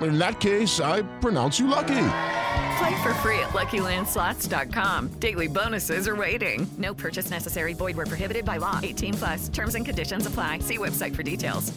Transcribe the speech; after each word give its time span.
In 0.00 0.18
that 0.18 0.40
case, 0.40 0.80
I 0.80 1.02
pronounce 1.20 1.58
you 1.60 1.66
lucky. 1.66 2.08
Play 2.78 3.02
for 3.02 3.14
free 3.14 3.38
at 3.38 3.50
LuckyLandSlots.com. 3.50 5.08
Daily 5.20 5.48
bonuses 5.48 6.08
are 6.08 6.16
waiting. 6.16 6.66
No 6.78 6.94
purchase 6.94 7.30
necessary. 7.30 7.74
Void 7.74 7.96
where 7.96 8.06
prohibited 8.06 8.44
by 8.44 8.56
law. 8.56 8.80
18 8.82 9.14
plus. 9.14 9.48
Terms 9.48 9.74
and 9.74 9.84
conditions 9.84 10.26
apply. 10.26 10.60
See 10.60 10.78
website 10.78 11.14
for 11.14 11.22
details. 11.22 11.72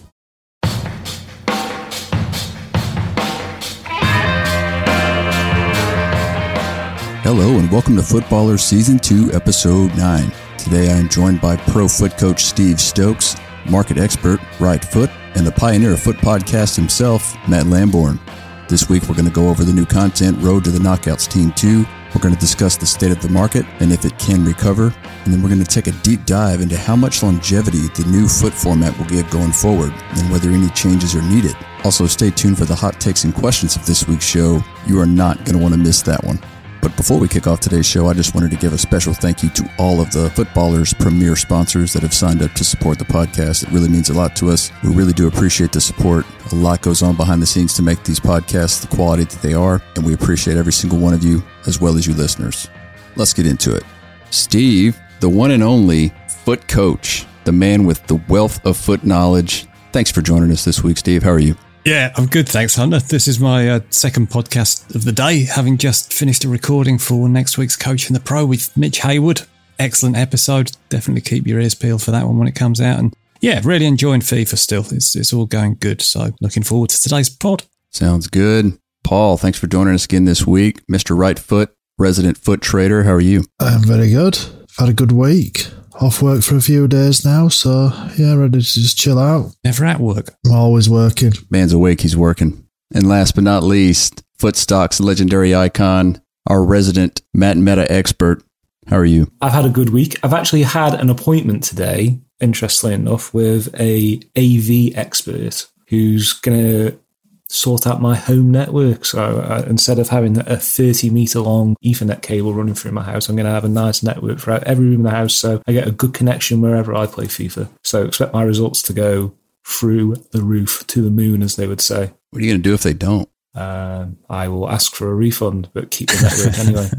Hello 7.25 7.57
and 7.57 7.71
welcome 7.71 7.95
to 7.95 8.03
FUT 8.03 8.23
Ballerz 8.25 8.59
Season 8.59 8.99
2, 8.99 9.31
Episode 9.33 9.95
9. 9.97 10.31
Today 10.59 10.91
I 10.91 10.97
am 10.97 11.09
joined 11.09 11.41
by 11.41 11.57
pro 11.57 11.87
FUT 11.87 12.17
coach 12.19 12.43
Steve 12.43 12.79
Stokes, 12.79 13.35
market 13.67 13.97
expert 13.97 14.39
Right 14.59 14.85
Foot, 14.85 15.09
and 15.35 15.45
the 15.45 15.51
pioneer 15.51 15.93
of 15.93 15.99
FUT 15.99 16.15
podcast 16.17 16.75
himself, 16.75 17.35
Matt 17.47 17.65
Lamborn. 17.65 18.19
This 18.67 18.89
week 18.89 19.03
we're 19.03 19.15
going 19.15 19.27
to 19.27 19.31
go 19.31 19.49
over 19.49 19.63
the 19.63 19.73
new 19.73 19.85
content, 19.85 20.37
Road 20.41 20.63
to 20.63 20.71
the 20.71 20.79
Knockouts 20.79 21.29
Team 21.29 21.51
2. 21.51 21.85
We're 22.15 22.21
going 22.21 22.33
to 22.33 22.39
discuss 22.39 22.77
the 22.77 22.85
state 22.85 23.11
of 23.11 23.21
the 23.21 23.29
market 23.29 23.65
and 23.79 23.91
if 23.91 24.05
it 24.05 24.17
can 24.17 24.45
recover. 24.45 24.95
And 25.25 25.33
then 25.33 25.43
we're 25.43 25.49
going 25.49 25.63
to 25.63 25.65
take 25.65 25.87
a 25.87 25.91
deep 26.01 26.25
dive 26.25 26.61
into 26.61 26.77
how 26.77 26.95
much 26.95 27.21
longevity 27.21 27.89
the 27.89 28.05
new 28.09 28.27
FUT 28.27 28.53
format 28.53 28.97
will 28.97 29.05
give 29.05 29.29
going 29.29 29.51
forward 29.51 29.91
and 29.91 30.31
whether 30.31 30.49
any 30.49 30.69
changes 30.69 31.13
are 31.15 31.21
needed. 31.21 31.55
Also, 31.83 32.07
stay 32.07 32.31
tuned 32.31 32.57
for 32.57 32.65
the 32.65 32.73
hot 32.73 32.99
takes 32.99 33.25
and 33.25 33.35
questions 33.35 33.75
of 33.75 33.85
this 33.85 34.07
week's 34.07 34.25
show. 34.25 34.61
You 34.87 34.99
are 34.99 35.05
not 35.05 35.37
going 35.39 35.57
to 35.57 35.61
want 35.61 35.73
to 35.73 35.79
miss 35.79 36.01
that 36.03 36.23
one. 36.23 36.39
But 36.85 36.95
before 36.97 37.17
we 37.17 37.27
kick 37.27 37.47
off 37.47 37.61
today's 37.61 37.87
show, 37.87 38.09
I 38.09 38.13
just 38.13 38.35
wanted 38.35 38.51
to 38.51 38.57
give 38.57 38.71
a 38.71 38.77
special 38.77 39.11
thank 39.11 39.41
you 39.41 39.49
to 39.49 39.67
all 39.79 39.99
of 39.99 40.11
the 40.11 40.29
FUT 40.29 40.53
Ballerz' 40.53 40.93
premier 40.93 41.35
sponsors 41.35 41.91
that 41.93 42.03
have 42.03 42.13
signed 42.13 42.43
up 42.43 42.53
to 42.53 42.63
support 42.63 42.99
the 42.99 43.05
podcast. 43.05 43.63
It 43.63 43.71
really 43.71 43.89
means 43.89 44.11
a 44.11 44.13
lot 44.13 44.35
to 44.35 44.51
us. 44.51 44.71
We 44.83 44.93
really 44.93 45.11
do 45.11 45.27
appreciate 45.27 45.71
the 45.71 45.81
support. 45.81 46.27
A 46.51 46.55
lot 46.55 46.83
goes 46.83 47.01
on 47.01 47.15
behind 47.15 47.41
the 47.41 47.47
scenes 47.47 47.73
to 47.77 47.81
make 47.81 48.03
these 48.03 48.19
podcasts 48.19 48.87
the 48.87 48.95
quality 48.95 49.23
that 49.23 49.41
they 49.41 49.55
are, 49.55 49.81
and 49.95 50.05
we 50.05 50.13
appreciate 50.13 50.57
every 50.57 50.73
single 50.73 50.99
one 50.99 51.15
of 51.15 51.23
you 51.23 51.41
as 51.65 51.81
well 51.81 51.97
as 51.97 52.05
you 52.05 52.13
listeners. 52.13 52.69
Let's 53.15 53.33
get 53.33 53.47
into 53.47 53.75
it. 53.75 53.81
Steve, 54.29 54.95
the 55.21 55.29
one 55.29 55.49
and 55.49 55.63
only 55.63 56.13
FUT 56.27 56.67
coach, 56.67 57.25
the 57.45 57.51
man 57.51 57.85
with 57.87 58.05
the 58.05 58.21
wealth 58.29 58.63
of 58.63 58.77
FUT 58.77 59.03
knowledge. 59.03 59.65
Thanks 59.91 60.11
for 60.11 60.21
joining 60.21 60.51
us 60.51 60.63
this 60.63 60.83
week, 60.83 60.99
Steve. 60.99 61.23
How 61.23 61.31
are 61.31 61.39
you? 61.39 61.55
Yeah, 61.85 62.11
I'm 62.15 62.25
good, 62.25 62.49
thanks, 62.49 62.75
Hunter. 62.75 62.99
This 62.99 63.27
is 63.27 63.39
my 63.39 63.69
uh, 63.69 63.79
second 63.91 64.31
podcast 64.31 64.95
of 64.95 65.03
the 65.03 65.11
day, 65.11 65.43
having 65.43 65.77
just 65.77 66.11
finished 66.11 66.43
a 66.43 66.49
recording 66.49 66.97
for 66.97 67.29
next 67.29 67.59
week's 67.59 67.75
Coach 67.75 68.09
in 68.09 68.15
the 68.15 68.19
Pro 68.19 68.43
with 68.43 68.75
Mitch 68.75 69.01
Haywood. 69.01 69.41
Excellent 69.77 70.17
episode. 70.17 70.71
Definitely 70.89 71.21
keep 71.21 71.45
your 71.45 71.59
ears 71.59 71.75
peeled 71.75 72.01
for 72.01 72.09
that 72.09 72.25
one 72.25 72.39
when 72.39 72.47
it 72.47 72.55
comes 72.55 72.81
out. 72.81 72.97
And 72.97 73.13
yeah, 73.39 73.61
really 73.63 73.85
enjoying 73.85 74.21
FIFA 74.21 74.57
still. 74.57 74.85
It's, 74.89 75.15
it's 75.15 75.31
all 75.31 75.45
going 75.45 75.75
good. 75.75 76.01
So 76.01 76.31
looking 76.41 76.63
forward 76.63 76.89
to 76.89 76.99
today's 76.99 77.29
pod. 77.29 77.65
Sounds 77.91 78.25
good. 78.27 78.79
Paul, 79.03 79.37
thanks 79.37 79.59
for 79.59 79.67
joining 79.67 79.93
us 79.93 80.05
again 80.05 80.25
this 80.25 80.47
week. 80.47 80.81
Mr. 80.87 81.15
Right 81.15 81.37
Foot, 81.37 81.71
resident 81.99 82.39
FUT 82.39 82.63
trader. 82.63 83.03
How 83.03 83.11
are 83.11 83.21
you? 83.21 83.43
I'm 83.59 83.83
very 83.83 84.09
good. 84.09 84.39
Had 84.79 84.89
a 84.89 84.93
good 84.93 85.11
week. 85.11 85.67
Off 86.01 86.21
work 86.21 86.43
for 86.43 86.57
a 86.57 86.61
few 86.61 86.87
days 86.89 87.23
now, 87.23 87.47
so 87.47 87.89
yeah, 88.17 88.35
ready 88.35 88.59
to 88.59 88.63
just 88.63 88.97
chill 88.97 89.17
out. 89.17 89.55
Never 89.63 89.85
at 89.85 89.99
work. 89.99 90.35
I'm 90.45 90.51
always 90.51 90.89
working. 90.89 91.31
Man's 91.49 91.71
awake, 91.71 92.01
he's 92.01 92.17
working. 92.17 92.67
And 92.93 93.07
last 93.07 93.35
but 93.35 93.45
not 93.45 93.63
least, 93.63 94.21
Footstock's 94.37 94.99
legendary 94.99 95.55
icon, 95.55 96.21
our 96.47 96.63
resident 96.63 97.21
Matt 97.33 97.57
Meta 97.57 97.89
expert. 97.89 98.43
How 98.87 98.97
are 98.97 99.05
you? 99.05 99.31
I've 99.41 99.53
had 99.53 99.65
a 99.65 99.69
good 99.69 99.89
week. 99.91 100.19
I've 100.21 100.33
actually 100.33 100.63
had 100.63 100.93
an 100.93 101.09
appointment 101.09 101.63
today, 101.63 102.19
interestingly 102.39 102.93
enough, 102.93 103.33
with 103.33 103.73
a 103.79 104.19
AV 104.37 104.95
expert 104.97 105.65
who's 105.87 106.33
going 106.33 106.57
to 106.61 106.99
sort 107.47 107.85
out 107.85 108.01
my 108.01 108.15
home 108.15 108.51
network. 108.51 109.05
So 109.05 109.39
uh, 109.39 109.65
instead 109.67 109.99
of 109.99 110.09
having 110.09 110.37
a 110.37 110.57
30 110.57 111.09
meter 111.09 111.39
long 111.39 111.75
Ethernet 111.83 112.21
cable 112.21 112.53
running 112.53 112.73
through 112.73 112.91
my 112.91 113.03
house, 113.03 113.29
I'm 113.29 113.35
going 113.35 113.45
to 113.45 113.51
have 113.51 113.65
a 113.65 113.69
nice 113.69 114.01
network 114.03 114.39
throughout 114.39 114.63
every 114.63 114.85
room 114.85 114.95
in 114.95 115.03
the 115.03 115.11
house. 115.11 115.35
So 115.35 115.61
I 115.67 115.73
get 115.73 115.87
a 115.87 115.91
good 115.91 116.13
connection 116.13 116.61
wherever 116.61 116.93
I 116.95 117.05
play 117.05 117.25
FIFA. 117.25 117.69
So 117.83 118.05
expect 118.05 118.33
my 118.33 118.43
results 118.43 118.81
to 118.83 118.93
go 118.93 119.33
through 119.65 120.15
the 120.31 120.41
roof 120.41 120.85
to 120.87 121.01
the 121.01 121.09
moon, 121.09 121.41
as 121.41 121.55
they 121.55 121.67
would 121.67 121.81
say. 121.81 122.11
What 122.31 122.41
are 122.41 122.45
you 122.45 122.51
going 122.51 122.61
to 122.61 122.69
do 122.69 122.73
if 122.73 122.83
they 122.83 122.93
don't? 122.93 123.29
Um, 123.53 124.17
I 124.29 124.47
will 124.49 124.69
ask 124.69 124.93
for 124.93 125.09
a 125.09 125.15
refund, 125.15 125.69
but 125.73 125.91
keep 125.91 126.09
the 126.09 126.21
network 126.21 126.59
anyway. 126.67 126.89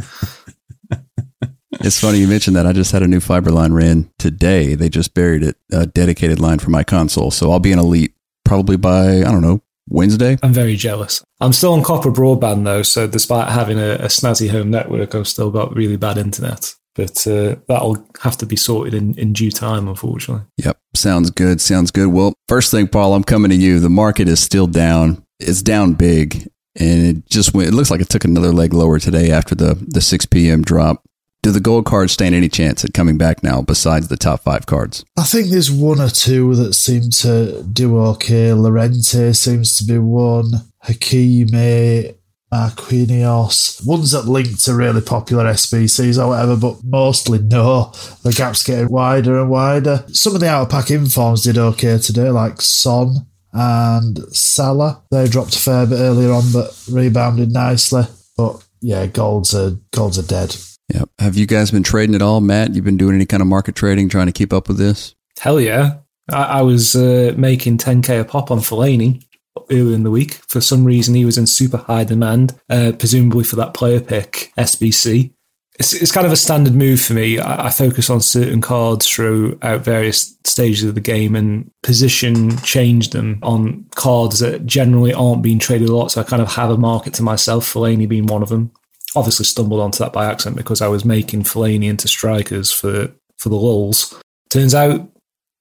It's 1.80 2.00
funny 2.00 2.18
you 2.18 2.26
mentioned 2.26 2.56
that. 2.56 2.66
I 2.66 2.72
just 2.72 2.90
had 2.90 3.02
a 3.02 3.08
new 3.08 3.20
fiber 3.20 3.50
line 3.50 3.72
ran 3.72 4.10
today. 4.18 4.74
They 4.74 4.88
just 4.88 5.14
buried 5.14 5.42
it, 5.42 5.56
a 5.70 5.86
dedicated 5.86 6.40
line 6.40 6.58
for 6.58 6.70
my 6.70 6.82
console. 6.82 7.30
So 7.30 7.52
I'll 7.52 7.60
be 7.60 7.72
an 7.72 7.78
elite 7.78 8.14
probably 8.44 8.76
by, 8.76 9.18
I 9.18 9.24
don't 9.24 9.42
know, 9.42 9.60
Wednesday. 9.88 10.36
I'm 10.42 10.52
very 10.52 10.76
jealous. 10.76 11.22
I'm 11.40 11.52
still 11.52 11.72
on 11.72 11.82
copper 11.82 12.10
broadband 12.10 12.64
though, 12.64 12.82
so 12.82 13.06
despite 13.06 13.48
having 13.50 13.78
a, 13.78 13.94
a 13.94 14.06
snazzy 14.06 14.50
home 14.50 14.70
network, 14.70 15.14
I've 15.14 15.28
still 15.28 15.50
got 15.50 15.74
really 15.74 15.96
bad 15.96 16.18
internet. 16.18 16.74
But 16.94 17.26
uh, 17.26 17.56
that'll 17.68 18.06
have 18.22 18.38
to 18.38 18.46
be 18.46 18.56
sorted 18.56 18.94
in, 18.94 19.18
in 19.18 19.34
due 19.34 19.50
time, 19.50 19.86
unfortunately. 19.86 20.46
Yep. 20.56 20.78
Sounds 20.94 21.30
good. 21.30 21.60
Sounds 21.60 21.90
good. 21.90 22.08
Well, 22.08 22.32
first 22.48 22.70
thing, 22.70 22.88
Paul, 22.88 23.12
I'm 23.12 23.22
coming 23.22 23.50
to 23.50 23.56
you. 23.56 23.80
The 23.80 23.90
market 23.90 24.28
is 24.28 24.40
still 24.40 24.66
down. 24.66 25.22
It's 25.38 25.60
down 25.60 25.92
big. 25.92 26.48
And 26.74 27.06
it 27.06 27.28
just 27.28 27.54
went, 27.54 27.68
it 27.68 27.74
looks 27.74 27.90
like 27.90 28.00
it 28.00 28.08
took 28.08 28.24
another 28.24 28.52
leg 28.52 28.72
lower 28.72 28.98
today 28.98 29.30
after 29.30 29.54
the, 29.54 29.74
the 29.74 30.00
6 30.00 30.26
p.m. 30.26 30.62
drop. 30.62 31.02
Do 31.46 31.52
the 31.52 31.60
gold 31.60 31.84
cards 31.84 32.12
stand 32.12 32.34
any 32.34 32.48
chance 32.48 32.84
at 32.84 32.92
coming 32.92 33.18
back 33.18 33.40
now 33.44 33.62
besides 33.62 34.08
the 34.08 34.16
top 34.16 34.42
five 34.42 34.66
cards? 34.66 35.04
I 35.16 35.22
think 35.22 35.46
there's 35.46 35.70
one 35.70 36.00
or 36.00 36.08
two 36.08 36.56
that 36.56 36.74
seem 36.74 37.10
to 37.20 37.62
do 37.62 37.98
okay. 37.98 38.52
Llorente 38.52 39.32
seems 39.32 39.76
to 39.76 39.84
be 39.84 39.96
one. 39.96 40.50
Hakimi, 40.84 42.16
Marquinhos. 42.52 43.86
Ones 43.86 44.10
that 44.10 44.24
link 44.24 44.60
to 44.62 44.74
really 44.74 45.00
popular 45.00 45.44
SBCs 45.44 46.20
or 46.20 46.30
whatever, 46.30 46.56
but 46.56 46.82
mostly 46.82 47.38
no. 47.38 47.92
The 48.24 48.34
gap's 48.36 48.64
getting 48.64 48.90
wider 48.90 49.40
and 49.40 49.48
wider. 49.48 50.04
Some 50.08 50.34
of 50.34 50.40
the 50.40 50.48
out 50.48 50.62
of 50.62 50.70
pack 50.70 50.90
informs 50.90 51.44
did 51.44 51.58
okay 51.58 51.96
today, 51.98 52.30
like 52.30 52.60
Son 52.60 53.24
and 53.52 54.18
Salah. 54.34 55.00
They 55.12 55.28
dropped 55.28 55.54
a 55.54 55.60
fair 55.60 55.86
bit 55.86 56.00
earlier 56.00 56.32
on, 56.32 56.50
but 56.52 56.76
rebounded 56.90 57.52
nicely. 57.52 58.02
But 58.36 58.66
yeah, 58.80 59.06
golds 59.06 59.54
are 59.54 59.76
golds 59.92 60.18
are 60.18 60.26
dead. 60.26 60.56
Yep. 60.96 61.10
Have 61.18 61.36
you 61.36 61.46
guys 61.46 61.70
been 61.70 61.82
trading 61.82 62.14
at 62.14 62.22
all, 62.22 62.40
Matt? 62.40 62.74
You've 62.74 62.84
been 62.84 62.96
doing 62.96 63.14
any 63.14 63.26
kind 63.26 63.42
of 63.42 63.46
market 63.46 63.74
trading, 63.74 64.08
trying 64.08 64.26
to 64.26 64.32
keep 64.32 64.52
up 64.52 64.66
with 64.66 64.78
this? 64.78 65.14
Hell 65.38 65.60
yeah. 65.60 65.98
I, 66.30 66.42
I 66.44 66.62
was 66.62 66.96
uh, 66.96 67.34
making 67.36 67.76
10k 67.76 68.20
a 68.20 68.24
pop 68.24 68.50
on 68.50 68.60
Fellaini 68.60 69.22
earlier 69.70 69.94
in 69.94 70.04
the 70.04 70.10
week. 70.10 70.34
For 70.48 70.62
some 70.62 70.86
reason, 70.86 71.14
he 71.14 71.26
was 71.26 71.36
in 71.36 71.46
super 71.46 71.76
high 71.76 72.04
demand, 72.04 72.58
uh, 72.70 72.92
presumably 72.98 73.44
for 73.44 73.56
that 73.56 73.74
player 73.74 74.00
pick, 74.00 74.52
SBC. 74.56 75.32
it's, 75.78 75.92
it's 75.92 76.12
kind 76.12 76.26
of 76.26 76.32
a 76.32 76.36
standard 76.36 76.74
move 76.74 77.02
for 77.02 77.12
me. 77.12 77.38
I, 77.38 77.66
I, 77.66 77.70
focus 77.70 78.08
on 78.08 78.22
certain 78.22 78.62
cards 78.62 79.06
throughout 79.06 79.82
various 79.82 80.34
stages 80.44 80.84
of 80.84 80.94
the 80.94 81.02
game 81.02 81.36
and 81.36 81.70
position 81.82 82.56
change 82.58 83.10
them 83.10 83.38
on 83.42 83.84
cards 83.94 84.38
that 84.38 84.64
generally 84.64 85.12
aren't 85.12 85.42
being 85.42 85.58
traded 85.58 85.90
a 85.90 85.94
lot. 85.94 86.10
So 86.12 86.22
I 86.22 86.24
kind 86.24 86.40
of 86.40 86.52
have 86.52 86.70
a 86.70 86.78
market 86.78 87.12
to 87.14 87.22
myself, 87.22 87.70
Fellaini 87.70 88.08
being 88.08 88.26
one 88.26 88.42
of 88.42 88.48
them. 88.48 88.72
Obviously 89.16 89.46
stumbled 89.46 89.80
onto 89.80 89.98
that 89.98 90.12
by 90.12 90.26
accident 90.26 90.56
because 90.56 90.80
I 90.80 90.88
was 90.88 91.04
making 91.04 91.42
Fellaini 91.42 91.88
into 91.88 92.06
strikers 92.06 92.70
for, 92.70 93.10
for 93.38 93.48
the 93.48 93.56
lulls. 93.56 94.14
Turns 94.50 94.74
out 94.74 95.08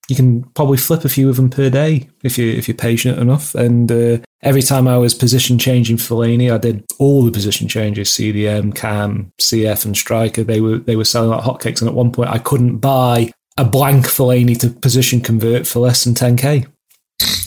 you 0.08 0.16
can 0.16 0.44
probably 0.54 0.78
flip 0.78 1.04
a 1.04 1.10
few 1.10 1.30
of 1.30 1.36
them 1.36 1.50
per 1.50 1.70
day 1.70 2.08
if 2.24 2.38
you 2.38 2.52
if 2.52 2.68
you're 2.68 2.78
patient 2.78 3.18
enough. 3.18 3.56
And 3.56 3.92
uh, 3.92 4.18
every 4.44 4.62
time 4.62 4.88
I 4.88 4.98
was 4.98 5.14
position 5.14 5.58
changing 5.58 5.98
Fellaini, 5.98 6.54
I 6.54 6.58
did 6.58 6.86
all 7.00 7.24
the 7.24 7.32
position 7.32 7.68
changes: 7.68 8.10
CDM, 8.10 8.76
Cam, 8.76 9.32
CF, 9.42 9.86
and 9.86 9.98
striker. 9.98 10.44
They 10.44 10.62
were 10.62 10.78
they 10.78 10.96
were 10.96 11.06
selling 11.06 11.30
like 11.30 11.44
hotcakes. 11.44 11.82
And 11.82 11.90
at 11.90 11.96
one 11.96 12.12
point, 12.12 12.30
I 12.30 12.38
couldn't 12.38 12.78
buy 12.78 13.32
a 13.58 13.66
blank 13.66 14.06
Fellaini 14.06 14.60
to 14.60 14.70
position 14.70 15.22
convert 15.22 15.66
for 15.66 15.80
less 15.80 16.04
than 16.04 16.14
10k. 16.14 16.68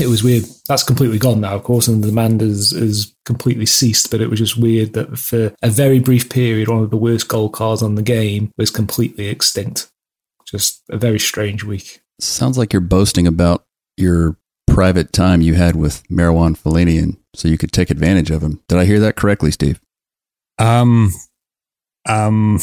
It 0.00 0.06
was 0.06 0.22
weird. 0.22 0.44
That's 0.68 0.82
completely 0.82 1.18
gone 1.18 1.40
now, 1.40 1.54
of 1.54 1.64
course, 1.64 1.88
and 1.88 2.02
the 2.02 2.08
demand 2.08 2.40
is 2.40 2.72
is 2.72 3.14
completely 3.24 3.66
ceased. 3.66 4.10
But 4.10 4.20
it 4.20 4.30
was 4.30 4.38
just 4.38 4.56
weird 4.56 4.92
that 4.94 5.18
for 5.18 5.54
a 5.60 5.68
very 5.68 5.98
brief 5.98 6.30
period, 6.30 6.68
one 6.68 6.82
of 6.82 6.90
the 6.90 6.96
worst 6.96 7.28
gold 7.28 7.52
cards 7.52 7.82
on 7.82 7.94
the 7.94 8.02
game 8.02 8.50
was 8.56 8.70
completely 8.70 9.26
extinct. 9.28 9.90
Just 10.46 10.82
a 10.88 10.96
very 10.96 11.18
strange 11.18 11.64
week. 11.64 12.00
Sounds 12.20 12.56
like 12.56 12.72
you're 12.72 12.80
boasting 12.80 13.26
about 13.26 13.64
your 13.96 14.36
private 14.66 15.12
time 15.12 15.42
you 15.42 15.54
had 15.54 15.76
with 15.76 16.06
Marouane 16.08 16.56
Fellaini, 16.56 17.02
and 17.02 17.16
so 17.34 17.48
you 17.48 17.58
could 17.58 17.72
take 17.72 17.90
advantage 17.90 18.30
of 18.30 18.42
him. 18.42 18.62
Did 18.68 18.78
I 18.78 18.84
hear 18.84 19.00
that 19.00 19.16
correctly, 19.16 19.50
Steve? 19.50 19.80
Um, 20.58 21.12
um. 22.06 22.58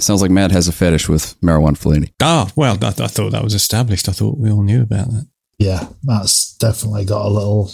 Sounds 0.00 0.22
like 0.22 0.30
Matt 0.30 0.50
has 0.52 0.68
a 0.68 0.72
fetish 0.72 1.08
with 1.08 1.38
Marouane 1.40 1.78
Fellaini. 1.78 2.12
Ah, 2.22 2.50
well, 2.56 2.78
I, 2.82 2.88
I 2.88 3.08
thought 3.08 3.32
that 3.32 3.44
was 3.44 3.54
established. 3.54 4.08
I 4.08 4.12
thought 4.12 4.38
we 4.38 4.50
all 4.50 4.62
knew 4.62 4.82
about 4.82 5.10
that. 5.10 5.26
Yeah, 5.62 5.86
that's 6.02 6.56
definitely 6.56 7.04
got 7.04 7.24
a 7.24 7.28
little 7.28 7.70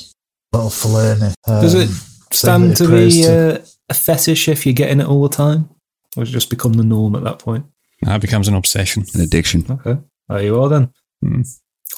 little 0.53 0.69
Fellaini. 0.69 1.33
Um, 1.47 1.63
Does 1.63 1.75
it 1.75 1.89
stand 2.33 2.77
to 2.77 2.89
be 2.89 3.27
uh, 3.27 3.59
a 3.89 3.95
fetish 3.95 4.49
if 4.49 4.67
you're 4.67 4.75
getting 4.75 5.01
it 5.01 5.07
all 5.07 5.23
the 5.23 5.35
time, 5.35 5.71
or 6.17 6.25
does 6.25 6.31
it 6.31 6.33
just 6.33 6.51
become 6.51 6.75
the 6.75 6.85
norm 6.85 7.15
at 7.15 7.25
that 7.25 7.39
point? 7.39 7.65
That 8.03 8.21
becomes 8.21 8.47
an 8.47 8.55
obsession, 8.55 9.05
an 9.15 9.23
addiction. 9.23 9.65
Okay. 9.71 9.99
There 10.29 10.43
you 10.43 10.61
are 10.61 10.69
then. 10.69 10.93
Hmm. 11.23 11.43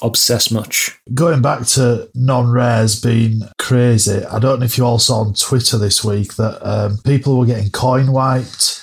Obsess 0.01 0.49
much. 0.49 0.97
Going 1.13 1.41
back 1.41 1.67
to 1.67 2.09
non 2.15 2.49
rares 2.49 2.99
being 2.99 3.41
crazy, 3.59 4.23
I 4.23 4.39
don't 4.39 4.59
know 4.59 4.65
if 4.65 4.77
you 4.77 4.85
all 4.85 4.97
saw 4.97 5.19
on 5.19 5.33
Twitter 5.33 5.77
this 5.77 6.03
week 6.03 6.35
that 6.35 6.65
um, 6.67 6.99
people 7.03 7.37
were 7.37 7.45
getting 7.45 7.69
coin 7.69 8.11
wiped. 8.11 8.81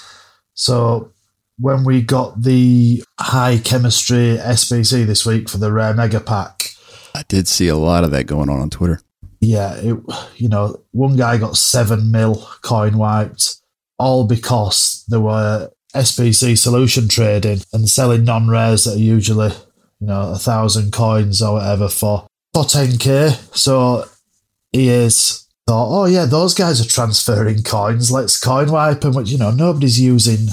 So 0.54 1.12
when 1.58 1.84
we 1.84 2.02
got 2.02 2.42
the 2.42 3.02
high 3.18 3.58
chemistry 3.58 4.36
SBC 4.38 5.06
this 5.06 5.26
week 5.26 5.48
for 5.48 5.58
the 5.58 5.72
rare 5.72 5.94
mega 5.94 6.20
pack, 6.20 6.74
I 7.18 7.24
did 7.26 7.48
see 7.48 7.66
a 7.66 7.76
lot 7.76 8.04
of 8.04 8.12
that 8.12 8.28
going 8.28 8.48
on 8.48 8.60
on 8.60 8.70
Twitter. 8.70 9.00
Yeah, 9.40 9.74
it, 9.74 9.96
you 10.36 10.48
know, 10.48 10.80
one 10.92 11.16
guy 11.16 11.36
got 11.36 11.56
seven 11.56 12.12
mil 12.12 12.36
coin 12.62 12.96
wiped, 12.96 13.56
all 13.98 14.24
because 14.24 15.04
there 15.08 15.18
were 15.18 15.68
SBC 15.94 16.56
solution 16.56 17.08
trading 17.08 17.62
and 17.72 17.88
selling 17.88 18.22
non 18.22 18.48
rares 18.48 18.84
that 18.84 18.94
are 18.94 18.98
usually, 18.98 19.52
you 19.98 20.06
know, 20.06 20.30
a 20.30 20.38
thousand 20.38 20.92
coins 20.92 21.42
or 21.42 21.54
whatever 21.54 21.88
for, 21.88 22.28
for 22.54 22.62
10k. 22.62 23.56
So 23.56 24.04
EA's 24.72 25.44
thought, 25.66 25.88
oh 25.90 26.04
yeah, 26.04 26.24
those 26.24 26.54
guys 26.54 26.80
are 26.80 26.88
transferring 26.88 27.64
coins. 27.64 28.12
Let's 28.12 28.38
coin 28.38 28.70
wipe 28.70 29.00
them. 29.00 29.14
Which, 29.14 29.30
you 29.30 29.38
know, 29.38 29.50
nobody's 29.50 30.00
using 30.00 30.46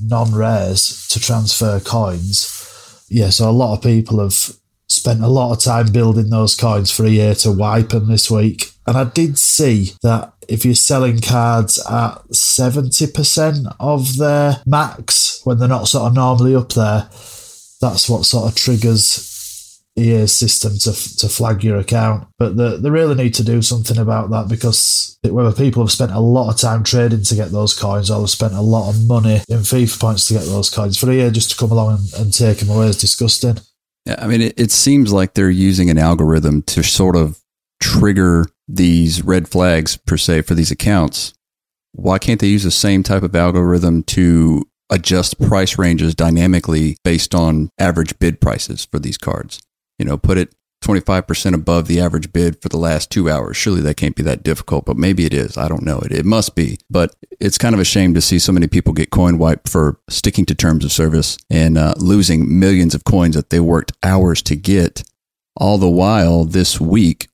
non 0.00 0.32
rares 0.32 1.08
to 1.08 1.18
transfer 1.18 1.80
coins. 1.80 3.06
Yeah, 3.08 3.30
so 3.30 3.50
a 3.50 3.52
lot 3.52 3.76
of 3.76 3.82
people 3.82 4.20
have 4.20 4.52
spent 4.92 5.22
a 5.22 5.28
lot 5.28 5.52
of 5.52 5.62
time 5.62 5.92
building 5.92 6.30
those 6.30 6.54
coins 6.54 6.90
for 6.90 7.04
a 7.04 7.10
year 7.10 7.34
to 7.36 7.52
wipe 7.52 7.90
them 7.90 8.08
this 8.08 8.30
week. 8.30 8.72
And 8.86 8.96
I 8.96 9.04
did 9.04 9.38
see 9.38 9.92
that 10.02 10.32
if 10.48 10.64
you're 10.64 10.74
selling 10.74 11.20
cards 11.20 11.78
at 11.88 12.18
70% 12.32 13.76
of 13.78 14.16
their 14.16 14.56
max 14.66 15.40
when 15.44 15.58
they're 15.58 15.68
not 15.68 15.88
sort 15.88 16.08
of 16.08 16.14
normally 16.14 16.54
up 16.54 16.70
there, 16.70 17.08
that's 17.80 18.08
what 18.08 18.24
sort 18.24 18.50
of 18.50 18.56
triggers 18.56 19.32
EA's 19.96 20.34
system 20.34 20.72
to, 20.78 20.92
to 21.18 21.28
flag 21.28 21.62
your 21.62 21.78
account. 21.78 22.26
But 22.38 22.56
they, 22.56 22.78
they 22.78 22.90
really 22.90 23.14
need 23.14 23.34
to 23.34 23.44
do 23.44 23.62
something 23.62 23.98
about 23.98 24.30
that 24.30 24.48
because 24.48 25.18
whether 25.22 25.52
people 25.52 25.82
have 25.82 25.92
spent 25.92 26.12
a 26.12 26.20
lot 26.20 26.50
of 26.50 26.60
time 26.60 26.82
trading 26.82 27.22
to 27.22 27.34
get 27.34 27.50
those 27.50 27.78
coins 27.78 28.10
or 28.10 28.20
have 28.20 28.30
spent 28.30 28.54
a 28.54 28.60
lot 28.60 28.88
of 28.88 29.06
money 29.06 29.40
in 29.48 29.58
FIFA 29.58 30.00
points 30.00 30.26
to 30.26 30.34
get 30.34 30.44
those 30.44 30.70
coins, 30.70 30.98
for 30.98 31.10
EA 31.10 31.30
just 31.30 31.50
to 31.50 31.56
come 31.56 31.70
along 31.70 31.98
and, 31.98 32.14
and 32.14 32.32
take 32.32 32.58
them 32.58 32.70
away 32.70 32.86
is 32.86 33.00
disgusting. 33.00 33.58
I 34.06 34.26
mean, 34.26 34.40
it, 34.40 34.58
it 34.58 34.70
seems 34.70 35.12
like 35.12 35.34
they're 35.34 35.50
using 35.50 35.90
an 35.90 35.98
algorithm 35.98 36.62
to 36.62 36.82
sort 36.82 37.16
of 37.16 37.40
trigger 37.80 38.46
these 38.68 39.22
red 39.22 39.48
flags 39.48 39.96
per 39.96 40.16
se 40.16 40.42
for 40.42 40.54
these 40.54 40.70
accounts. 40.70 41.34
Why 41.92 42.18
can't 42.18 42.40
they 42.40 42.48
use 42.48 42.64
the 42.64 42.70
same 42.70 43.02
type 43.02 43.22
of 43.22 43.36
algorithm 43.36 44.02
to 44.04 44.64
adjust 44.90 45.40
price 45.40 45.78
ranges 45.78 46.14
dynamically 46.14 46.96
based 47.04 47.34
on 47.34 47.70
average 47.78 48.18
bid 48.18 48.40
prices 48.40 48.84
for 48.84 48.98
these 48.98 49.18
cards? 49.18 49.60
You 49.98 50.06
know, 50.06 50.16
put 50.16 50.38
it 50.38 50.54
25% 50.82 51.54
above 51.54 51.86
the 51.86 52.00
average 52.00 52.32
bid 52.32 52.60
for 52.60 52.68
the 52.68 52.76
last 52.76 53.10
two 53.10 53.30
hours. 53.30 53.56
Surely 53.56 53.80
that 53.80 53.96
can't 53.96 54.16
be 54.16 54.22
that 54.22 54.42
difficult, 54.42 54.84
but 54.84 54.96
maybe 54.96 55.24
it 55.24 55.32
is. 55.32 55.56
I 55.56 55.68
don't 55.68 55.84
know. 55.84 55.98
It, 56.00 56.12
it 56.12 56.24
must 56.24 56.54
be. 56.54 56.78
But 56.90 57.14
it's 57.40 57.58
kind 57.58 57.74
of 57.74 57.80
a 57.80 57.84
shame 57.84 58.14
to 58.14 58.20
see 58.20 58.38
so 58.38 58.52
many 58.52 58.66
people 58.66 58.92
get 58.92 59.10
coin 59.10 59.38
wiped 59.38 59.68
for 59.68 59.98
sticking 60.08 60.44
to 60.46 60.54
terms 60.54 60.84
of 60.84 60.92
service 60.92 61.38
and 61.48 61.78
uh, 61.78 61.94
losing 61.96 62.58
millions 62.58 62.94
of 62.94 63.04
coins 63.04 63.34
that 63.34 63.50
they 63.50 63.60
worked 63.60 63.92
hours 64.02 64.42
to 64.42 64.56
get. 64.56 65.02
All 65.56 65.78
the 65.78 65.88
while, 65.88 66.44
this 66.44 66.80
week, 66.80 67.28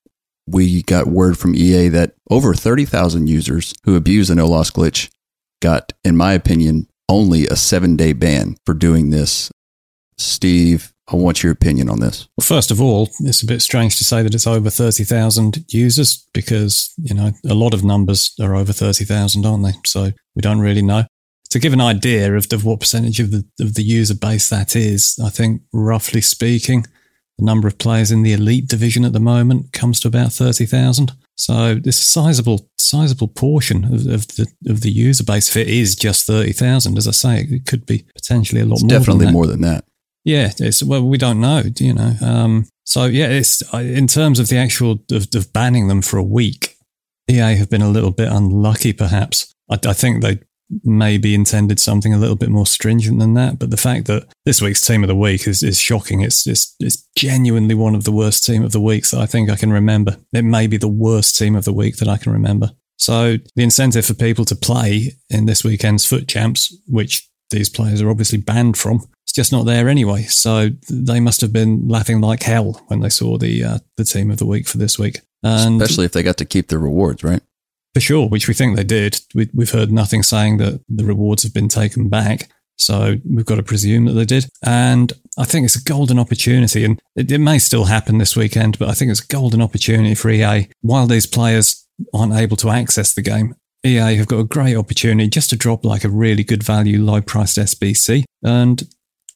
we 0.45 0.81
got 0.81 1.07
word 1.07 1.37
from 1.37 1.55
EA 1.55 1.89
that 1.89 2.13
over 2.29 2.53
30,000 2.53 3.27
users 3.27 3.73
who 3.83 3.95
abused 3.95 4.29
the 4.29 4.35
no 4.35 4.47
loss 4.47 4.71
glitch 4.71 5.09
got, 5.61 5.93
in 6.03 6.17
my 6.17 6.33
opinion, 6.33 6.87
only 7.07 7.47
a 7.47 7.55
seven 7.55 7.95
day 7.95 8.13
ban 8.13 8.55
for 8.65 8.73
doing 8.73 9.09
this. 9.09 9.51
Steve, 10.17 10.93
I 11.11 11.15
want 11.15 11.41
your 11.41 11.51
opinion 11.51 11.89
on 11.89 11.99
this. 11.99 12.27
Well, 12.37 12.45
first 12.45 12.69
of 12.69 12.79
all, 12.79 13.09
it's 13.21 13.41
a 13.41 13.47
bit 13.47 13.61
strange 13.61 13.97
to 13.97 14.03
say 14.03 14.21
that 14.21 14.35
it's 14.35 14.45
over 14.45 14.69
30,000 14.69 15.65
users 15.69 16.27
because, 16.33 16.93
you 16.97 17.15
know, 17.15 17.31
a 17.49 17.55
lot 17.55 17.73
of 17.73 17.83
numbers 17.83 18.35
are 18.39 18.55
over 18.55 18.71
30,000, 18.71 19.45
aren't 19.45 19.63
they? 19.63 19.73
So 19.85 20.11
we 20.35 20.41
don't 20.41 20.59
really 20.59 20.83
know. 20.83 21.05
To 21.49 21.59
give 21.59 21.73
an 21.73 21.81
idea 21.81 22.35
of, 22.35 22.51
of 22.53 22.63
what 22.63 22.79
percentage 22.79 23.19
of 23.19 23.31
the, 23.31 23.43
of 23.59 23.73
the 23.73 23.81
user 23.81 24.13
base 24.13 24.49
that 24.49 24.75
is, 24.75 25.19
I 25.23 25.29
think 25.29 25.63
roughly 25.73 26.21
speaking, 26.21 26.85
the 27.39 27.45
number 27.45 27.67
of 27.67 27.79
players 27.79 28.11
in 28.11 28.21
the 28.21 28.33
elite 28.33 28.67
division 28.67 29.03
at 29.03 29.13
the 29.13 29.19
moment 29.19 29.73
comes 29.73 29.99
to 30.01 30.07
about 30.07 30.31
30,000. 30.31 31.11
So 31.35 31.79
it's 31.83 31.99
a 31.99 32.03
sizable, 32.03 32.69
sizable 32.77 33.29
portion 33.29 33.85
of, 33.85 34.05
of, 34.05 34.27
the 34.27 34.45
of 34.67 34.81
the 34.81 34.91
user 34.91 35.23
base. 35.23 35.49
If 35.49 35.57
it 35.57 35.69
is 35.69 35.95
just 35.95 36.27
30,000, 36.27 36.97
as 36.97 37.07
I 37.07 37.11
say, 37.11 37.47
it 37.49 37.65
could 37.65 37.87
be 37.87 38.05
potentially 38.13 38.61
a 38.61 38.65
lot 38.65 38.75
it's 38.75 38.83
more. 38.83 38.99
Definitely 38.99 39.25
than 39.25 39.33
more 39.33 39.47
than 39.47 39.61
that. 39.61 39.85
Yeah, 40.23 40.51
well, 40.85 41.03
we 41.03 41.17
don't 41.17 41.39
know, 41.39 41.63
you 41.77 41.93
know. 41.93 42.13
Um, 42.21 42.67
so 42.85 43.05
yeah, 43.05 43.27
it's 43.27 43.61
in 43.73 44.07
terms 44.07 44.39
of 44.39 44.49
the 44.49 44.57
actual 44.57 45.03
of, 45.11 45.27
of, 45.33 45.53
banning 45.53 45.87
them 45.87 46.01
for 46.01 46.17
a 46.17 46.23
week. 46.23 46.75
EA 47.29 47.55
have 47.55 47.69
been 47.69 47.81
a 47.81 47.89
little 47.89 48.11
bit 48.11 48.27
unlucky, 48.27 48.93
perhaps. 48.93 49.53
I, 49.69 49.79
I 49.85 49.93
think 49.93 50.21
they 50.21 50.39
maybe 50.83 51.33
intended 51.33 51.79
something 51.79 52.13
a 52.13 52.17
little 52.17 52.35
bit 52.35 52.49
more 52.49 52.65
stringent 52.65 53.19
than 53.19 53.33
that. 53.33 53.59
But 53.59 53.71
the 53.71 53.77
fact 53.77 54.05
that 54.07 54.27
this 54.45 54.61
week's 54.61 54.85
team 54.85 55.03
of 55.03 55.07
the 55.07 55.15
week 55.15 55.47
is, 55.47 55.63
is 55.63 55.79
shocking. 55.79 56.21
It's, 56.21 56.45
it's, 56.45 56.75
it's 56.79 57.07
genuinely 57.15 57.75
one 57.75 57.95
of 57.95 58.03
the 58.03 58.11
worst 58.11 58.45
team 58.45 58.63
of 58.63 58.71
the 58.71 58.81
weeks 58.81 59.11
that 59.11 59.21
I 59.21 59.25
think 59.25 59.49
I 59.49 59.55
can 59.55 59.71
remember. 59.71 60.17
It 60.33 60.43
may 60.43 60.67
be 60.67 60.77
the 60.77 60.87
worst 60.87 61.37
team 61.37 61.55
of 61.55 61.65
the 61.65 61.73
week 61.73 61.97
that 61.97 62.07
I 62.07 62.17
can 62.17 62.31
remember. 62.31 62.71
So 62.97 63.37
the 63.55 63.63
incentive 63.63 64.05
for 64.05 64.13
people 64.13 64.45
to 64.45 64.55
play 64.55 65.13
in 65.29 65.45
this 65.45 65.63
weekend's 65.63 66.05
FUT 66.05 66.27
champs, 66.27 66.75
which 66.85 67.27
these 67.49 67.69
players 67.69 68.01
are 68.01 68.09
obviously 68.09 68.37
banned 68.37 68.77
from, 68.77 69.07
it's 69.29 69.35
just 69.35 69.51
not 69.51 69.67
there 69.67 69.87
anyway. 69.87 70.23
So 70.23 70.69
they 70.89 71.19
must 71.19 71.41
have 71.41 71.53
been 71.53 71.87
laughing 71.87 72.19
like 72.19 72.41
hell 72.41 72.83
when 72.87 73.01
they 73.01 73.09
saw 73.09 73.37
the 73.37 73.63
uh, 73.63 73.77
the 73.95 74.03
team 74.03 74.31
of 74.31 74.37
the 74.37 74.45
week 74.47 74.67
for 74.67 74.79
this 74.79 74.97
week. 74.97 75.21
And 75.43 75.79
Especially 75.79 76.05
if 76.05 76.13
they 76.13 76.23
got 76.23 76.37
to 76.37 76.45
keep 76.45 76.69
their 76.69 76.79
rewards, 76.79 77.23
right? 77.23 77.41
For 77.93 77.99
sure, 77.99 78.27
which 78.27 78.47
we 78.47 78.55
think 78.55 78.75
they 78.75 78.83
did. 78.83 79.19
We, 79.35 79.47
we've 79.53 79.69
heard 79.69 79.91
nothing 79.91 80.23
saying 80.23 80.57
that 80.57 80.81
the 80.89 81.05
rewards 81.05 81.43
have 81.43 81.53
been 81.53 81.67
taken 81.67 82.09
back. 82.09 82.49
So 82.75 83.17
we've 83.29 83.45
got 83.45 83.57
to 83.57 83.63
presume 83.63 84.05
that 84.05 84.13
they 84.13 84.25
did. 84.25 84.49
And 84.65 85.13
I 85.37 85.43
think 85.43 85.65
it's 85.65 85.75
a 85.75 85.83
golden 85.83 86.17
opportunity. 86.17 86.83
And 86.83 86.99
it, 87.15 87.31
it, 87.31 87.37
may 87.37 87.59
still 87.59 87.85
happen 87.85 88.17
this 88.17 88.35
weekend, 88.35 88.79
but 88.79 88.89
I 88.89 88.93
think 88.93 89.11
it's 89.11 89.23
a 89.23 89.27
golden 89.27 89.61
opportunity 89.61 90.15
for 90.15 90.29
EA. 90.31 90.69
While 90.81 91.05
these 91.05 91.27
players 91.27 91.85
aren't 92.15 92.33
able 92.33 92.57
to 92.57 92.69
access 92.71 93.13
the 93.13 93.21
game, 93.21 93.55
EA 93.85 94.15
have 94.15 94.27
got 94.27 94.39
a 94.39 94.43
great 94.43 94.75
opportunity 94.75 95.29
just 95.29 95.51
to 95.51 95.55
drop 95.55 95.85
like 95.85 96.03
a 96.03 96.09
really 96.09 96.43
good 96.43 96.63
value, 96.63 96.99
low 96.99 97.21
priced 97.21 97.57
SBC 97.57 98.23
and 98.41 98.83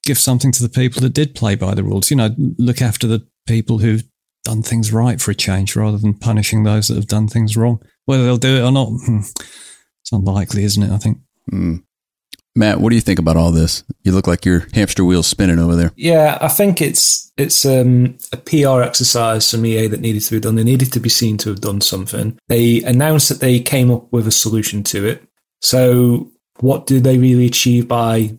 give 0.04 0.20
something 0.20 0.52
to 0.52 0.64
the 0.64 0.70
people 0.70 1.02
that 1.02 1.14
did 1.14 1.36
play 1.36 1.56
by 1.56 1.74
the 1.74 1.84
rules. 1.84 2.12
You 2.12 2.18
know, 2.18 2.36
look 2.58 2.82
after 2.82 3.08
the 3.08 3.26
people 3.48 3.80
who've 3.80 4.04
done 4.44 4.62
things 4.62 4.92
right 4.92 5.22
for 5.22 5.32
a 5.32 5.36
change 5.36 5.76
rather 5.76 5.98
than 5.98 6.14
punishing 6.14 6.64
those 6.64 6.88
that 6.88 6.96
have 6.96 7.08
done 7.08 7.28
things 7.28 7.56
wrong. 7.56 7.82
Whether 8.06 8.26
they'll 8.26 8.38
do 8.38 8.58
it 8.58 8.62
or 8.64 8.72
not, 8.72 8.88
hmm, 8.88 9.20
it's 10.02 10.12
unlikely, 10.12 10.64
isn't 10.64 10.84
it? 10.84 10.92
I 10.92 10.98
think. 10.98 11.20
Mm. 11.52 11.84
Matt, 12.56 12.80
what 12.80 12.90
do 12.90 12.96
you 12.96 13.02
think 13.02 13.18
about 13.18 13.36
all 13.36 13.52
this? 13.52 13.84
You 14.04 14.12
look 14.12 14.28
like 14.28 14.46
your 14.46 14.68
hamster 14.74 15.04
wheel's 15.04 15.26
spinning 15.26 15.58
over 15.58 15.76
there. 15.76 15.92
Yeah, 15.96 16.38
I 16.40 16.50
think 16.50 16.82
it's 16.82 17.32
it's 17.36 17.66
um, 17.66 18.18
a 18.32 18.38
PR 18.38 18.82
exercise 18.82 19.50
from 19.50 19.66
EA 19.66 19.88
that 19.88 20.02
needed 20.02 20.22
to 20.22 20.36
be 20.36 20.40
done. 20.40 20.56
They 20.56 20.64
needed 20.64 20.94
to 20.94 21.00
be 21.00 21.10
seen 21.10 21.38
to 21.40 21.50
have 21.50 21.62
done 21.62 21.82
something. 21.82 22.38
They 22.50 22.84
announced 22.84 23.30
that 23.30 23.40
they 23.40 23.60
came 23.60 23.90
up 23.90 24.12
with 24.12 24.28
a 24.28 24.32
solution 24.32 24.84
to 24.84 25.08
it. 25.08 25.24
So, 25.62 26.32
what 26.60 26.86
did 26.86 27.04
they 27.04 27.18
really 27.18 27.48
achieve 27.48 27.88
by 27.88 28.38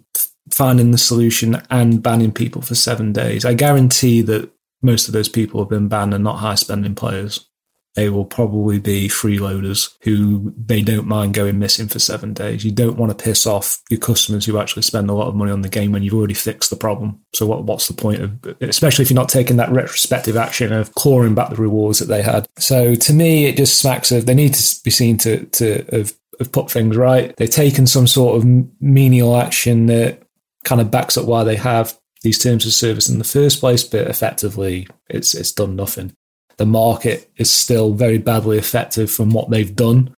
finding 0.55 0.91
the 0.91 0.99
solution 0.99 1.61
and 1.71 2.03
banning 2.03 2.33
people 2.33 2.63
for 2.63 2.75
seven 2.75 3.13
days? 3.13 3.45
I 3.45 3.55
guarantee 3.55 4.23
that 4.23 4.51
most 4.83 5.09
of 5.09 5.15
those 5.15 5.29
people 5.29 5.61
have 5.61 5.71
been 5.71 5.89
banned 5.89 6.15
and 6.15 6.25
not 6.25 6.39
high 6.39 6.55
spending 6.55 6.95
players 6.95 7.47
they 7.95 8.11
will 8.11 8.25
probably 8.25 8.81
be 8.81 9.09
freeloaders 9.09 9.95
who 10.03 10.53
they 10.57 10.83
don't 10.83 11.07
mind 11.07 11.35
going 11.35 11.59
missing 11.59 11.87
for 11.87 12.01
seven 12.01 12.35
days. 12.35 12.65
You 12.65 12.73
don't 12.73 12.97
want 12.97 13.17
to 13.17 13.25
piss 13.25 13.47
off 13.47 13.81
your 13.89 14.01
customers 14.01 14.45
who 14.45 14.59
actually 14.59 14.83
spend 14.83 15.09
a 15.09 15.13
lot 15.13 15.29
of 15.29 15.37
money 15.37 15.53
on 15.53 15.63
the 15.63 15.69
game 15.69 15.93
when 15.93 16.03
you've 16.03 16.15
already 16.15 16.35
fixed 16.35 16.71
the 16.71 16.77
problem. 16.77 17.21
So 17.35 17.47
what, 17.47 17.65
what's 17.65 17.87
the 17.87 17.95
point 17.95 18.23
of, 18.23 18.57
especially 18.61 19.05
if 19.05 19.11
you're 19.11 19.21
not 19.21 19.29
taking 19.29 19.59
that 19.59 19.71
retrospective 19.71 20.37
action 20.37 20.73
of 20.73 20.95
clawing 20.95 21.35
back 21.35 21.51
the 21.51 21.57
rewards 21.57 22.01
that 22.01 22.07
they 22.07 22.23
had. 22.23 22.47
So 22.59 22.97
to 22.97 23.13
me, 23.13 23.47
it 23.47 23.57
just 23.57 23.79
smacks 23.79 24.11
of 24.11 24.27
they 24.27 24.35
need 24.35 24.55
to 24.55 24.81
be 24.83 24.91
seen 24.91 25.17
to 25.19 25.45
to 25.47 25.85
have, 25.93 26.15
have 26.41 26.53
put 26.53 26.71
things 26.71 26.97
right. 26.97 27.35
They've 27.37 27.49
taken 27.49 27.87
some 27.87 28.09
sort 28.09 28.37
of 28.37 28.45
menial 28.81 29.37
action 29.37 29.87
that 29.87 30.24
kind 30.65 30.81
of 30.81 30.91
backs 30.91 31.17
up 31.17 31.27
why 31.27 31.45
they 31.45 31.57
have 31.57 31.99
these 32.23 32.39
terms 32.39 32.67
of 32.67 32.73
service 32.73 33.09
in 33.09 33.19
the 33.19 33.25
first 33.25 33.61
place, 33.61 33.85
but 33.85 34.09
effectively 34.09 34.89
it's 35.09 35.35
it's 35.35 35.53
done 35.53 35.77
nothing 35.77 36.15
the 36.57 36.67
market 36.67 37.31
is 37.37 37.51
still 37.51 37.95
very 37.95 38.19
badly 38.19 38.59
affected 38.59 39.11
from 39.11 39.31
what 39.31 39.51
they've 39.51 39.75
done. 39.75 40.15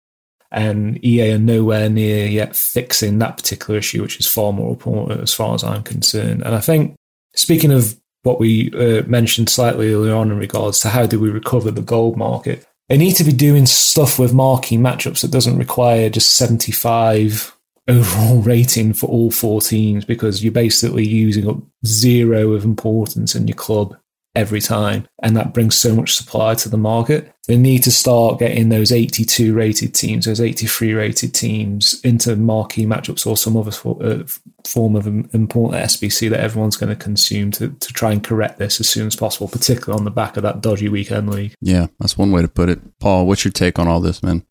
And 0.52 1.04
EA 1.04 1.34
are 1.34 1.38
nowhere 1.38 1.90
near 1.90 2.28
yet 2.28 2.56
fixing 2.56 3.20
that 3.20 3.38
particular 3.38 3.78
issue, 3.78 4.02
which 4.02 4.20
is 4.20 4.28
far 4.28 4.54
more 4.54 4.70
important 4.70 5.22
as 5.22 5.34
far 5.34 5.54
as 5.54 5.64
I'm 5.64 5.84
concerned. 5.84 6.44
And 6.44 6.56
I 6.56 6.62
think, 6.62 6.96
speaking 7.36 7.72
of 7.72 8.00
what 8.24 8.40
we 8.40 8.72
uh, 8.74 9.04
mentioned 9.06 9.50
slightly 9.50 9.94
earlier 9.94 10.16
on 10.16 10.32
in 10.32 10.38
regards 10.38 10.80
to 10.82 10.90
how 10.90 11.06
do 11.06 11.20
we 11.20 11.30
recover 11.30 11.72
the 11.72 11.82
gold 11.82 12.16
market, 12.16 12.66
they 12.88 12.98
need 12.98 13.16
to 13.16 13.24
be 13.24 13.34
doing 13.34 13.66
stuff 13.66 14.18
with 14.18 14.34
marquee 14.34 14.78
matchups 14.78 15.22
that 15.22 15.32
doesn't 15.32 15.58
require 15.58 16.10
just 16.10 16.36
75 16.36 17.55
overall 17.88 18.42
rating 18.42 18.94
for 18.94 19.08
all 19.08 19.32
four 19.32 19.62
teams 19.62 20.06
because 20.06 20.44
you're 20.44 20.52
basically 20.52 21.06
using 21.06 21.48
up 21.50 21.58
zero 21.86 22.54
of 22.54 22.64
importance 22.64 23.36
in 23.36 23.48
your 23.48 23.56
club 23.56 23.98
every 24.36 24.60
time. 24.60 25.08
And 25.24 25.36
that 25.38 25.54
brings 25.54 25.76
so 25.76 25.96
much 25.96 26.14
supply 26.14 26.56
to 26.56 26.70
the 26.70 26.78
market. 26.78 27.34
They 27.48 27.58
need 27.58 27.84
to 27.84 27.92
start 27.92 28.40
getting 28.40 28.70
those 28.70 28.92
82 28.92 29.54
rated 29.54 29.94
teams, 29.94 30.26
those 30.26 30.42
83 30.42 30.94
rated 30.94 31.34
teams 31.34 32.02
into 32.02 32.36
marquee 32.36 32.86
matchups 32.86 33.26
or 33.26 33.38
some 33.38 33.56
other 33.56 33.72
uh, 34.04 34.24
form 34.68 34.96
of 34.96 35.08
important 35.08 35.84
SBC 35.84 36.30
that 36.30 36.40
everyone's 36.40 36.78
going 36.78 36.90
to 36.90 36.96
consume 36.96 37.52
to, 37.52 37.70
to 37.70 37.94
try 37.94 38.12
and 38.12 38.24
correct 38.24 38.60
this 38.60 38.80
as 38.80 38.90
soon 38.90 39.08
as 39.08 39.16
possible, 39.16 39.48
particularly 39.48 39.98
on 39.98 40.06
the 40.06 40.12
back 40.12 40.38
of 40.38 40.44
that 40.44 40.62
dodgy 40.62 40.90
weekend 40.90 41.30
league. 41.30 41.54
Yeah, 41.62 41.88
that's 42.00 42.18
one 42.18 42.32
way 42.32 42.42
to 42.42 42.48
put 42.48 42.70
it. 42.70 43.00
Paul, 43.00 43.28
what's 43.28 43.46
your 43.46 43.52
take 43.52 43.80
on 43.80 43.88
all 43.88 44.00
this, 44.00 44.22
man? 44.22 44.46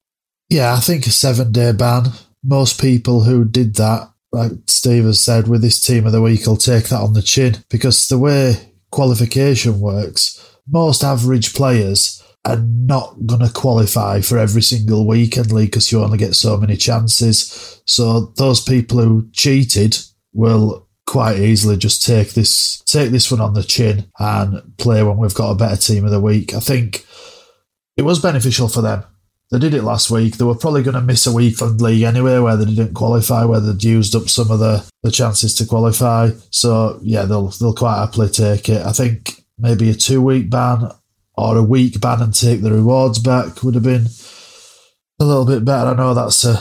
Yeah, 0.49 0.75
I 0.75 0.81
think 0.81 1.07
a 1.07 1.11
seven 1.11 1.53
day 1.53 1.73
ban. 1.73 2.05
Most 2.45 2.81
people 2.81 3.23
who 3.25 3.45
did 3.45 3.77
that 3.77 4.11
like 4.35 4.53
Steve 4.67 5.05
has 5.05 5.25
said, 5.25 5.49
with 5.49 5.63
this 5.63 5.81
team 5.81 6.07
of 6.07 6.13
the 6.13 6.21
week, 6.21 6.47
will 6.47 6.57
take 6.57 6.89
that 6.89 7.01
on 7.01 7.13
the 7.13 7.23
chin 7.23 7.59
because 7.71 8.09
the 8.09 8.19
way 8.19 8.73
qualification 8.91 9.81
works, 9.81 10.59
most 10.69 11.05
average 11.05 11.55
players 11.55 12.23
are 12.45 12.59
not 12.59 13.15
going 13.25 13.41
to 13.41 13.53
qualify 13.53 14.21
for 14.21 14.37
every 14.37 14.61
single 14.61 15.07
weekend 15.07 15.51
league 15.51 15.71
because 15.71 15.91
you 15.91 16.03
only 16.03 16.19
get 16.19 16.35
so 16.35 16.59
many 16.59 16.77
chances. 16.77 17.81
So 17.87 18.33
those 18.37 18.61
people 18.61 19.01
who 19.01 19.31
cheated 19.33 19.97
will 20.33 20.89
quite 21.07 21.39
easily 21.39 21.77
just 21.77 22.05
take 22.05 22.33
this 22.33 22.81
take 22.87 23.11
this 23.11 23.31
one 23.31 23.41
on 23.41 23.55
the 23.55 23.63
chin 23.63 24.11
and 24.19 24.77
play 24.79 25.03
when 25.03 25.17
we've 25.17 25.35
got 25.35 25.51
a 25.51 25.55
better 25.55 25.77
team 25.77 26.05
of 26.05 26.11
the 26.11 26.21
week. 26.21 26.55
I 26.55 26.61
think 26.61 27.07
it 27.97 28.03
was 28.03 28.19
beneficial 28.19 28.69
for 28.69 28.83
them. 28.83 29.05
They 29.55 29.61
did 29.61 29.75
it 29.75 29.85
last 29.85 30.11
week. 30.11 30.37
They 30.37 30.45
were 30.45 30.57
probably 30.57 30.83
going 30.83 30.97
to 30.97 31.01
miss 31.01 31.29
a 31.29 31.33
week 31.33 31.55
from 31.55 31.77
league 31.77 32.03
anyway, 32.03 32.41
where 32.41 32.57
they 32.57 32.65
didn't 32.65 32.95
qualify, 32.95 33.45
where 33.45 33.61
they'd 33.61 33.85
used 33.85 34.17
up 34.17 34.29
some 34.29 34.51
of 34.51 34.59
the, 34.59 34.85
the 35.05 35.13
chances 35.13 35.55
to 35.55 35.65
qualify. 35.65 36.31
So 36.51 36.99
yeah, 37.05 37.25
they'll 37.25 37.51
they'll 37.51 37.73
quite 37.73 37.99
happily 37.99 38.31
take 38.31 38.69
it. 38.69 38.85
I 38.85 38.91
think 38.91 39.45
maybe 39.57 39.91
a 39.91 39.95
two 39.95 40.21
week 40.21 40.51
ban 40.51 40.91
or 41.37 41.57
a 41.57 41.63
week 41.63 42.01
ban 42.01 42.21
and 42.21 42.35
take 42.35 42.63
the 42.63 42.73
rewards 42.73 43.21
back 43.21 43.63
would 43.63 43.77
have 43.77 43.85
been 43.85 44.07
a 45.21 45.25
little 45.25 45.45
bit 45.45 45.65
better. 45.65 45.91
I 45.91 45.95
know 45.95 46.15
that's 46.15 46.43
a 46.43 46.61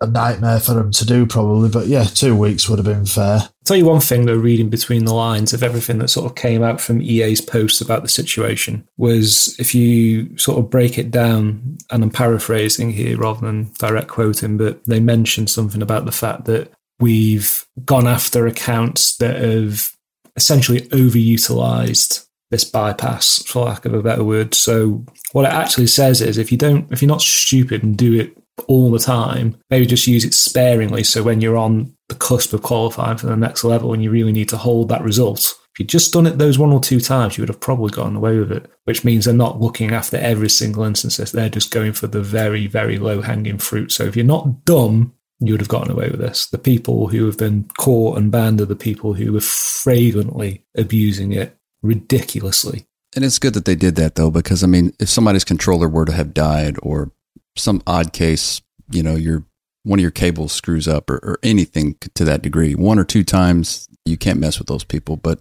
a 0.00 0.06
nightmare 0.06 0.60
for 0.60 0.74
them 0.74 0.90
to 0.92 1.04
do, 1.04 1.26
probably. 1.26 1.68
But 1.68 1.88
yeah, 1.88 2.04
two 2.04 2.36
weeks 2.36 2.68
would 2.68 2.78
have 2.78 2.86
been 2.86 3.06
fair. 3.06 3.38
I'll 3.40 3.50
tell 3.64 3.76
you 3.76 3.84
one 3.84 4.00
thing, 4.00 4.26
though, 4.26 4.36
reading 4.36 4.70
between 4.70 5.04
the 5.04 5.14
lines 5.14 5.52
of 5.52 5.62
everything 5.62 5.98
that 5.98 6.08
sort 6.08 6.26
of 6.26 6.36
came 6.36 6.62
out 6.62 6.80
from 6.80 7.02
EA's 7.02 7.40
posts 7.40 7.80
about 7.80 8.02
the 8.02 8.08
situation 8.08 8.86
was 8.96 9.56
if 9.58 9.74
you 9.74 10.36
sort 10.38 10.58
of 10.58 10.70
break 10.70 10.98
it 10.98 11.10
down, 11.10 11.78
and 11.90 12.02
I'm 12.04 12.10
paraphrasing 12.10 12.92
here 12.92 13.18
rather 13.18 13.44
than 13.44 13.72
direct 13.78 14.08
quoting, 14.08 14.56
but 14.56 14.84
they 14.84 15.00
mentioned 15.00 15.50
something 15.50 15.82
about 15.82 16.04
the 16.04 16.12
fact 16.12 16.44
that 16.44 16.72
we've 17.00 17.66
gone 17.84 18.06
after 18.06 18.46
accounts 18.46 19.16
that 19.16 19.40
have 19.40 19.92
essentially 20.36 20.82
overutilized 20.88 22.24
this 22.50 22.64
bypass, 22.64 23.42
for 23.42 23.66
lack 23.66 23.84
of 23.84 23.92
a 23.92 24.02
better 24.02 24.24
word. 24.24 24.54
So 24.54 25.04
what 25.32 25.44
it 25.44 25.52
actually 25.52 25.88
says 25.88 26.22
is 26.22 26.38
if 26.38 26.50
you 26.50 26.56
don't, 26.56 26.90
if 26.90 27.02
you're 27.02 27.08
not 27.08 27.20
stupid 27.20 27.82
and 27.82 27.96
do 27.96 28.14
it 28.14 28.36
all 28.66 28.90
the 28.90 28.98
time. 28.98 29.56
Maybe 29.70 29.86
just 29.86 30.06
use 30.06 30.24
it 30.24 30.34
sparingly. 30.34 31.04
So 31.04 31.22
when 31.22 31.40
you're 31.40 31.56
on 31.56 31.94
the 32.08 32.14
cusp 32.14 32.52
of 32.52 32.62
qualifying 32.62 33.18
for 33.18 33.26
the 33.26 33.36
next 33.36 33.64
level 33.64 33.92
and 33.92 34.02
you 34.02 34.10
really 34.10 34.32
need 34.32 34.48
to 34.50 34.56
hold 34.56 34.88
that 34.88 35.02
result, 35.02 35.54
if 35.72 35.78
you'd 35.78 35.88
just 35.88 36.12
done 36.12 36.26
it 36.26 36.38
those 36.38 36.58
one 36.58 36.72
or 36.72 36.80
two 36.80 37.00
times, 37.00 37.36
you 37.36 37.42
would 37.42 37.48
have 37.48 37.60
probably 37.60 37.90
gotten 37.90 38.16
away 38.16 38.38
with 38.38 38.50
it, 38.50 38.70
which 38.84 39.04
means 39.04 39.24
they're 39.24 39.34
not 39.34 39.60
looking 39.60 39.92
after 39.92 40.16
every 40.16 40.48
single 40.48 40.84
instance. 40.84 41.18
They're 41.30 41.48
just 41.48 41.70
going 41.70 41.92
for 41.92 42.06
the 42.06 42.22
very, 42.22 42.66
very 42.66 42.98
low 42.98 43.22
hanging 43.22 43.58
fruit. 43.58 43.92
So 43.92 44.04
if 44.04 44.16
you're 44.16 44.24
not 44.24 44.64
dumb, 44.64 45.14
you 45.40 45.52
would 45.52 45.60
have 45.60 45.68
gotten 45.68 45.92
away 45.92 46.08
with 46.10 46.18
this. 46.18 46.46
The 46.46 46.58
people 46.58 47.08
who 47.08 47.26
have 47.26 47.38
been 47.38 47.70
caught 47.78 48.18
and 48.18 48.32
banned 48.32 48.60
are 48.60 48.66
the 48.66 48.74
people 48.74 49.14
who 49.14 49.32
were 49.32 49.40
flagrantly 49.40 50.64
abusing 50.76 51.32
it 51.32 51.56
ridiculously. 51.82 52.86
And 53.14 53.24
it's 53.24 53.38
good 53.38 53.54
that 53.54 53.64
they 53.64 53.76
did 53.76 53.94
that 53.96 54.16
though, 54.16 54.30
because 54.30 54.64
I 54.64 54.66
mean, 54.66 54.92
if 54.98 55.08
somebody's 55.08 55.44
controller 55.44 55.88
were 55.88 56.04
to 56.04 56.12
have 56.12 56.34
died 56.34 56.76
or 56.82 57.12
some 57.58 57.82
odd 57.86 58.12
case, 58.12 58.62
you 58.90 59.02
know, 59.02 59.16
your 59.16 59.44
one 59.84 59.98
of 59.98 60.02
your 60.02 60.10
cables 60.10 60.52
screws 60.52 60.86
up 60.86 61.08
or, 61.08 61.16
or 61.22 61.38
anything 61.42 61.96
to 62.14 62.24
that 62.24 62.42
degree, 62.42 62.74
one 62.74 62.98
or 62.98 63.04
two 63.04 63.24
times, 63.24 63.88
you 64.04 64.16
can't 64.18 64.40
mess 64.40 64.58
with 64.58 64.68
those 64.68 64.84
people. 64.84 65.16
But 65.16 65.40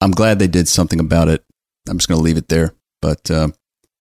I'm 0.00 0.12
glad 0.12 0.38
they 0.38 0.46
did 0.46 0.68
something 0.68 1.00
about 1.00 1.28
it. 1.28 1.44
I'm 1.88 1.98
just 1.98 2.08
going 2.08 2.18
to 2.18 2.24
leave 2.24 2.36
it 2.36 2.48
there. 2.48 2.74
But 3.02 3.30
uh, 3.30 3.48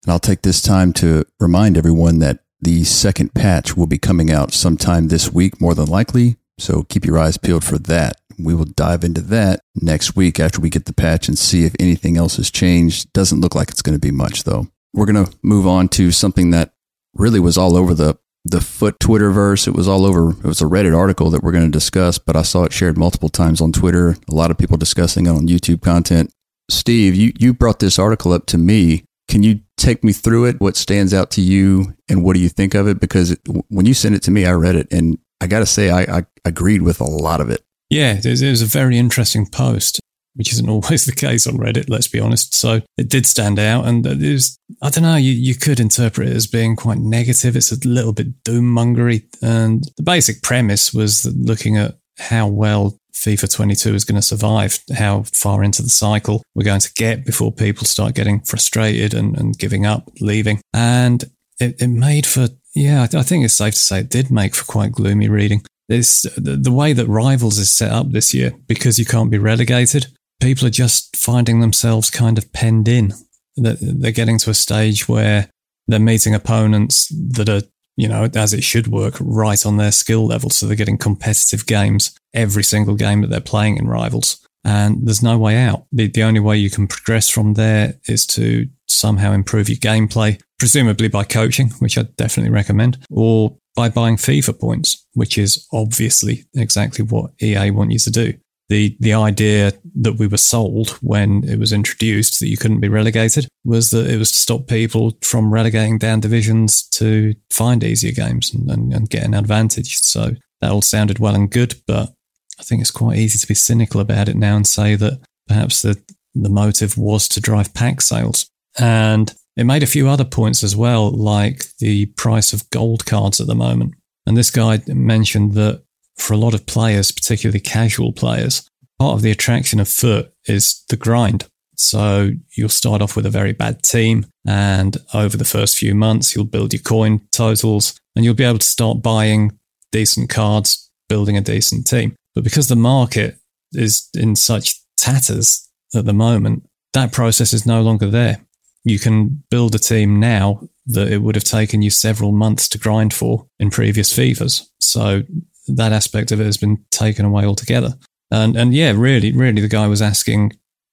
and 0.04 0.12
I'll 0.12 0.18
take 0.18 0.42
this 0.42 0.61
time 0.61 0.92
to 0.94 1.25
remind 1.38 1.76
everyone 1.76 2.18
that 2.18 2.40
the 2.61 2.85
second 2.85 3.35
patch 3.35 3.76
will 3.76 3.87
be 3.87 3.99
coming 3.99 4.30
out 4.30 4.52
sometime 4.52 5.09
this 5.09 5.32
week, 5.32 5.61
more 5.61 5.75
than 5.75 5.87
likely. 5.87 6.37
So 6.59 6.82
keep 6.85 7.04
your 7.04 7.18
eyes 7.18 7.37
peeled 7.37 7.64
for 7.64 7.78
that. 7.78 8.21
We 8.38 8.54
will 8.54 8.64
dive 8.64 9.04
into 9.04 9.21
that 9.23 9.61
next 9.75 10.16
week 10.16 10.40
after 10.40 10.61
we 10.61 10.71
get 10.71 10.87
the 10.87 10.92
patch 10.92 11.28
and 11.28 11.38
see 11.38 11.64
if 11.64 11.75
anything 11.78 12.16
else 12.16 12.37
has 12.37 12.50
changed. 12.50 13.12
Doesn't 13.12 13.40
look 13.40 13.54
like 13.54 13.71
it's 13.71 13.82
going 13.82 13.97
to 13.97 14.00
be 14.00 14.11
much 14.11 14.44
though. 14.44 14.68
We're 14.92 15.06
going 15.06 15.25
to 15.25 15.32
move 15.42 15.66
on 15.66 15.88
to 15.90 16.11
something 16.11 16.50
that 16.50 16.73
really 17.14 17.40
was 17.40 17.59
all 17.59 17.76
over 17.76 17.95
the 17.95 18.19
the 18.45 18.61
FUT 18.61 18.99
Twitterverse. 18.99 19.69
It 19.69 19.75
was 19.75 19.87
all 19.87 20.04
over. 20.04 20.31
It 20.31 20.45
was 20.45 20.61
a 20.61 20.66
Reddit 20.66 20.97
article 20.97 21.31
that 21.31 21.42
we're 21.42 21.52
going 21.52 21.64
to 21.64 21.71
discuss, 21.71 22.19
but 22.19 22.35
I 22.35 22.42
saw 22.42 22.64
it 22.64 22.73
shared 22.73 22.99
multiple 22.99 23.28
times 23.28 23.61
on 23.61 23.71
Twitter. 23.73 24.16
A 24.28 24.35
lot 24.35 24.50
of 24.50 24.59
people 24.59 24.76
discussing 24.76 25.26
it 25.26 25.31
on 25.31 25.47
YouTube 25.47 25.81
content. 25.81 26.33
Steve, 26.71 27.14
you 27.14 27.33
you 27.38 27.54
brought 27.54 27.78
this 27.78 27.99
article 27.99 28.33
up 28.33 28.47
to 28.47 28.59
me. 28.59 29.04
Can 29.28 29.42
you 29.42 29.61
take 29.76 30.02
me 30.02 30.12
through 30.12 30.47
it? 30.47 30.61
What 30.61 30.76
stands 30.76 31.14
out 31.14 31.31
to 31.33 31.40
you, 31.40 31.95
and 32.09 32.25
what 32.25 32.35
do 32.35 32.40
you 32.40 32.49
think 32.49 32.75
of 32.75 32.88
it? 32.88 33.00
Because 33.00 33.31
it, 33.31 33.40
when 33.69 33.87
you 33.87 33.95
sent 33.95 34.14
it 34.14 34.23
to 34.23 34.31
me, 34.31 34.45
I 34.45 34.52
read 34.52 34.75
it, 34.75 34.88
and 34.92 35.19
I 35.40 35.47
got 35.47 35.61
to 35.61 35.66
say, 35.66 35.90
I, 35.90 36.19
I 36.19 36.26
agreed 36.45 36.83
with 36.83 37.00
a 37.00 37.04
lot 37.04 37.40
of 37.40 37.49
it. 37.49 37.64
Yeah, 37.90 38.21
it 38.23 38.25
was, 38.25 38.62
a 38.62 38.66
very 38.66 38.97
interesting 38.97 39.47
post 39.47 40.00
which 40.34 40.52
isn't 40.52 40.68
always 40.68 41.04
the 41.04 41.12
case 41.12 41.46
on 41.46 41.58
Reddit, 41.58 41.88
let's 41.88 42.08
be 42.08 42.20
honest. 42.20 42.54
So 42.54 42.80
it 42.96 43.08
did 43.08 43.26
stand 43.26 43.58
out. 43.58 43.86
And 43.86 44.06
it 44.06 44.32
was, 44.32 44.58
I 44.82 44.90
don't 44.90 45.04
know, 45.04 45.16
you, 45.16 45.32
you 45.32 45.54
could 45.54 45.80
interpret 45.80 46.28
it 46.28 46.36
as 46.36 46.46
being 46.46 46.76
quite 46.76 46.98
negative. 46.98 47.56
It's 47.56 47.72
a 47.72 47.88
little 47.88 48.12
bit 48.12 48.42
doom 48.44 48.74
mongery. 48.74 49.24
And 49.42 49.84
the 49.96 50.02
basic 50.02 50.42
premise 50.42 50.92
was 50.92 51.26
looking 51.36 51.76
at 51.76 51.96
how 52.18 52.46
well 52.46 52.98
FIFA 53.14 53.54
22 53.54 53.94
is 53.94 54.04
going 54.04 54.20
to 54.20 54.26
survive, 54.26 54.78
how 54.96 55.24
far 55.34 55.62
into 55.62 55.82
the 55.82 55.90
cycle 55.90 56.42
we're 56.54 56.64
going 56.64 56.80
to 56.80 56.92
get 56.94 57.24
before 57.24 57.52
people 57.52 57.86
start 57.86 58.14
getting 58.14 58.40
frustrated 58.40 59.14
and, 59.14 59.38
and 59.38 59.58
giving 59.58 59.86
up, 59.86 60.10
leaving. 60.20 60.60
And 60.72 61.24
it, 61.60 61.80
it 61.80 61.88
made 61.88 62.26
for, 62.26 62.48
yeah, 62.74 63.02
I 63.02 63.22
think 63.22 63.44
it's 63.44 63.54
safe 63.54 63.74
to 63.74 63.80
say 63.80 64.00
it 64.00 64.10
did 64.10 64.30
make 64.30 64.54
for 64.54 64.64
quite 64.64 64.92
gloomy 64.92 65.28
reading. 65.28 65.62
This, 65.88 66.22
the 66.36 66.72
way 66.72 66.92
that 66.94 67.06
Rivals 67.06 67.58
is 67.58 67.70
set 67.70 67.92
up 67.92 68.10
this 68.10 68.32
year, 68.32 68.54
because 68.66 68.98
you 68.98 69.04
can't 69.04 69.30
be 69.30 69.38
relegated, 69.38 70.06
people 70.42 70.66
are 70.66 70.70
just 70.70 71.16
finding 71.16 71.61
themselves 71.61 72.11
kind 72.11 72.37
of 72.37 72.52
penned 72.52 72.88
in. 72.88 73.14
That 73.56 73.78
they're 73.80 74.12
getting 74.12 74.38
to 74.40 74.50
a 74.50 74.54
stage 74.54 75.08
where 75.08 75.49
they're 75.87 76.00
meeting 76.00 76.34
opponents 76.34 77.08
that 77.37 77.49
are 77.49 77.62
you 77.96 78.08
know, 78.08 78.28
as 78.34 78.54
it 78.54 78.64
should 78.64 78.87
work, 78.87 79.14
right 79.20 79.64
on 79.66 79.76
their 79.76 79.92
skill 79.92 80.26
level. 80.26 80.50
So 80.50 80.66
they're 80.66 80.76
getting 80.76 80.99
competitive 80.99 81.66
games 81.66 82.14
every 82.32 82.64
single 82.64 82.94
game 82.94 83.20
that 83.20 83.28
they're 83.28 83.40
playing 83.40 83.76
in 83.76 83.87
Rivals. 83.87 84.44
And 84.64 85.06
there's 85.06 85.22
no 85.22 85.37
way 85.38 85.58
out. 85.58 85.87
The, 85.92 86.06
the 86.06 86.22
only 86.22 86.40
way 86.40 86.56
you 86.56 86.70
can 86.70 86.87
progress 86.87 87.28
from 87.28 87.54
there 87.54 87.94
is 88.08 88.25
to 88.28 88.68
somehow 88.87 89.32
improve 89.32 89.68
your 89.68 89.76
gameplay, 89.76 90.40
presumably 90.58 91.08
by 91.08 91.25
coaching, 91.25 91.70
which 91.80 91.99
I 91.99 92.02
definitely 92.16 92.52
recommend, 92.52 93.04
or 93.11 93.58
by 93.75 93.88
buying 93.88 94.16
FIFA 94.16 94.61
points, 94.61 95.06
which 95.14 95.37
is 95.37 95.66
obviously 95.72 96.44
exactly 96.54 97.04
what 97.04 97.32
EA 97.42 97.70
want 97.70 97.90
you 97.90 97.99
to 97.99 98.11
do. 98.11 98.34
The, 98.73 98.97
the 99.00 99.12
idea 99.12 99.75
that 99.97 100.14
we 100.14 100.26
were 100.26 100.38
sold 100.38 100.93
when 101.02 101.45
it 101.45 101.59
was 101.59 101.75
introduced 101.75 102.41
that 102.41 102.49
you 102.49 102.57
couldn't 102.57 102.81
be 102.81 102.88
relegated 102.88 103.47
was 103.67 103.91
that 103.91 104.09
it 104.09 104.17
was 104.17 104.33
to 104.33 104.38
stop 104.38 104.67
people 104.67 105.12
from 105.21 105.52
relegating 105.52 105.99
down 105.99 106.21
divisions 106.21 106.83
to 106.95 107.35
find 107.50 107.85
easier 107.85 108.12
games 108.12 108.55
and, 108.55 108.71
and, 108.71 108.95
and 108.95 109.11
get 109.11 109.25
an 109.25 109.35
advantage. 109.35 109.99
So 109.99 110.37
that 110.62 110.71
all 110.71 110.81
sounded 110.81 111.19
well 111.19 111.35
and 111.35 111.50
good, 111.50 111.75
but 111.87 112.14
I 112.59 112.62
think 112.62 112.81
it's 112.81 112.91
quite 112.91 113.19
easy 113.19 113.38
to 113.38 113.47
be 113.47 113.52
cynical 113.52 114.00
about 114.00 114.31
it 114.31 114.37
now 114.37 114.57
and 114.57 114.67
say 114.67 114.95
that 114.95 115.21
perhaps 115.49 115.83
the, 115.83 116.02
the 116.35 116.49
motive 116.49 116.97
was 116.97 117.29
to 117.29 117.43
drive 117.43 117.75
pack 117.75 118.00
sales. 118.00 118.49
And 118.79 119.35
it 119.55 119.64
made 119.64 119.83
a 119.83 119.87
few 119.87 120.09
other 120.09 120.25
points 120.25 120.64
as 120.64 120.75
well, 120.75 121.11
like 121.11 121.67
the 121.76 122.07
price 122.07 122.55
of 122.55 122.71
gold 122.71 123.05
cards 123.05 123.38
at 123.38 123.49
the 123.49 123.55
moment. 123.55 123.93
And 124.26 124.35
this 124.35 124.50
guy 124.50 124.81
mentioned 124.87 125.52
that 125.57 125.83
for 126.19 126.35
a 126.35 126.38
lot 126.38 126.54
of 126.54 126.66
players, 126.66 127.12
particularly 127.12 127.61
casual 127.61 128.12
players, 128.12 128.69
part 128.99 129.14
of 129.14 129.23
the 129.23 129.31
attraction 129.31 129.81
of 129.81 129.88
FUT 129.88 130.33
is 130.47 130.85
the 130.88 130.97
grind. 130.97 131.47
So 131.76 132.31
you'll 132.57 132.69
start 132.69 133.02
off 133.02 133.16
with 133.16 133.26
a 133.26 133.31
very 133.31 133.52
bad 133.52 133.83
team, 133.83 134.26
and 134.47 134.97
over 135.14 135.37
the 135.37 135.45
first 135.45 135.78
few 135.78 135.95
months, 135.95 136.35
you'll 136.35 136.45
build 136.45 136.73
your 136.73 136.83
coin 136.83 137.23
totals, 137.33 137.99
and 138.14 138.25
you'll 138.25 138.35
be 138.35 138.45
able 138.45 138.59
to 138.59 138.66
start 138.66 139.02
buying 139.02 139.59
decent 139.90 140.31
cards, 140.31 140.90
building 141.09 141.37
a 141.37 141.40
decent 141.40 141.87
team. 141.87 142.14
But 142.35 142.45
because 142.45 142.69
the 142.69 142.76
market 142.76 143.37
is 143.73 144.09
in 144.14 144.37
such 144.37 144.81
tatters 144.97 145.69
at 145.95 146.04
the 146.04 146.12
moment, 146.12 146.69
that 146.92 147.12
process 147.12 147.52
is 147.52 147.66
no 147.66 147.83
longer 147.83 148.09
there 148.09 148.45
you 148.85 148.99
can 148.99 149.42
build 149.50 149.75
a 149.75 149.78
team 149.78 150.19
now 150.19 150.69
that 150.87 151.09
it 151.09 151.19
would 151.19 151.35
have 151.35 151.45
taken 151.45 151.83
you 151.83 151.90
several 151.90 152.33
months 152.33 152.69
to 152.69 152.78
grind 152.78 153.14
for 153.14 153.47
in 153.59 153.71
previous 153.71 154.16
FIFAs. 154.16 154.66
So 154.81 155.23
that 155.69 155.92
aspect 155.92 156.33
of 156.33 156.40
it 156.40 156.45
has 156.45 156.57
been 156.57 156.85
taken 156.90 157.25
away 157.25 157.45
altogether. 157.45 157.95
And 158.31 158.57
and 158.57 158.75
yeah, 158.75 158.92
really, 158.97 159.33
really, 159.33 159.61
the 159.61 159.69
guy 159.69 159.87
was 159.87 160.02
asking 160.02 160.52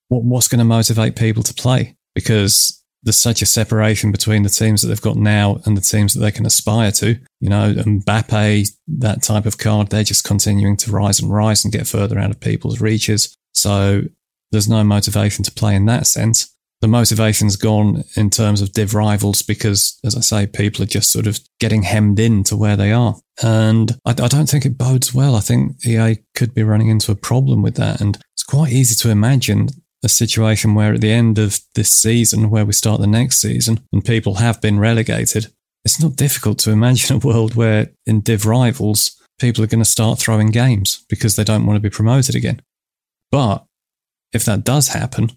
what 0.09 0.23
what's 0.23 0.47
going 0.47 0.59
to 0.59 0.65
motivate 0.65 1.15
people 1.15 1.43
to 1.43 1.53
play 1.53 1.95
because 2.13 2.75
there's 3.01 3.17
such 3.17 3.41
a 3.41 3.45
separation 3.45 4.11
between 4.11 4.43
the 4.43 4.49
teams 4.49 4.81
that 4.81 4.89
they've 4.89 5.01
got 5.01 5.15
now 5.15 5.61
and 5.65 5.77
the 5.77 5.81
teams 5.81 6.13
that 6.13 6.19
they 6.19 6.31
can 6.31 6.45
aspire 6.45 6.91
to. 6.91 7.17
You 7.39 7.49
know, 7.49 7.63
and 7.63 8.03
Mbappe, 8.05 8.69
that 8.99 9.23
type 9.23 9.45
of 9.45 9.57
card, 9.57 9.89
they're 9.89 10.03
just 10.03 10.25
continuing 10.25 10.75
to 10.77 10.91
rise 10.91 11.21
and 11.21 11.31
rise 11.31 11.63
and 11.63 11.71
get 11.71 11.87
further 11.87 12.19
out 12.19 12.31
of 12.31 12.41
people's 12.41 12.81
reaches. 12.81 13.33
So 13.53 14.03
there's 14.51 14.67
no 14.67 14.83
motivation 14.83 15.43
to 15.45 15.51
play 15.51 15.75
in 15.75 15.85
that 15.85 16.07
sense 16.07 16.48
the 16.81 16.87
motivation's 16.87 17.57
gone 17.57 18.03
in 18.15 18.29
terms 18.29 18.61
of 18.61 18.71
div 18.71 18.93
rivals 18.93 19.41
because, 19.41 19.99
as 20.05 20.15
I 20.15 20.21
say, 20.21 20.47
people 20.47 20.83
are 20.83 20.87
just 20.87 21.11
sort 21.11 21.27
of 21.27 21.39
getting 21.59 21.83
hemmed 21.83 22.19
in 22.19 22.43
to 22.45 22.55
where 22.55 22.77
they 22.77 22.91
are. 22.91 23.15
And 23.41 23.97
I, 24.05 24.11
I, 24.11 24.27
don't 24.27 24.47
think 24.47 24.65
it 24.65 24.77
bodes 24.77 25.13
well. 25.13 25.35
I 25.35 25.41
think 25.41 25.85
EA 25.85 26.17
could 26.35 26.53
be 26.53 26.63
running 26.63 26.89
into 26.89 27.11
a 27.11 27.15
problem 27.15 27.61
with 27.61 27.75
that. 27.75 27.99
And 27.99 28.17
it's 28.33 28.43
quite 28.43 28.71
easy 28.71 28.95
to 28.95 29.09
imagine 29.09 29.69
a 30.03 30.09
situation 30.09 30.73
where 30.73 30.93
at 30.93 31.01
the 31.01 31.11
end 31.11 31.37
of 31.37 31.59
this 31.75 31.93
season, 31.93 32.49
where 32.49 32.65
we 32.65 32.73
start 32.73 33.01
the 33.01 33.07
next 33.07 33.41
season, 33.41 33.81
and 33.91 34.03
people 34.03 34.35
have 34.35 34.61
been 34.61 34.79
relegated, 34.79 35.51
it's 35.83 36.01
not 36.01 36.15
difficult 36.15 36.59
to 36.59 36.71
imagine 36.71 37.15
a 37.17 37.19
world 37.19 37.55
where 37.55 37.89
in 38.05 38.21
div 38.21 38.45
rivals, 38.45 39.15
people 39.39 39.63
are 39.63 39.67
going 39.67 39.83
to 39.83 39.89
start 39.89 40.19
throwing 40.19 40.47
games 40.47 41.03
because 41.09 41.35
they 41.35 41.43
don't 41.43 41.65
want 41.65 41.75
to 41.75 41.81
be 41.81 41.89
promoted 41.89 42.35
again. 42.35 42.61
But 43.31 43.65
if 44.33 44.45
that 44.45 44.63
does 44.63 44.89
happen, 44.89 45.31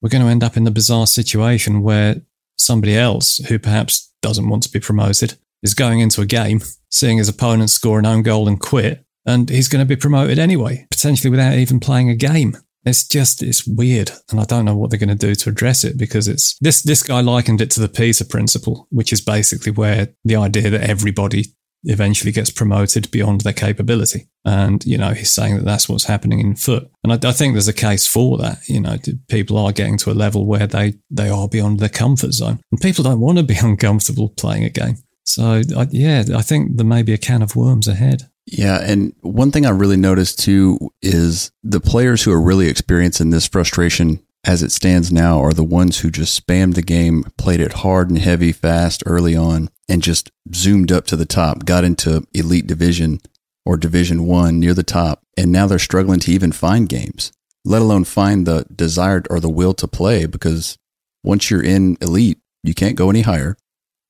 we're 0.00 0.10
going 0.10 0.24
to 0.24 0.30
end 0.30 0.44
up 0.44 0.56
in 0.56 0.64
the 0.64 0.70
bizarre 0.70 1.06
situation 1.06 1.82
where 1.82 2.22
somebody 2.56 2.96
else 2.96 3.38
who 3.48 3.58
perhaps 3.58 4.12
doesn't 4.22 4.48
want 4.48 4.62
to 4.62 4.72
be 4.72 4.80
promoted 4.80 5.34
is 5.62 5.74
going 5.74 6.00
into 6.00 6.20
a 6.20 6.26
game, 6.26 6.60
seeing 6.88 7.18
his 7.18 7.28
opponent 7.28 7.70
score 7.70 7.98
an 7.98 8.06
own 8.06 8.22
goal 8.22 8.48
and 8.48 8.60
quit, 8.60 9.04
and 9.26 9.50
he's 9.50 9.68
going 9.68 9.84
to 9.84 9.88
be 9.88 10.00
promoted 10.00 10.38
anyway, 10.38 10.86
potentially 10.90 11.30
without 11.30 11.54
even 11.54 11.80
playing 11.80 12.08
a 12.08 12.14
game. 12.14 12.56
It's 12.84 13.06
just 13.06 13.42
it's 13.42 13.66
weird, 13.66 14.10
and 14.30 14.40
I 14.40 14.44
don't 14.44 14.64
know 14.64 14.74
what 14.74 14.88
they're 14.88 14.98
going 14.98 15.10
to 15.10 15.14
do 15.14 15.34
to 15.34 15.50
address 15.50 15.84
it 15.84 15.98
because 15.98 16.26
it's 16.26 16.56
this 16.60 16.80
this 16.80 17.02
guy 17.02 17.20
likened 17.20 17.60
it 17.60 17.70
to 17.72 17.80
the 17.80 17.88
Peter 17.88 18.24
principle, 18.24 18.88
which 18.90 19.12
is 19.12 19.20
basically 19.20 19.70
where 19.70 20.08
the 20.24 20.36
idea 20.36 20.70
that 20.70 20.88
everybody 20.88 21.54
eventually 21.84 22.32
gets 22.32 22.50
promoted 22.50 23.10
beyond 23.10 23.40
their 23.40 23.52
capability. 23.52 24.28
And, 24.44 24.84
you 24.84 24.98
know, 24.98 25.10
he's 25.10 25.32
saying 25.32 25.56
that 25.56 25.64
that's 25.64 25.88
what's 25.88 26.04
happening 26.04 26.40
in 26.40 26.56
FUT. 26.56 26.90
And 27.04 27.12
I, 27.12 27.28
I, 27.28 27.32
think 27.32 27.54
there's 27.54 27.68
a 27.68 27.72
case 27.72 28.06
for 28.06 28.38
that. 28.38 28.58
You 28.68 28.80
know, 28.80 28.96
people 29.28 29.58
are 29.58 29.72
getting 29.72 29.98
to 29.98 30.10
a 30.10 30.12
level 30.12 30.46
where 30.46 30.66
they, 30.66 30.94
they 31.10 31.28
are 31.28 31.48
beyond 31.48 31.78
their 31.78 31.88
comfort 31.88 32.32
zone. 32.32 32.60
And 32.70 32.80
people 32.80 33.04
don't 33.04 33.20
want 33.20 33.38
to 33.38 33.44
be 33.44 33.56
uncomfortable 33.62 34.30
playing 34.30 34.64
a 34.64 34.70
game. 34.70 34.96
So, 35.24 35.62
I, 35.76 35.86
yeah, 35.90 36.24
I 36.34 36.42
think 36.42 36.76
there 36.76 36.86
may 36.86 37.02
be 37.02 37.12
a 37.12 37.18
can 37.18 37.42
of 37.42 37.56
worms 37.56 37.86
ahead. 37.86 38.28
Yeah. 38.46 38.80
And 38.80 39.14
one 39.20 39.52
thing 39.52 39.64
I 39.64 39.70
really 39.70 39.96
noticed 39.96 40.40
too 40.40 40.78
is 41.02 41.52
the 41.62 41.80
players 41.80 42.22
who 42.22 42.32
are 42.32 42.40
really 42.40 42.68
experiencing 42.68 43.30
this 43.30 43.46
frustration 43.46 44.20
as 44.44 44.62
it 44.62 44.72
stands 44.72 45.12
now 45.12 45.40
are 45.40 45.52
the 45.52 45.64
ones 45.64 46.00
who 46.00 46.10
just 46.10 46.46
spammed 46.46 46.74
the 46.74 46.82
game, 46.82 47.24
played 47.36 47.60
it 47.60 47.74
hard 47.74 48.08
and 48.08 48.18
heavy, 48.18 48.52
fast 48.52 49.02
early 49.04 49.36
on, 49.36 49.68
and 49.90 50.02
just 50.02 50.30
zoomed 50.54 50.90
up 50.90 51.04
to 51.06 51.16
the 51.16 51.26
top, 51.26 51.64
got 51.64 51.84
into 51.84 52.26
elite 52.32 52.66
division 52.66 53.20
or 53.66 53.76
division 53.76 54.26
one 54.26 54.58
near 54.58 54.72
the 54.72 54.82
top, 54.82 55.22
and 55.36 55.52
now 55.52 55.66
they're 55.66 55.78
struggling 55.78 56.20
to 56.20 56.32
even 56.32 56.52
find 56.52 56.88
games, 56.88 57.32
let 57.64 57.82
alone 57.82 58.04
find 58.04 58.46
the 58.46 58.64
desired 58.74 59.26
or 59.28 59.40
the 59.40 59.50
will 59.50 59.74
to 59.74 59.86
play 59.86 60.24
because 60.26 60.78
once 61.22 61.50
you're 61.50 61.62
in 61.62 61.98
elite, 62.00 62.38
you 62.62 62.72
can't 62.72 62.96
go 62.96 63.10
any 63.10 63.22
higher. 63.22 63.56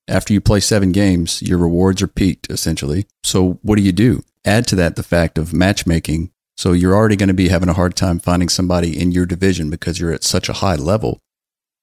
After 0.07 0.33
you 0.33 0.39
play 0.39 0.59
seven 0.59 0.91
games, 0.91 1.41
your 1.41 1.57
rewards 1.57 2.01
are 2.01 2.07
peaked 2.07 2.49
essentially. 2.49 3.05
So 3.23 3.59
what 3.61 3.75
do 3.75 3.81
you 3.81 3.91
do? 3.91 4.23
Add 4.45 4.67
to 4.67 4.75
that 4.77 4.95
the 4.95 5.03
fact 5.03 5.37
of 5.37 5.53
matchmaking 5.53 6.31
so 6.61 6.73
you're 6.73 6.93
already 6.93 7.15
going 7.15 7.27
to 7.27 7.33
be 7.33 7.49
having 7.49 7.69
a 7.69 7.73
hard 7.73 7.95
time 7.95 8.19
finding 8.19 8.47
somebody 8.47 8.95
in 8.95 9.11
your 9.11 9.25
division 9.25 9.71
because 9.71 9.99
you're 9.99 10.13
at 10.13 10.23
such 10.23 10.47
a 10.47 10.53
high 10.53 10.75
level. 10.75 11.17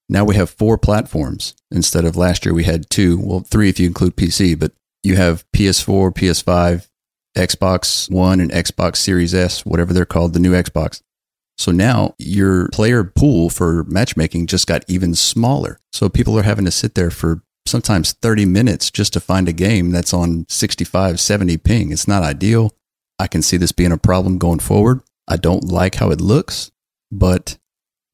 Now 0.09 0.25
we 0.25 0.37
have 0.37 0.51
four 0.51 0.79
platforms 0.79 1.55
instead 1.71 2.05
of 2.05 2.17
last 2.17 2.45
year 2.45 2.55
we 2.55 2.65
had 2.65 2.89
two, 2.89 3.19
well, 3.19 3.41
three 3.41 3.69
if 3.69 3.79
you 3.79 3.87
include 3.87 4.17
PC, 4.17 4.59
but 4.59 4.73
you 5.03 5.17
have 5.17 5.45
PS4, 5.55 6.15
PS5, 6.15 6.89
Xbox 7.37 8.11
One, 8.11 8.41
and 8.41 8.51
Xbox 8.51 8.97
Series 8.97 9.35
S, 9.35 9.65
whatever 9.65 9.93
they're 9.93 10.07
called, 10.07 10.33
the 10.33 10.41
new 10.41 10.53
Xbox. 10.53 11.03
So 11.59 11.73
now 11.73 12.15
your 12.19 12.69
player 12.69 13.05
pool 13.05 13.51
for 13.51 13.85
matchmaking 13.85 14.47
just 14.47 14.67
got 14.67 14.85
even 14.89 15.15
smaller. 15.15 15.79
So 15.93 16.09
people 16.09 16.39
are 16.39 16.45
having 16.45 16.65
to 16.65 16.71
sit 16.71 16.95
there 16.95 17.11
for 17.11 17.43
sometimes 17.67 18.13
30 18.13 18.47
minutes 18.47 18.91
just 18.91 19.13
to 19.13 19.21
find 19.21 19.49
a 19.49 19.53
game 19.53 19.91
that's 19.91 20.15
on 20.15 20.47
65, 20.49 21.21
70 21.21 21.57
ping. 21.59 21.93
It's 21.93 22.09
not 22.09 22.23
ideal. 22.23 22.75
I 23.19 23.27
can 23.27 23.43
see 23.43 23.57
this 23.57 23.73
being 23.73 23.93
a 23.93 23.99
problem 23.99 24.39
going 24.39 24.61
forward. 24.61 25.01
I 25.27 25.37
don't 25.37 25.65
like 25.65 25.97
how 25.97 26.11
it 26.11 26.21
looks, 26.21 26.71
but 27.11 27.59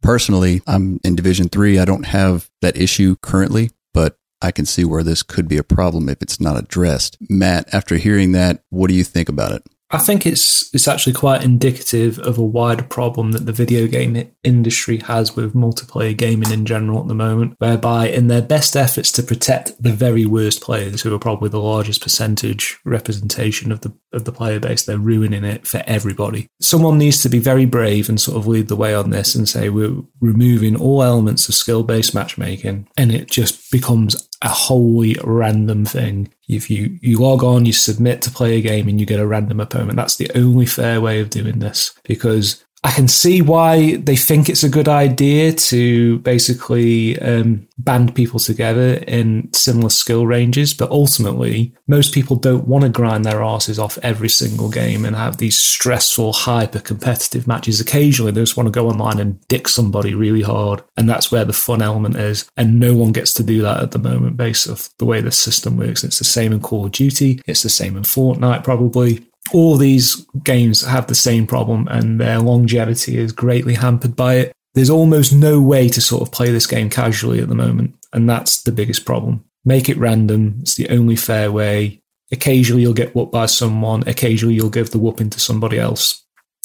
personally, 0.04 0.60
I'm 0.66 1.00
in 1.02 1.16
Division 1.16 1.48
3. 1.48 1.78
I 1.78 1.84
don't 1.84 2.06
have 2.06 2.50
that 2.60 2.76
issue 2.76 3.16
currently, 3.22 3.70
but 3.92 4.18
I 4.40 4.52
can 4.52 4.66
see 4.66 4.84
where 4.84 5.02
this 5.02 5.22
could 5.22 5.48
be 5.48 5.56
a 5.56 5.64
problem 5.64 6.08
if 6.08 6.22
it's 6.22 6.40
not 6.40 6.58
addressed. 6.58 7.16
Matt, 7.28 7.72
after 7.72 7.96
hearing 7.96 8.32
that, 8.32 8.62
what 8.68 8.88
do 8.88 8.94
you 8.94 9.02
think 9.02 9.28
about 9.28 9.52
it? 9.52 9.64
I 9.90 9.98
think 9.98 10.26
it's 10.26 10.74
it's 10.74 10.88
actually 10.88 11.12
quite 11.12 11.44
indicative 11.44 12.18
of 12.18 12.36
a 12.36 12.42
wider 12.42 12.82
problem 12.82 13.30
that 13.32 13.46
the 13.46 13.52
video 13.52 13.86
game 13.86 14.28
industry 14.42 14.98
has 14.98 15.36
with 15.36 15.54
multiplayer 15.54 16.16
gaming 16.16 16.50
in 16.50 16.66
general 16.66 17.00
at 17.00 17.06
the 17.06 17.14
moment, 17.14 17.54
whereby 17.58 18.08
in 18.08 18.26
their 18.26 18.42
best 18.42 18.76
efforts 18.76 19.12
to 19.12 19.22
protect 19.22 19.80
the 19.80 19.92
very 19.92 20.26
worst 20.26 20.62
players, 20.62 21.02
who 21.02 21.14
are 21.14 21.18
probably 21.18 21.48
the 21.48 21.60
largest 21.60 22.02
percentage 22.02 22.78
representation 22.84 23.70
of 23.70 23.82
the 23.82 23.94
of 24.14 24.24
the 24.24 24.32
player 24.32 24.60
base, 24.60 24.84
they're 24.84 24.98
ruining 24.98 25.44
it 25.44 25.66
for 25.66 25.82
everybody. 25.86 26.48
Someone 26.60 26.98
needs 26.98 27.22
to 27.22 27.28
be 27.28 27.38
very 27.38 27.66
brave 27.66 28.08
and 28.08 28.20
sort 28.20 28.36
of 28.36 28.46
lead 28.46 28.68
the 28.68 28.76
way 28.76 28.94
on 28.94 29.10
this 29.10 29.34
and 29.34 29.48
say 29.48 29.68
we're 29.68 30.02
removing 30.20 30.76
all 30.76 31.02
elements 31.02 31.48
of 31.48 31.54
skill 31.54 31.82
based 31.82 32.14
matchmaking, 32.14 32.88
and 32.96 33.12
it 33.12 33.30
just 33.30 33.70
becomes 33.70 34.28
a 34.42 34.48
wholly 34.48 35.16
random 35.24 35.84
thing. 35.84 36.32
If 36.48 36.70
you, 36.70 36.98
you 37.00 37.18
log 37.18 37.42
on, 37.42 37.64
you 37.64 37.72
submit 37.72 38.20
to 38.22 38.30
play 38.30 38.58
a 38.58 38.60
game 38.60 38.88
and 38.88 39.00
you 39.00 39.06
get 39.06 39.20
a 39.20 39.26
random 39.26 39.60
opponent, 39.60 39.96
that's 39.96 40.16
the 40.16 40.30
only 40.34 40.66
fair 40.66 41.00
way 41.00 41.20
of 41.20 41.30
doing 41.30 41.60
this 41.60 41.94
because 42.04 42.62
I 42.84 42.90
can 42.90 43.08
see 43.08 43.40
why 43.40 43.96
they 43.96 44.14
think 44.14 44.50
it's 44.50 44.62
a 44.62 44.68
good 44.68 44.88
idea 44.88 45.54
to 45.54 46.18
basically 46.18 47.18
um, 47.18 47.66
band 47.78 48.14
people 48.14 48.38
together 48.38 49.02
in 49.08 49.50
similar 49.54 49.88
skill 49.88 50.26
ranges, 50.26 50.74
but 50.74 50.90
ultimately, 50.90 51.72
most 51.88 52.12
people 52.12 52.36
don't 52.36 52.68
want 52.68 52.82
to 52.82 52.90
grind 52.90 53.24
their 53.24 53.42
asses 53.42 53.78
off 53.78 53.96
every 54.02 54.28
single 54.28 54.68
game 54.68 55.06
and 55.06 55.16
have 55.16 55.38
these 55.38 55.58
stressful, 55.58 56.34
hyper 56.34 56.78
competitive 56.78 57.46
matches. 57.46 57.80
Occasionally, 57.80 58.32
they 58.32 58.42
just 58.42 58.58
want 58.58 58.66
to 58.66 58.70
go 58.70 58.90
online 58.90 59.18
and 59.18 59.40
dick 59.48 59.66
somebody 59.66 60.14
really 60.14 60.42
hard, 60.42 60.82
and 60.98 61.08
that's 61.08 61.32
where 61.32 61.46
the 61.46 61.54
fun 61.54 61.80
element 61.80 62.16
is. 62.16 62.50
And 62.58 62.78
no 62.78 62.94
one 62.94 63.12
gets 63.12 63.32
to 63.34 63.42
do 63.42 63.62
that 63.62 63.82
at 63.82 63.92
the 63.92 63.98
moment, 63.98 64.36
based 64.36 64.68
off 64.68 64.90
the 64.98 65.06
way 65.06 65.22
the 65.22 65.32
system 65.32 65.78
works. 65.78 66.04
It's 66.04 66.18
the 66.18 66.24
same 66.26 66.52
in 66.52 66.60
Call 66.60 66.84
of 66.84 66.92
Duty, 66.92 67.40
it's 67.46 67.62
the 67.62 67.70
same 67.70 67.96
in 67.96 68.02
Fortnite, 68.02 68.62
probably 68.62 69.24
all 69.52 69.76
these 69.76 70.26
games 70.42 70.82
have 70.82 71.06
the 71.06 71.14
same 71.14 71.46
problem 71.46 71.86
and 71.88 72.20
their 72.20 72.38
longevity 72.38 73.18
is 73.18 73.32
greatly 73.32 73.74
hampered 73.74 74.16
by 74.16 74.36
it. 74.36 74.52
There's 74.74 74.90
almost 74.90 75.32
no 75.32 75.60
way 75.60 75.88
to 75.88 76.00
sort 76.00 76.22
of 76.22 76.32
play 76.32 76.50
this 76.50 76.66
game 76.66 76.90
casually 76.90 77.40
at 77.40 77.48
the 77.48 77.54
moment, 77.54 77.94
and 78.12 78.28
that's 78.28 78.62
the 78.62 78.72
biggest 78.72 79.04
problem. 79.04 79.44
Make 79.64 79.88
it 79.88 79.98
random, 79.98 80.58
it's 80.62 80.74
the 80.74 80.88
only 80.88 81.14
fair 81.14 81.52
way. 81.52 82.00
Occasionally 82.32 82.82
you'll 82.82 82.92
get 82.92 83.14
whooped 83.14 83.32
by 83.32 83.46
someone, 83.46 84.02
occasionally 84.08 84.54
you'll 84.54 84.70
give 84.70 84.90
the 84.90 84.98
whooping 84.98 85.30
to 85.30 85.38
somebody 85.38 85.78
else. 85.78 86.24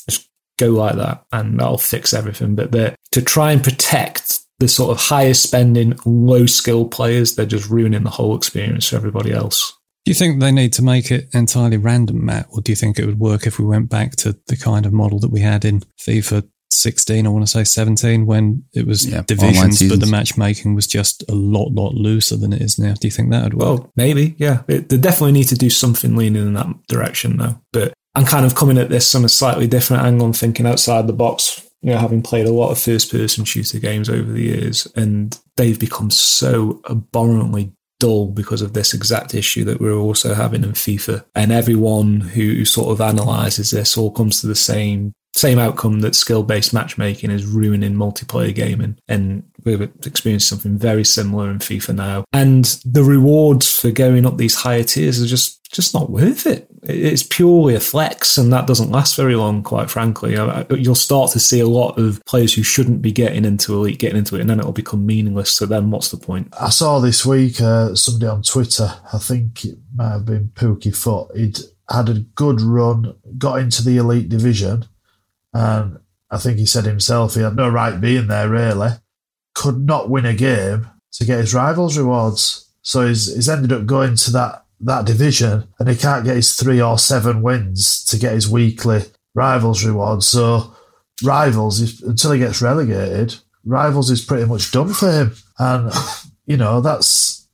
Just 0.09 0.27
go 0.57 0.69
like 0.69 0.95
that, 0.95 1.23
and 1.31 1.59
that'll 1.59 1.77
fix 1.77 2.13
everything. 2.13 2.55
But 2.55 2.95
to 3.11 3.21
try 3.21 3.51
and 3.51 3.63
protect 3.63 4.39
the 4.57 4.67
sort 4.67 4.91
of 4.91 4.97
higher 4.97 5.33
spending, 5.33 5.97
low 6.05 6.45
skill 6.47 6.85
players, 6.85 7.35
they're 7.35 7.45
just 7.45 7.69
ruining 7.69 8.03
the 8.03 8.09
whole 8.09 8.35
experience 8.35 8.87
for 8.87 8.95
everybody 8.95 9.31
else. 9.31 9.77
Do 10.09 10.13
you 10.13 10.17
think 10.17 10.39
they 10.39 10.51
need 10.51 10.73
to 10.73 10.81
make 10.81 11.11
it 11.11 11.29
entirely 11.35 11.77
random, 11.77 12.25
Matt, 12.25 12.47
or 12.49 12.61
do 12.61 12.71
you 12.71 12.75
think 12.75 12.97
it 12.97 13.05
would 13.05 13.19
work 13.19 13.45
if 13.45 13.59
we 13.59 13.65
went 13.65 13.91
back 13.91 14.15
to 14.15 14.35
the 14.47 14.57
kind 14.57 14.87
of 14.87 14.91
model 14.91 15.19
that 15.19 15.29
we 15.29 15.41
had 15.41 15.63
in 15.63 15.81
FIFA 15.99 16.49
16, 16.71 17.27
I 17.27 17.29
want 17.29 17.45
to 17.45 17.51
say 17.51 17.63
17, 17.63 18.25
when 18.25 18.63
it 18.73 18.87
was 18.87 19.05
yeah, 19.05 19.21
divisions, 19.27 19.87
but 19.87 19.99
the 19.99 20.07
matchmaking 20.07 20.73
was 20.73 20.87
just 20.87 21.23
a 21.29 21.35
lot, 21.35 21.73
lot 21.73 21.93
looser 21.93 22.35
than 22.37 22.53
it 22.53 22.61
is 22.63 22.79
now? 22.79 22.95
Do 22.95 23.05
you 23.05 23.11
think 23.11 23.29
that 23.29 23.43
would 23.43 23.53
work? 23.53 23.61
Well, 23.61 23.91
maybe, 23.95 24.33
yeah. 24.39 24.63
It, 24.67 24.89
they 24.89 24.97
definitely 24.97 25.33
need 25.33 25.49
to 25.49 25.55
do 25.55 25.69
something 25.69 26.15
leaning 26.15 26.41
in 26.41 26.53
that 26.53 26.87
direction, 26.87 27.37
though. 27.37 27.61
But 27.71 27.93
I'm 28.15 28.25
kind 28.25 28.47
of 28.47 28.55
coming 28.55 28.79
at 28.79 28.89
this 28.89 29.11
from 29.11 29.25
a 29.25 29.29
slightly 29.29 29.67
different 29.67 30.01
angle 30.01 30.25
and 30.25 30.35
thinking 30.35 30.65
outside 30.65 31.05
the 31.05 31.13
box. 31.13 31.69
You 31.83 31.91
know, 31.91 31.99
having 31.99 32.23
played 32.23 32.47
a 32.47 32.51
lot 32.51 32.71
of 32.71 32.79
first 32.79 33.11
person 33.11 33.45
shooter 33.45 33.77
games 33.77 34.09
over 34.09 34.31
the 34.31 34.41
years, 34.41 34.87
and 34.95 35.39
they've 35.55 35.79
become 35.79 36.09
so 36.09 36.81
abhorrently 36.89 37.73
dull 37.99 38.27
because 38.27 38.61
of 38.61 38.73
this 38.73 38.93
exact 38.93 39.33
issue 39.35 39.63
that 39.65 39.79
we're 39.79 39.93
also 39.93 40.33
having 40.33 40.63
in 40.63 40.71
FIFA. 40.71 41.25
And 41.35 41.51
everyone 41.51 42.21
who 42.21 42.65
sort 42.65 42.91
of 42.91 43.01
analyzes 43.01 43.71
this 43.71 43.97
all 43.97 44.11
comes 44.11 44.41
to 44.41 44.47
the 44.47 44.55
same 44.55 45.13
same 45.35 45.59
outcome 45.59 46.01
that 46.01 46.15
skill 46.15 46.43
based 46.43 46.73
matchmaking 46.73 47.29
is 47.29 47.45
ruining 47.45 47.93
multiplayer 47.93 48.53
gaming. 48.53 48.97
And 49.07 49.43
we've 49.63 49.81
experienced 49.81 50.49
something 50.49 50.77
very 50.77 51.03
similar 51.03 51.51
in 51.51 51.59
FIFA 51.59 51.95
now. 51.95 52.25
And 52.33 52.65
the 52.83 53.03
rewards 53.03 53.79
for 53.79 53.91
going 53.91 54.25
up 54.25 54.37
these 54.37 54.55
higher 54.55 54.83
tiers 54.83 55.21
are 55.21 55.27
just 55.27 55.58
just 55.71 55.93
not 55.93 56.09
worth 56.09 56.47
it. 56.47 56.67
It's 56.83 57.21
purely 57.21 57.75
a 57.75 57.79
flex, 57.79 58.37
and 58.37 58.51
that 58.51 58.65
doesn't 58.65 58.89
last 58.89 59.15
very 59.15 59.35
long, 59.35 59.61
quite 59.61 59.89
frankly. 59.89 60.33
You'll 60.33 60.95
start 60.95 61.31
to 61.31 61.39
see 61.39 61.59
a 61.59 61.67
lot 61.67 61.99
of 61.99 62.23
players 62.25 62.53
who 62.53 62.63
shouldn't 62.63 63.01
be 63.01 63.11
getting 63.11 63.45
into 63.45 63.75
elite 63.75 63.99
getting 63.99 64.17
into 64.17 64.35
it, 64.35 64.41
and 64.41 64.49
then 64.49 64.59
it'll 64.59 64.71
become 64.71 65.05
meaningless. 65.05 65.51
So 65.51 65.65
then, 65.65 65.91
what's 65.91 66.09
the 66.09 66.17
point? 66.17 66.53
I 66.59 66.69
saw 66.69 66.99
this 66.99 67.25
week 67.25 67.61
uh, 67.61 67.93
somebody 67.95 68.27
on 68.27 68.41
Twitter. 68.41 68.99
I 69.13 69.19
think 69.19 69.65
it 69.65 69.77
might 69.93 70.11
have 70.11 70.25
been 70.25 70.51
Pookie 70.55 70.95
Foot. 70.95 71.35
He'd 71.37 71.59
had 71.89 72.09
a 72.09 72.19
good 72.35 72.61
run, 72.61 73.15
got 73.37 73.59
into 73.59 73.83
the 73.83 73.97
elite 73.97 74.29
division, 74.29 74.85
and 75.53 75.99
I 76.31 76.39
think 76.39 76.57
he 76.57 76.65
said 76.65 76.85
himself 76.85 77.35
he 77.35 77.41
had 77.41 77.55
no 77.55 77.69
right 77.69 77.99
being 78.01 78.27
there. 78.27 78.49
Really, 78.49 78.89
could 79.53 79.85
not 79.85 80.09
win 80.09 80.25
a 80.25 80.33
game 80.33 80.87
to 81.11 81.25
get 81.25 81.39
his 81.39 81.53
rivals 81.53 81.97
rewards. 81.97 82.65
So 82.81 83.07
he's, 83.07 83.35
he's 83.35 83.49
ended 83.49 83.71
up 83.71 83.85
going 83.85 84.15
to 84.15 84.31
that 84.31 84.65
that 84.81 85.05
division 85.05 85.67
and 85.79 85.89
he 85.89 85.95
can't 85.95 86.25
get 86.25 86.35
his 86.35 86.55
three 86.55 86.81
or 86.81 86.97
seven 86.97 87.41
wins 87.41 88.03
to 88.05 88.17
get 88.17 88.33
his 88.33 88.49
weekly 88.49 89.03
rivals 89.35 89.83
reward. 89.83 90.23
So 90.23 90.73
rivals, 91.23 92.01
until 92.01 92.31
he 92.31 92.39
gets 92.39 92.61
relegated, 92.61 93.35
rivals 93.65 94.09
is 94.09 94.23
pretty 94.23 94.45
much 94.45 94.71
done 94.71 94.93
for 94.93 95.11
him. 95.11 95.35
And 95.57 95.91
you 96.45 96.57
know 96.57 96.81
that's 96.81 97.47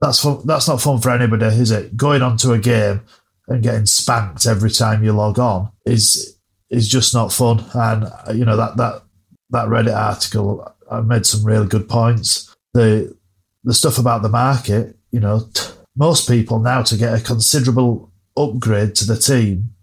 that's 0.00 0.20
fun, 0.20 0.40
that's 0.46 0.68
not 0.68 0.80
fun 0.80 1.00
for 1.00 1.10
anybody, 1.10 1.46
is 1.46 1.70
it? 1.70 1.96
Going 1.96 2.22
onto 2.22 2.52
a 2.52 2.58
game 2.58 3.02
and 3.48 3.62
getting 3.62 3.86
spanked 3.86 4.46
every 4.46 4.70
time 4.70 5.04
you 5.04 5.12
log 5.12 5.38
on 5.38 5.70
is 5.84 6.38
is 6.70 6.88
just 6.88 7.12
not 7.12 7.32
fun. 7.32 7.64
And 7.74 8.38
you 8.38 8.44
know 8.44 8.56
that 8.56 8.76
that 8.78 9.02
that 9.50 9.68
Reddit 9.68 9.96
article 9.96 10.74
I 10.90 11.00
made 11.00 11.26
some 11.26 11.44
really 11.44 11.66
good 11.66 11.88
points. 11.88 12.54
The 12.72 13.16
the 13.64 13.74
stuff 13.74 13.98
about 13.98 14.22
the 14.22 14.28
market, 14.28 14.96
you 15.10 15.20
know. 15.20 15.48
T- 15.52 15.72
most 16.00 16.26
people 16.26 16.58
now 16.58 16.82
to 16.82 16.96
get 16.96 17.14
a 17.14 17.22
considerable 17.22 18.10
upgrade 18.34 18.94
to 18.94 19.04
the 19.04 19.18
team, 19.18 19.74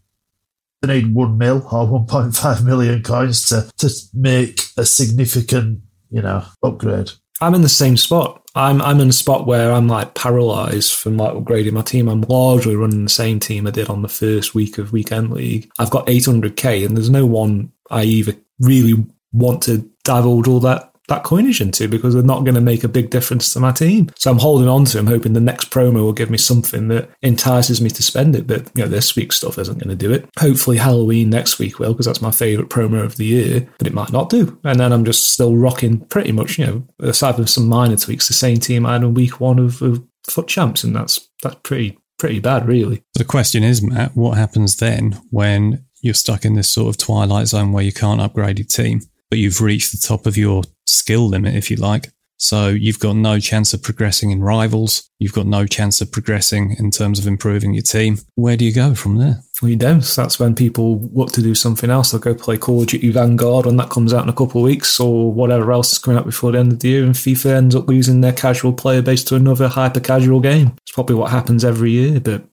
they 0.81 1.01
need 1.01 1.13
one 1.13 1.37
mil 1.37 1.57
or 1.71 1.87
1.5 2.07 2.65
million 2.65 3.03
coins 3.03 3.47
to, 3.49 3.69
to 3.77 3.89
make 4.15 4.61
a 4.77 4.85
significant, 4.85 5.79
you 6.09 6.23
know, 6.23 6.43
upgrade. 6.63 7.11
I'm 7.39 7.53
in 7.53 7.61
the 7.61 7.69
same 7.69 7.97
spot. 7.97 8.41
I'm 8.55 8.81
I'm 8.81 8.99
in 8.99 9.09
a 9.09 9.13
spot 9.13 9.45
where 9.45 9.71
I'm 9.71 9.87
like 9.87 10.15
paralyzed 10.15 10.93
from 10.93 11.17
like 11.17 11.33
upgrading 11.33 11.73
my 11.73 11.83
team. 11.83 12.07
I'm 12.07 12.21
largely 12.21 12.75
running 12.75 13.03
the 13.03 13.11
same 13.11 13.39
team 13.39 13.67
I 13.67 13.69
did 13.69 13.87
on 13.87 14.01
the 14.01 14.09
first 14.09 14.55
week 14.55 14.79
of 14.79 14.91
weekend 14.91 15.29
league. 15.29 15.69
I've 15.77 15.91
got 15.91 16.07
800k, 16.07 16.83
and 16.83 16.97
there's 16.97 17.11
no 17.11 17.27
one 17.27 17.71
I 17.91 18.05
either 18.05 18.33
really 18.59 19.05
want 19.31 19.61
to 19.63 19.87
divulge 20.03 20.47
all 20.47 20.61
that 20.61 20.91
that 21.07 21.23
coinage 21.23 21.61
into 21.61 21.87
because 21.87 22.13
they're 22.13 22.23
not 22.23 22.43
going 22.43 22.55
to 22.55 22.61
make 22.61 22.83
a 22.83 22.89
big 22.89 23.09
difference 23.09 23.53
to 23.53 23.59
my 23.59 23.71
team. 23.71 24.09
So 24.17 24.31
I'm 24.31 24.39
holding 24.39 24.67
on 24.67 24.85
to 24.85 24.97
them, 24.97 25.07
hoping 25.07 25.33
the 25.33 25.39
next 25.39 25.69
promo 25.69 26.03
will 26.03 26.13
give 26.13 26.29
me 26.29 26.37
something 26.37 26.89
that 26.89 27.09
entices 27.21 27.81
me 27.81 27.89
to 27.89 28.03
spend 28.03 28.35
it. 28.35 28.47
But 28.47 28.69
you 28.75 28.83
know, 28.83 28.89
this 28.89 29.15
week's 29.15 29.37
stuff 29.37 29.57
isn't 29.57 29.79
going 29.79 29.89
to 29.89 29.95
do 29.95 30.11
it. 30.11 30.29
Hopefully, 30.39 30.77
Halloween 30.77 31.29
next 31.29 31.59
week 31.59 31.79
will 31.79 31.93
because 31.93 32.05
that's 32.05 32.21
my 32.21 32.31
favorite 32.31 32.69
promo 32.69 33.03
of 33.03 33.17
the 33.17 33.25
year. 33.25 33.67
But 33.77 33.87
it 33.87 33.93
might 33.93 34.11
not 34.11 34.29
do, 34.29 34.59
and 34.63 34.79
then 34.79 34.91
I'm 34.91 35.05
just 35.05 35.31
still 35.31 35.55
rocking 35.55 35.99
pretty 36.07 36.31
much, 36.31 36.57
you 36.57 36.65
know, 36.65 36.87
aside 36.99 37.35
from 37.35 37.47
some 37.47 37.67
minor 37.67 37.95
tweaks, 37.95 38.27
the 38.27 38.33
same 38.33 38.59
team 38.59 38.85
I 38.85 38.93
had 38.93 39.03
in 39.03 39.13
week 39.13 39.39
one 39.39 39.59
of, 39.59 39.81
of 39.81 40.03
FUT 40.27 40.47
Champs, 40.47 40.83
and 40.83 40.95
that's 40.95 41.29
that's 41.41 41.57
pretty 41.63 41.97
pretty 42.17 42.39
bad, 42.39 42.67
really. 42.67 43.03
The 43.13 43.23
question 43.23 43.63
is, 43.63 43.81
Matt, 43.81 44.15
what 44.15 44.37
happens 44.37 44.75
then 44.77 45.21
when 45.29 45.85
you're 46.01 46.13
stuck 46.13 46.45
in 46.45 46.55
this 46.55 46.69
sort 46.69 46.89
of 46.89 46.97
twilight 46.97 47.47
zone 47.47 47.71
where 47.71 47.83
you 47.83 47.93
can't 47.93 48.21
upgrade 48.21 48.59
your 48.59 48.67
team? 48.67 49.01
But 49.29 49.39
you've 49.39 49.61
reached 49.61 49.91
the 49.91 50.07
top 50.07 50.25
of 50.25 50.37
your 50.37 50.63
skill 50.85 51.27
limit, 51.27 51.55
if 51.55 51.69
you 51.69 51.77
like. 51.77 52.09
So 52.39 52.67
you've 52.69 52.99
got 52.99 53.15
no 53.15 53.39
chance 53.39 53.73
of 53.73 53.81
progressing 53.81 54.29
in 54.29 54.43
rivals. 54.43 55.09
You've 55.19 55.33
got 55.33 55.47
no 55.47 55.65
chance 55.65 56.01
of 56.01 56.11
progressing 56.11 56.75
in 56.77 56.91
terms 56.91 57.17
of 57.17 57.25
improving 57.25 57.73
your 57.73 57.81
team. 57.81 58.19
Where 58.35 58.55
do 58.55 58.63
you 58.63 58.73
go 58.73 58.93
from 58.93 59.17
there? 59.17 59.41
Well, 59.59 59.69
you 59.69 59.75
don't. 59.75 60.03
That's 60.03 60.39
when 60.39 60.53
people 60.53 60.97
want 60.97 61.33
to 61.33 61.41
do 61.41 61.55
something 61.55 61.89
else. 61.89 62.11
They'll 62.11 62.21
go 62.21 62.35
play 62.35 62.59
Call 62.59 62.81
of 62.81 62.87
Duty 62.87 63.09
Vanguard 63.09 63.65
when 63.65 63.77
that 63.77 63.89
comes 63.89 64.13
out 64.13 64.21
in 64.21 64.29
a 64.29 64.33
couple 64.33 64.61
of 64.61 64.65
weeks 64.65 64.99
or 64.99 65.33
whatever 65.33 65.71
else 65.71 65.91
is 65.93 65.97
coming 65.97 66.19
out 66.19 66.25
before 66.25 66.51
the 66.51 66.59
end 66.59 66.73
of 66.73 66.79
the 66.79 66.89
year. 66.89 67.03
And 67.03 67.15
FIFA 67.15 67.55
ends 67.55 67.75
up 67.75 67.87
losing 67.87 68.21
their 68.21 68.33
casual 68.33 68.71
player 68.71 69.01
base 69.01 69.23
to 69.25 69.35
another 69.35 69.67
hyper 69.67 69.99
casual 69.99 70.39
game. 70.39 70.73
It's 70.83 70.91
probably 70.91 71.15
what 71.15 71.31
happens 71.31 71.65
every 71.65 71.89
year, 71.91 72.19
but 72.19 72.43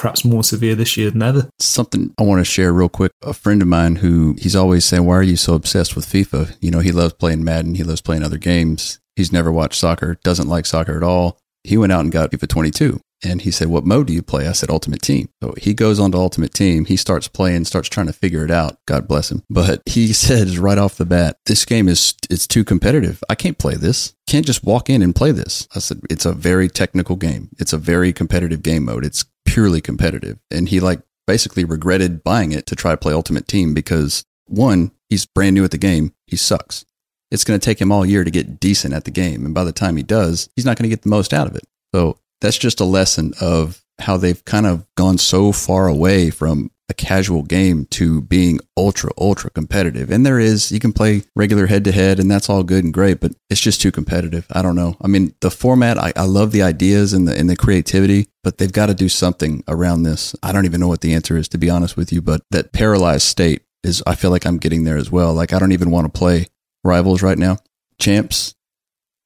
perhaps 0.00 0.24
more 0.24 0.42
severe 0.42 0.74
this 0.74 0.96
year 0.96 1.10
than 1.10 1.22
ever. 1.22 1.50
Something 1.58 2.14
I 2.18 2.22
want 2.22 2.40
to 2.40 2.44
share 2.44 2.72
real 2.72 2.88
quick. 2.88 3.12
A 3.22 3.34
friend 3.34 3.60
of 3.60 3.68
mine 3.68 3.96
who 3.96 4.34
he's 4.38 4.56
always 4.56 4.84
saying, 4.86 5.04
Why 5.04 5.16
are 5.16 5.22
you 5.22 5.36
so 5.36 5.54
obsessed 5.54 5.94
with 5.94 6.06
FIFA? 6.06 6.56
You 6.60 6.70
know, 6.70 6.80
he 6.80 6.90
loves 6.90 7.12
playing 7.12 7.44
Madden, 7.44 7.74
he 7.74 7.84
loves 7.84 8.00
playing 8.00 8.22
other 8.22 8.38
games. 8.38 8.98
He's 9.14 9.32
never 9.32 9.52
watched 9.52 9.78
soccer, 9.78 10.16
doesn't 10.24 10.48
like 10.48 10.64
soccer 10.64 10.96
at 10.96 11.02
all. 11.02 11.38
He 11.64 11.76
went 11.76 11.92
out 11.92 12.00
and 12.00 12.10
got 12.10 12.30
FIFA 12.30 12.48
22. 12.48 13.00
And 13.22 13.42
he 13.42 13.50
said, 13.50 13.68
What 13.68 13.84
mode 13.84 14.06
do 14.06 14.14
you 14.14 14.22
play? 14.22 14.48
I 14.48 14.52
said, 14.52 14.70
Ultimate 14.70 15.02
Team. 15.02 15.28
So 15.42 15.52
he 15.58 15.74
goes 15.74 16.00
on 16.00 16.12
to 16.12 16.18
Ultimate 16.18 16.54
Team. 16.54 16.86
He 16.86 16.96
starts 16.96 17.28
playing, 17.28 17.66
starts 17.66 17.90
trying 17.90 18.06
to 18.06 18.14
figure 18.14 18.44
it 18.44 18.50
out. 18.50 18.78
God 18.86 19.06
bless 19.06 19.30
him. 19.30 19.42
But 19.50 19.82
he 19.86 20.14
says 20.14 20.58
right 20.58 20.78
off 20.78 20.96
the 20.96 21.04
bat, 21.04 21.36
This 21.44 21.66
game 21.66 21.88
is 21.88 22.14
it's 22.30 22.46
too 22.46 22.64
competitive. 22.64 23.22
I 23.28 23.34
can't 23.34 23.58
play 23.58 23.74
this. 23.74 24.14
Can't 24.26 24.46
just 24.46 24.64
walk 24.64 24.88
in 24.88 25.02
and 25.02 25.14
play 25.14 25.32
this. 25.32 25.68
I 25.74 25.80
said, 25.80 26.00
It's 26.08 26.24
a 26.24 26.32
very 26.32 26.70
technical 26.70 27.16
game. 27.16 27.50
It's 27.58 27.74
a 27.74 27.78
very 27.78 28.14
competitive 28.14 28.62
game 28.62 28.86
mode. 28.86 29.04
It's 29.04 29.24
purely 29.52 29.80
competitive. 29.80 30.38
And 30.50 30.68
he 30.68 30.78
like 30.80 31.00
basically 31.26 31.64
regretted 31.64 32.22
buying 32.22 32.52
it 32.52 32.66
to 32.66 32.76
try 32.76 32.92
to 32.92 32.96
play 32.96 33.12
Ultimate 33.12 33.48
Team 33.48 33.74
because 33.74 34.24
one, 34.46 34.92
he's 35.08 35.26
brand 35.26 35.54
new 35.54 35.64
at 35.64 35.72
the 35.72 35.78
game. 35.78 36.12
He 36.26 36.36
sucks. 36.36 36.84
It's 37.30 37.44
going 37.44 37.58
to 37.58 37.64
take 37.64 37.80
him 37.80 37.92
all 37.92 38.06
year 38.06 38.24
to 38.24 38.30
get 38.30 38.60
decent 38.60 38.94
at 38.94 39.04
the 39.04 39.10
game. 39.10 39.44
And 39.44 39.54
by 39.54 39.64
the 39.64 39.72
time 39.72 39.96
he 39.96 40.02
does, 40.02 40.48
he's 40.56 40.64
not 40.64 40.76
going 40.76 40.84
to 40.84 40.94
get 40.94 41.02
the 41.02 41.08
most 41.08 41.32
out 41.32 41.46
of 41.46 41.56
it. 41.56 41.64
So 41.94 42.18
that's 42.40 42.58
just 42.58 42.80
a 42.80 42.84
lesson 42.84 43.32
of 43.40 43.84
how 43.98 44.16
they've 44.16 44.44
kind 44.44 44.66
of 44.66 44.86
gone 44.96 45.18
so 45.18 45.52
far 45.52 45.86
away 45.86 46.30
from 46.30 46.70
a 46.90 46.94
casual 46.94 47.44
game 47.44 47.86
to 47.86 48.20
being 48.22 48.58
ultra, 48.76 49.10
ultra 49.16 49.48
competitive. 49.50 50.10
And 50.10 50.26
there 50.26 50.40
is, 50.40 50.72
you 50.72 50.80
can 50.80 50.92
play 50.92 51.22
regular 51.36 51.68
head 51.68 51.84
to 51.84 51.92
head 51.92 52.18
and 52.18 52.28
that's 52.28 52.50
all 52.50 52.64
good 52.64 52.82
and 52.82 52.92
great, 52.92 53.20
but 53.20 53.32
it's 53.48 53.60
just 53.60 53.80
too 53.80 53.92
competitive. 53.92 54.44
I 54.50 54.60
don't 54.60 54.74
know. 54.74 54.96
I 55.00 55.06
mean, 55.06 55.32
the 55.40 55.52
format, 55.52 55.96
I, 55.96 56.12
I 56.16 56.24
love 56.24 56.50
the 56.50 56.62
ideas 56.62 57.12
and 57.12 57.28
the, 57.28 57.38
and 57.38 57.48
the 57.48 57.56
creativity, 57.56 58.26
but 58.42 58.58
they've 58.58 58.72
got 58.72 58.86
to 58.86 58.94
do 58.94 59.08
something 59.08 59.62
around 59.68 60.02
this. 60.02 60.34
I 60.42 60.50
don't 60.50 60.64
even 60.64 60.80
know 60.80 60.88
what 60.88 61.00
the 61.00 61.14
answer 61.14 61.36
is, 61.36 61.48
to 61.50 61.58
be 61.58 61.70
honest 61.70 61.96
with 61.96 62.12
you, 62.12 62.20
but 62.20 62.42
that 62.50 62.72
paralyzed 62.72 63.22
state 63.22 63.62
is 63.84 64.02
I 64.04 64.16
feel 64.16 64.32
like 64.32 64.44
I'm 64.44 64.58
getting 64.58 64.82
there 64.82 64.96
as 64.96 65.12
well. 65.12 65.32
Like 65.32 65.52
I 65.52 65.60
don't 65.60 65.72
even 65.72 65.92
want 65.92 66.12
to 66.12 66.18
play 66.18 66.48
rivals 66.82 67.22
right 67.22 67.38
now. 67.38 67.58
Champs, 68.00 68.56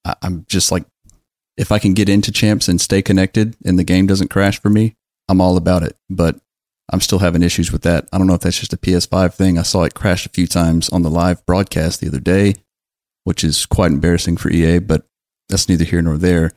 I, 0.05 0.15
I'm 0.21 0.45
just 0.51 0.71
like, 0.71 0.85
if 1.57 1.73
I 1.73 1.79
can 1.79 1.95
get 1.95 2.11
into 2.11 2.31
champs 2.31 2.69
and 2.69 2.79
stay 2.79 3.01
connected 3.01 3.57
and 3.65 3.79
the 3.79 3.85
game 3.85 4.07
doesn't 4.07 4.29
crash 4.29 4.61
for 4.61 4.69
me, 4.69 4.97
I'm 5.31 5.41
all 5.41 5.57
about 5.57 5.83
it. 5.83 5.97
But 6.11 6.37
I'm 6.93 7.01
still 7.01 7.21
having 7.21 7.43
issues 7.43 7.73
with 7.73 7.83
that. 7.83 8.09
I 8.13 8.19
don't 8.19 8.27
know 8.27 8.35
if 8.35 8.43
that's 8.43 8.59
just 8.59 8.73
a 8.73 8.79
PS5 8.79 9.35
thing. 9.35 9.59
I 9.59 9.63
saw 9.63 9.85
it 9.85 9.95
crash 9.95 10.27
a 10.27 10.31
few 10.31 10.47
times 10.47 10.89
on 10.91 11.03
the 11.03 11.11
live 11.11 11.45
broadcast 11.47 12.01
the 12.01 12.09
other 12.09 12.21
day, 12.21 12.55
which 13.25 13.43
is 13.43 13.67
quite 13.67 13.91
embarrassing 13.91 14.37
for 14.37 14.51
EA, 14.51 14.79
but 14.79 15.07
that's 15.49 15.69
neither 15.69 15.85
here 15.85 16.03
nor 16.03 16.19
there. 16.19 16.53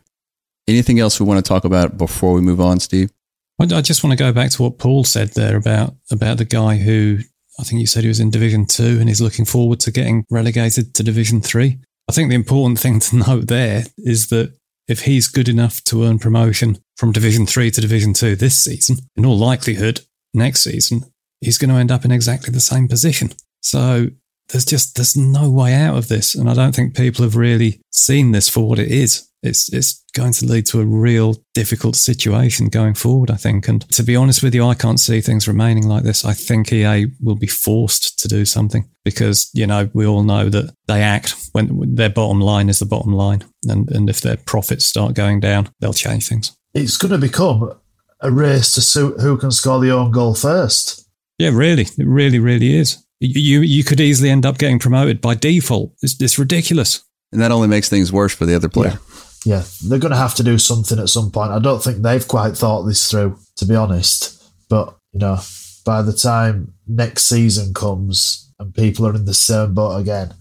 Anything 0.68 1.00
else 1.00 1.20
we 1.20 1.26
want 1.26 1.44
to 1.44 1.48
talk 1.48 1.64
about 1.64 1.98
before 1.98 2.34
we 2.34 2.42
move 2.42 2.60
on, 2.60 2.80
Steve? 2.80 3.12
I 3.60 3.82
just 3.82 4.04
want 4.04 4.18
to 4.18 4.24
go 4.24 4.32
back 4.32 4.52
to 4.52 4.64
what 4.64 4.78
Paul 4.78 5.04
said 5.04 5.30
there 5.30 5.58
about 5.58 5.96
about 6.12 6.38
the 6.38 6.46
guy 6.46 6.78
who 6.78 7.20
I 7.60 7.64
think 7.64 7.82
you 7.82 7.88
said 7.88 8.04
he 8.04 8.08
was 8.08 8.20
in 8.20 8.30
Division 8.30 8.68
Two 8.68 9.00
and 9.00 9.08
he's 9.08 9.22
looking 9.22 9.46
forward 9.46 9.80
to 9.82 9.92
getting 9.92 10.26
relegated 10.30 10.94
to 10.94 11.04
Division 11.04 11.42
Three. 11.42 11.80
I 12.08 12.12
think 12.12 12.30
the 12.30 12.36
important 12.36 12.80
thing 12.82 13.00
to 13.00 13.16
note 13.16 13.48
there 13.48 13.86
is 13.98 14.28
that 14.28 14.54
if 14.88 15.02
he's 15.02 15.28
good 15.28 15.50
enough 15.50 15.84
to 15.86 16.04
earn 16.04 16.20
promotion 16.20 16.78
from 16.98 17.12
Division 17.12 17.46
Three 17.46 17.72
to 17.72 17.82
Division 17.82 18.14
Two 18.14 18.36
this 18.36 18.64
season, 18.64 18.98
in 19.16 19.26
all 19.26 19.38
likelihood, 19.38 20.02
next 20.38 20.62
season 20.62 21.04
he's 21.42 21.58
going 21.58 21.70
to 21.70 21.78
end 21.78 21.92
up 21.92 22.06
in 22.06 22.12
exactly 22.12 22.52
the 22.52 22.60
same 22.60 22.88
position. 22.88 23.32
So 23.62 24.08
there's 24.50 24.66
just 24.66 24.96
there's 24.96 25.18
no 25.18 25.50
way 25.50 25.74
out 25.74 25.98
of 25.98 26.08
this, 26.08 26.36
and 26.36 26.50
I 26.50 26.54
don't 26.54 26.76
think 26.76 26.96
people 26.96 27.24
have 27.24 27.36
really 27.36 27.82
seen 27.92 28.32
this 28.32 28.48
for 28.48 28.68
what 28.68 28.80
it 28.80 28.90
is. 28.90 29.28
It's 29.44 29.72
it's 29.72 30.04
going 30.16 30.34
to 30.34 30.46
lead 30.46 30.66
to 30.68 30.80
a 30.80 30.86
real 30.86 31.36
difficult 31.54 31.96
situation 31.96 32.70
going 32.70 32.96
forward, 32.96 33.30
I 33.30 33.36
think. 33.36 33.68
And 33.68 33.88
to 33.92 34.04
be 34.04 34.16
honest 34.16 34.42
with 34.42 34.56
you, 34.56 34.66
I 34.66 34.74
can't 34.74 35.00
see 35.00 35.22
things 35.22 35.48
remaining 35.48 35.88
like 35.88 36.04
this. 36.04 36.26
I 36.26 36.34
think 36.34 36.72
EA 36.72 37.08
will 37.22 37.36
be 37.36 37.48
forced 37.48 38.18
to 38.20 38.28
do 38.28 38.46
something 38.46 38.90
because 39.04 39.50
you 39.54 39.68
know 39.68 39.90
we 39.94 40.06
all 40.06 40.24
know 40.24 40.50
that 40.50 40.74
they 40.88 41.04
act 41.04 41.36
when 41.52 41.96
their 41.96 42.10
bottom 42.10 42.40
line 42.40 42.70
is 42.70 42.80
the 42.80 42.86
bottom 42.86 43.12
line, 43.12 43.44
and 43.68 43.92
and 43.92 44.10
if 44.10 44.22
their 44.22 44.38
profits 44.38 44.86
start 44.86 45.14
going 45.14 45.42
down, 45.42 45.70
they'll 45.82 45.94
change 45.94 46.30
things. 46.30 46.56
It's 46.74 46.98
going 46.98 47.12
to 47.12 47.18
become 47.18 47.78
a 48.20 48.32
race 48.32 48.74
to 48.74 48.82
suit 48.82 49.20
who 49.22 49.38
can 49.38 49.52
score 49.52 49.80
the 49.80 49.92
own 49.92 50.12
goal 50.12 50.34
first. 50.34 51.08
Yeah, 51.38 51.50
really, 51.50 51.84
it 51.84 52.08
really, 52.08 52.40
really 52.40 52.76
is. 52.76 53.04
You 53.20 53.62
you 53.62 53.84
could 53.84 54.00
easily 54.00 54.30
end 54.30 54.46
up 54.46 54.58
getting 54.58 54.80
promoted 54.80 55.22
by 55.22 55.36
default. 55.36 55.94
It's, 56.02 56.20
it's 56.22 56.40
ridiculous, 56.40 57.04
and 57.32 57.42
that 57.42 57.52
only 57.52 57.68
makes 57.68 57.90
things 57.90 58.12
worse 58.12 58.34
for 58.34 58.46
the 58.46 58.56
other 58.56 58.70
player. 58.70 59.00
Yeah. 59.46 59.58
yeah, 59.58 59.64
they're 59.84 60.00
going 60.00 60.12
to 60.12 60.18
have 60.18 60.36
to 60.36 60.44
do 60.44 60.58
something 60.58 61.00
at 61.00 61.10
some 61.10 61.32
point. 61.32 61.52
I 61.52 61.60
don't 61.60 61.84
think 61.84 62.02
they've 62.02 62.28
quite 62.28 62.56
thought 62.56 62.84
this 62.84 63.10
through, 63.10 63.38
to 63.58 63.66
be 63.66 63.76
honest. 63.76 64.44
But 64.70 64.96
you 65.14 65.20
know, 65.20 65.40
by 65.86 66.02
the 66.02 66.14
time 66.14 66.74
next 66.88 67.24
season 67.24 67.74
comes 67.74 68.52
and 68.60 68.74
people 68.74 69.08
are 69.08 69.16
in 69.16 69.26
the 69.26 69.34
same 69.34 69.74
boat 69.74 69.98
again, 69.98 70.34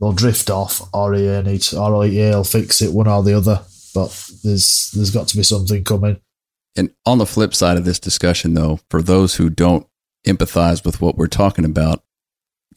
they'll 0.00 0.12
drift 0.12 0.50
off, 0.50 0.82
or 0.92 1.14
EA 1.14 1.42
needs, 1.42 1.72
or 1.72 2.04
EA 2.04 2.30
will 2.30 2.44
fix 2.44 2.82
it 2.82 2.92
one 2.92 3.08
or 3.08 3.22
the 3.22 3.36
other. 3.36 3.60
But 3.94 4.28
there's 4.42 4.90
there's 4.94 5.10
got 5.10 5.28
to 5.28 5.36
be 5.36 5.42
something 5.42 5.84
coming. 5.84 6.20
And 6.76 6.94
on 7.04 7.18
the 7.18 7.26
flip 7.26 7.54
side 7.54 7.76
of 7.76 7.84
this 7.84 7.98
discussion, 7.98 8.54
though, 8.54 8.80
for 8.88 9.02
those 9.02 9.36
who 9.36 9.50
don't 9.50 9.86
empathize 10.26 10.84
with 10.84 11.00
what 11.00 11.16
we're 11.16 11.26
talking 11.26 11.64
about, 11.64 12.02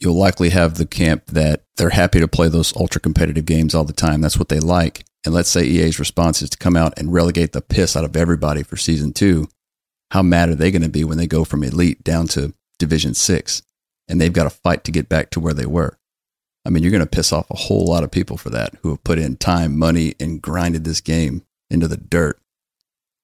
you'll 0.00 0.16
likely 0.16 0.50
have 0.50 0.74
the 0.74 0.86
camp 0.86 1.26
that 1.26 1.64
they're 1.76 1.90
happy 1.90 2.20
to 2.20 2.28
play 2.28 2.48
those 2.48 2.76
ultra 2.76 3.00
competitive 3.00 3.46
games 3.46 3.74
all 3.74 3.84
the 3.84 3.92
time. 3.92 4.20
That's 4.20 4.38
what 4.38 4.48
they 4.48 4.60
like. 4.60 5.04
And 5.24 5.34
let's 5.34 5.48
say 5.48 5.64
EA's 5.64 5.98
response 5.98 6.42
is 6.42 6.50
to 6.50 6.58
come 6.58 6.76
out 6.76 6.94
and 6.98 7.12
relegate 7.12 7.52
the 7.52 7.62
piss 7.62 7.96
out 7.96 8.04
of 8.04 8.16
everybody 8.16 8.62
for 8.62 8.76
season 8.76 9.12
two. 9.12 9.48
How 10.12 10.22
mad 10.22 10.50
are 10.50 10.54
they 10.54 10.70
going 10.70 10.82
to 10.82 10.88
be 10.88 11.02
when 11.02 11.18
they 11.18 11.26
go 11.26 11.44
from 11.44 11.64
elite 11.64 12.04
down 12.04 12.28
to 12.28 12.54
division 12.78 13.14
six 13.14 13.62
and 14.06 14.20
they've 14.20 14.32
got 14.32 14.44
to 14.44 14.50
fight 14.50 14.84
to 14.84 14.92
get 14.92 15.08
back 15.08 15.30
to 15.30 15.40
where 15.40 15.54
they 15.54 15.66
were? 15.66 15.98
I 16.64 16.70
mean, 16.70 16.82
you're 16.82 16.92
going 16.92 17.00
to 17.00 17.06
piss 17.06 17.32
off 17.32 17.50
a 17.50 17.56
whole 17.56 17.86
lot 17.86 18.04
of 18.04 18.10
people 18.10 18.36
for 18.36 18.50
that 18.50 18.74
who 18.82 18.90
have 18.90 19.04
put 19.04 19.18
in 19.18 19.36
time, 19.36 19.78
money, 19.78 20.14
and 20.20 20.42
grinded 20.42 20.84
this 20.84 21.00
game 21.00 21.42
into 21.70 21.88
the 21.88 21.96
dirt 21.96 22.40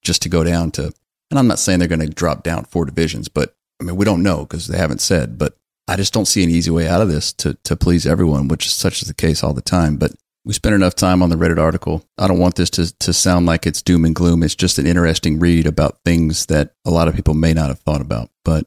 just 0.02 0.22
to 0.22 0.28
go 0.28 0.44
down 0.44 0.70
to, 0.72 0.92
and 1.30 1.38
I'm 1.38 1.46
not 1.46 1.58
saying 1.58 1.78
they're 1.78 1.88
going 1.88 2.00
to 2.00 2.08
drop 2.08 2.42
down 2.42 2.64
four 2.64 2.84
divisions, 2.84 3.28
but 3.28 3.56
I 3.80 3.84
mean, 3.84 3.96
we 3.96 4.04
don't 4.04 4.22
know 4.22 4.40
because 4.40 4.66
they 4.66 4.78
haven't 4.78 5.00
said, 5.00 5.38
but 5.38 5.56
I 5.88 5.96
just 5.96 6.12
don't 6.12 6.26
see 6.26 6.44
an 6.44 6.50
easy 6.50 6.70
way 6.70 6.88
out 6.88 7.00
of 7.00 7.08
this 7.08 7.32
to, 7.34 7.54
to 7.64 7.76
please 7.76 8.06
everyone, 8.06 8.48
which 8.48 8.66
is 8.66 8.72
such 8.72 9.02
is 9.02 9.08
the 9.08 9.14
case 9.14 9.42
all 9.42 9.52
the 9.52 9.60
time. 9.60 9.96
But 9.96 10.12
we 10.44 10.52
spent 10.52 10.74
enough 10.74 10.94
time 10.94 11.22
on 11.22 11.30
the 11.30 11.36
Reddit 11.36 11.58
article. 11.58 12.04
I 12.18 12.26
don't 12.28 12.38
want 12.38 12.56
this 12.56 12.70
to, 12.70 12.96
to 12.98 13.12
sound 13.12 13.46
like 13.46 13.66
it's 13.66 13.82
doom 13.82 14.04
and 14.04 14.14
gloom. 14.14 14.42
It's 14.42 14.54
just 14.54 14.78
an 14.78 14.86
interesting 14.86 15.38
read 15.38 15.66
about 15.66 15.98
things 16.04 16.46
that 16.46 16.74
a 16.84 16.90
lot 16.90 17.08
of 17.08 17.14
people 17.14 17.34
may 17.34 17.52
not 17.52 17.68
have 17.68 17.80
thought 17.80 18.00
about. 18.00 18.30
But 18.44 18.66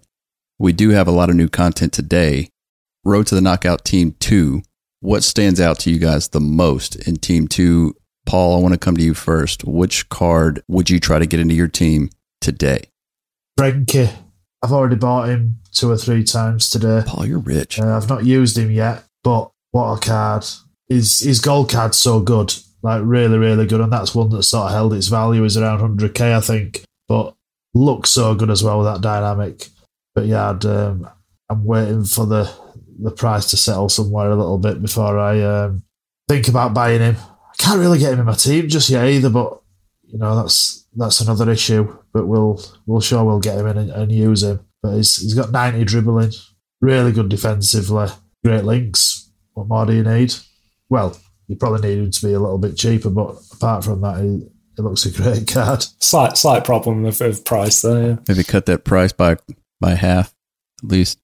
we 0.57 0.73
do 0.73 0.89
have 0.89 1.07
a 1.07 1.11
lot 1.11 1.29
of 1.29 1.35
new 1.35 1.49
content 1.49 1.93
today. 1.93 2.49
Road 3.03 3.27
to 3.27 3.35
the 3.35 3.41
Knockout 3.41 3.85
Team 3.85 4.15
2. 4.19 4.61
What 5.01 5.23
stands 5.23 5.61
out 5.61 5.79
to 5.79 5.91
you 5.91 5.99
guys 5.99 6.29
the 6.29 6.39
most 6.39 6.95
in 7.07 7.17
Team 7.17 7.47
2 7.47 7.95
Paul, 8.25 8.57
I 8.57 8.61
want 8.61 8.73
to 8.73 8.79
come 8.79 8.97
to 8.97 9.03
you 9.03 9.13
first. 9.13 9.63
Which 9.63 10.09
card 10.09 10.63
would 10.67 10.89
you 10.89 10.99
try 10.99 11.19
to 11.19 11.25
get 11.25 11.39
into 11.39 11.55
your 11.55 11.67
team 11.67 12.09
today? 12.41 12.89
Frankie. 13.57 14.09
I've 14.63 14.71
already 14.71 14.95
bought 14.95 15.29
him 15.29 15.59
two 15.71 15.91
or 15.91 15.97
three 15.97 16.23
times 16.23 16.69
today. 16.69 17.03
Paul, 17.05 17.27
you're 17.27 17.39
rich. 17.39 17.79
Uh, 17.79 17.95
I've 17.95 18.09
not 18.09 18.25
used 18.25 18.57
him 18.57 18.71
yet, 18.71 19.03
but 19.23 19.51
what 19.71 19.93
a 19.93 19.99
card. 19.99 20.45
His, 20.89 21.19
his 21.19 21.39
gold 21.39 21.69
card's 21.69 21.99
so 21.99 22.19
good. 22.19 22.53
Like, 22.81 23.01
really, 23.03 23.37
really 23.37 23.67
good. 23.67 23.81
And 23.81 23.93
that's 23.93 24.15
one 24.15 24.29
that 24.29 24.43
sort 24.43 24.67
of 24.67 24.71
held 24.71 24.93
its 24.93 25.07
value 25.07 25.43
is 25.43 25.55
around 25.55 25.79
100k, 25.99 26.35
I 26.35 26.41
think. 26.41 26.83
But 27.07 27.35
looks 27.75 28.09
so 28.09 28.33
good 28.33 28.49
as 28.49 28.63
well 28.63 28.79
with 28.79 28.87
that 28.87 29.01
dynamic. 29.01 29.67
But 30.15 30.25
yeah, 30.25 30.49
um, 30.49 31.07
I'm 31.49 31.63
waiting 31.63 32.05
for 32.05 32.25
the, 32.25 32.51
the 32.99 33.11
price 33.11 33.49
to 33.51 33.57
settle 33.57 33.89
somewhere 33.89 34.31
a 34.31 34.35
little 34.35 34.57
bit 34.57 34.81
before 34.81 35.19
I 35.19 35.41
um, 35.41 35.83
think 36.27 36.47
about 36.47 36.73
buying 36.73 37.01
him. 37.01 37.17
I 37.65 37.69
can't 37.69 37.79
really 37.79 37.97
get 37.97 38.13
him 38.13 38.19
in 38.19 38.25
my 38.27 38.35
team 38.35 38.69
just 38.69 38.91
yet 38.91 39.07
either, 39.07 39.31
but 39.31 39.59
you 40.03 40.19
know 40.19 40.35
that's 40.35 40.85
that's 40.95 41.19
another 41.19 41.49
issue. 41.49 41.97
But 42.13 42.27
we'll 42.27 42.61
we'll 42.85 43.01
sure 43.01 43.23
we'll 43.23 43.39
get 43.39 43.57
him 43.57 43.65
in 43.65 43.77
and, 43.79 43.89
and 43.89 44.11
use 44.11 44.43
him. 44.43 44.59
But 44.83 44.97
he's 44.97 45.19
he's 45.19 45.33
got 45.33 45.51
ninety 45.51 45.83
dribbling, 45.83 46.31
really 46.79 47.11
good 47.11 47.27
defensively, 47.27 48.09
great 48.43 48.65
links. 48.65 49.31
What 49.53 49.67
more 49.67 49.87
do 49.87 49.93
you 49.93 50.03
need? 50.03 50.35
Well, 50.89 51.17
you 51.47 51.55
probably 51.55 51.89
need 51.89 52.03
him 52.03 52.11
to 52.11 52.27
be 52.27 52.33
a 52.33 52.39
little 52.39 52.59
bit 52.59 52.77
cheaper, 52.77 53.09
but 53.09 53.35
apart 53.51 53.83
from 53.83 54.01
that, 54.01 54.21
he, 54.21 54.47
it 54.77 54.81
looks 54.83 55.07
a 55.07 55.11
great 55.11 55.47
card. 55.51 55.83
Slight 55.99 56.37
slight 56.37 56.65
problem 56.65 57.03
of, 57.03 57.19
of 57.19 57.43
price 57.45 57.81
there. 57.81 58.09
Yeah. 58.09 58.17
Maybe 58.27 58.43
cut 58.43 58.67
that 58.67 58.83
price 58.83 59.11
by 59.11 59.37
by 59.81 59.95
half 59.95 60.35
at 60.83 60.91
least. 60.91 61.17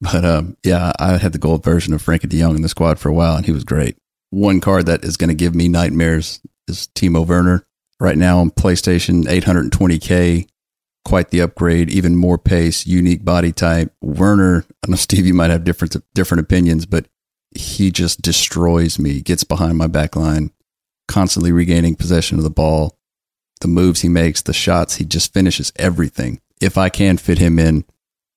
But 0.00 0.24
um, 0.24 0.56
yeah, 0.64 0.90
I 0.98 1.18
had 1.18 1.30
the 1.30 1.38
gold 1.38 1.62
version 1.62 1.94
of 1.94 2.02
Frankie 2.02 2.26
De 2.26 2.40
Jong 2.40 2.56
in 2.56 2.62
the 2.62 2.68
squad 2.68 2.98
for 2.98 3.08
a 3.08 3.14
while, 3.14 3.36
and 3.36 3.46
he 3.46 3.52
was 3.52 3.62
great 3.62 3.96
one 4.30 4.60
card 4.60 4.86
that 4.86 5.04
is 5.04 5.16
going 5.16 5.28
to 5.28 5.34
give 5.34 5.54
me 5.54 5.68
nightmares 5.68 6.40
is 6.68 6.88
Timo 6.94 7.26
Werner. 7.26 7.66
Right 7.98 8.18
now 8.18 8.40
on 8.40 8.50
PlayStation, 8.50 9.24
820K, 9.24 10.46
quite 11.06 11.30
the 11.30 11.40
upgrade, 11.40 11.88
even 11.88 12.16
more 12.16 12.36
pace, 12.36 12.86
unique 12.86 13.24
body 13.24 13.52
type. 13.52 13.94
Werner, 14.02 14.66
I 14.84 14.90
know 14.90 14.96
Steve, 14.96 15.26
you 15.26 15.34
might 15.34 15.50
have 15.50 15.64
different 15.64 15.96
different 16.14 16.42
opinions, 16.42 16.84
but 16.84 17.06
he 17.54 17.90
just 17.90 18.20
destroys 18.20 18.98
me. 18.98 19.22
Gets 19.22 19.44
behind 19.44 19.78
my 19.78 19.86
back 19.86 20.14
line, 20.14 20.50
constantly 21.08 21.52
regaining 21.52 21.94
possession 21.94 22.36
of 22.38 22.44
the 22.44 22.50
ball. 22.50 22.98
The 23.62 23.68
moves 23.68 24.02
he 24.02 24.08
makes, 24.10 24.42
the 24.42 24.52
shots, 24.52 24.96
he 24.96 25.04
just 25.06 25.32
finishes 25.32 25.72
everything. 25.76 26.40
If 26.60 26.76
I 26.76 26.90
can 26.90 27.16
fit 27.16 27.38
him 27.38 27.58
in, 27.58 27.86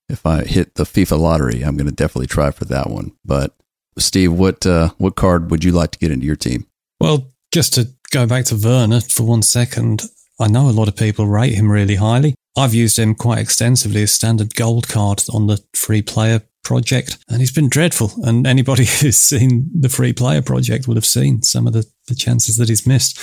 if 0.07 0.25
I 0.25 0.45
hit 0.45 0.75
the 0.75 0.85
FIFA 0.85 1.19
lottery, 1.19 1.61
I'm 1.61 1.75
going 1.75 1.89
to 1.89 1.93
definitely 1.93 2.27
try 2.27 2.51
for 2.51 2.65
that 2.65 2.89
one. 2.89 3.11
But 3.25 3.53
Steve, 3.97 4.31
what 4.31 4.65
uh, 4.65 4.89
what 4.97 5.15
card 5.15 5.51
would 5.51 5.63
you 5.63 5.71
like 5.71 5.91
to 5.91 5.99
get 5.99 6.11
into 6.11 6.25
your 6.25 6.35
team? 6.35 6.65
Well, 6.99 7.31
just 7.51 7.73
to 7.73 7.89
go 8.11 8.25
back 8.25 8.45
to 8.45 8.55
Werner 8.55 9.01
for 9.01 9.23
one 9.23 9.41
second, 9.41 10.03
I 10.39 10.47
know 10.47 10.69
a 10.69 10.71
lot 10.71 10.87
of 10.87 10.95
people 10.95 11.27
rate 11.27 11.53
him 11.53 11.71
really 11.71 11.95
highly. 11.95 12.35
I've 12.57 12.73
used 12.73 12.99
him 12.99 13.15
quite 13.15 13.39
extensively 13.39 14.03
as 14.03 14.11
standard 14.11 14.55
gold 14.55 14.87
card 14.87 15.23
on 15.33 15.47
the 15.47 15.63
free 15.73 16.01
player 16.01 16.41
project, 16.63 17.17
and 17.29 17.39
he's 17.39 17.51
been 17.51 17.69
dreadful. 17.69 18.11
And 18.23 18.45
anybody 18.45 18.85
who's 19.01 19.19
seen 19.19 19.69
the 19.73 19.89
free 19.89 20.13
player 20.13 20.41
project 20.41 20.87
will 20.87 20.95
have 20.95 21.05
seen 21.05 21.41
some 21.41 21.67
of 21.67 21.73
the, 21.73 21.85
the 22.07 22.15
chances 22.15 22.57
that 22.57 22.69
he's 22.69 22.87
missed. 22.87 23.19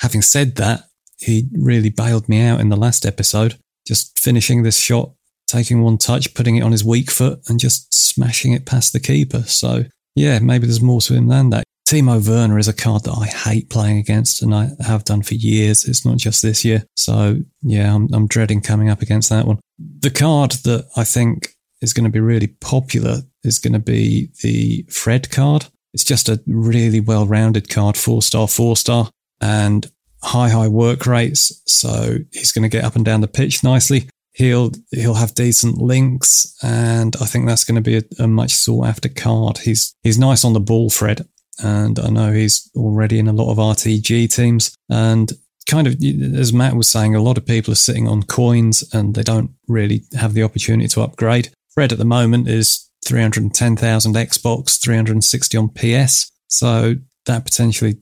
Having 0.00 0.22
said 0.22 0.56
that, 0.56 0.84
he 1.18 1.48
really 1.52 1.90
bailed 1.90 2.28
me 2.28 2.42
out 2.42 2.60
in 2.60 2.68
the 2.68 2.76
last 2.76 3.06
episode, 3.06 3.56
just 3.86 4.18
finishing 4.18 4.62
this 4.62 4.78
shot, 4.78 5.12
taking 5.46 5.82
one 5.82 5.98
touch, 5.98 6.34
putting 6.34 6.56
it 6.56 6.62
on 6.62 6.72
his 6.72 6.84
weak 6.84 7.10
foot, 7.10 7.40
and 7.48 7.60
just 7.60 7.92
smashing 7.94 8.52
it 8.52 8.66
past 8.66 8.92
the 8.92 9.00
keeper. 9.00 9.42
So 9.42 9.84
yeah, 10.14 10.38
maybe 10.38 10.66
there's 10.66 10.80
more 10.80 11.00
to 11.02 11.14
him 11.14 11.28
than 11.28 11.50
that. 11.50 11.64
Timo 11.86 12.26
Werner 12.26 12.58
is 12.58 12.68
a 12.68 12.72
card 12.72 13.04
that 13.04 13.12
I 13.12 13.26
hate 13.26 13.68
playing 13.68 13.98
against, 13.98 14.40
and 14.40 14.54
I 14.54 14.70
have 14.80 15.04
done 15.04 15.22
for 15.22 15.34
years. 15.34 15.84
It's 15.86 16.06
not 16.06 16.16
just 16.16 16.42
this 16.42 16.64
year. 16.64 16.84
So, 16.96 17.36
yeah, 17.60 17.94
I'm, 17.94 18.08
I'm 18.14 18.26
dreading 18.26 18.62
coming 18.62 18.88
up 18.88 19.02
against 19.02 19.28
that 19.30 19.46
one. 19.46 19.58
The 19.78 20.10
card 20.10 20.52
that 20.64 20.88
I 20.96 21.04
think 21.04 21.48
is 21.82 21.92
going 21.92 22.04
to 22.04 22.10
be 22.10 22.20
really 22.20 22.46
popular 22.46 23.18
is 23.44 23.58
going 23.58 23.74
to 23.74 23.78
be 23.78 24.30
the 24.42 24.86
Fred 24.88 25.30
card. 25.30 25.66
It's 25.92 26.04
just 26.04 26.28
a 26.28 26.40
really 26.46 27.00
well 27.00 27.26
rounded 27.26 27.68
card, 27.68 27.96
four 27.96 28.22
star, 28.22 28.48
four 28.48 28.76
star, 28.76 29.10
and 29.40 29.90
high, 30.22 30.48
high 30.48 30.68
work 30.68 31.04
rates. 31.06 31.60
So 31.66 32.18
he's 32.32 32.52
going 32.52 32.62
to 32.62 32.68
get 32.68 32.84
up 32.84 32.96
and 32.96 33.04
down 33.04 33.20
the 33.20 33.28
pitch 33.28 33.62
nicely. 33.62 34.08
He'll 34.32 34.72
he'll 34.90 35.14
have 35.14 35.34
decent 35.34 35.78
links, 35.78 36.56
and 36.62 37.14
I 37.20 37.26
think 37.26 37.46
that's 37.46 37.64
going 37.64 37.82
to 37.82 37.90
be 37.90 37.98
a, 37.98 38.24
a 38.24 38.26
much 38.26 38.52
sought 38.52 38.86
after 38.86 39.08
card. 39.08 39.58
He's 39.58 39.94
he's 40.02 40.18
nice 40.18 40.44
on 40.44 40.52
the 40.52 40.60
ball, 40.60 40.90
Fred, 40.90 41.26
and 41.62 41.98
I 41.98 42.08
know 42.08 42.32
he's 42.32 42.70
already 42.74 43.18
in 43.18 43.28
a 43.28 43.32
lot 43.32 43.50
of 43.50 43.58
RTG 43.58 44.34
teams, 44.34 44.74
and 44.88 45.32
kind 45.68 45.86
of 45.86 45.96
as 46.36 46.52
Matt 46.52 46.74
was 46.74 46.88
saying, 46.88 47.14
a 47.14 47.22
lot 47.22 47.38
of 47.38 47.46
people 47.46 47.72
are 47.72 47.76
sitting 47.76 48.08
on 48.08 48.22
coins 48.24 48.84
and 48.92 49.14
they 49.14 49.22
don't 49.22 49.52
really 49.68 50.02
have 50.18 50.34
the 50.34 50.42
opportunity 50.42 50.88
to 50.88 51.02
upgrade. 51.02 51.50
Fred 51.72 51.92
at 51.92 51.98
the 51.98 52.04
moment 52.04 52.48
is 52.48 52.90
310,000 53.06 54.14
Xbox, 54.14 54.80
360 54.82 55.56
on 55.56 55.68
PS, 55.70 56.30
so 56.48 56.96
that 57.26 57.44
potentially 57.44 57.96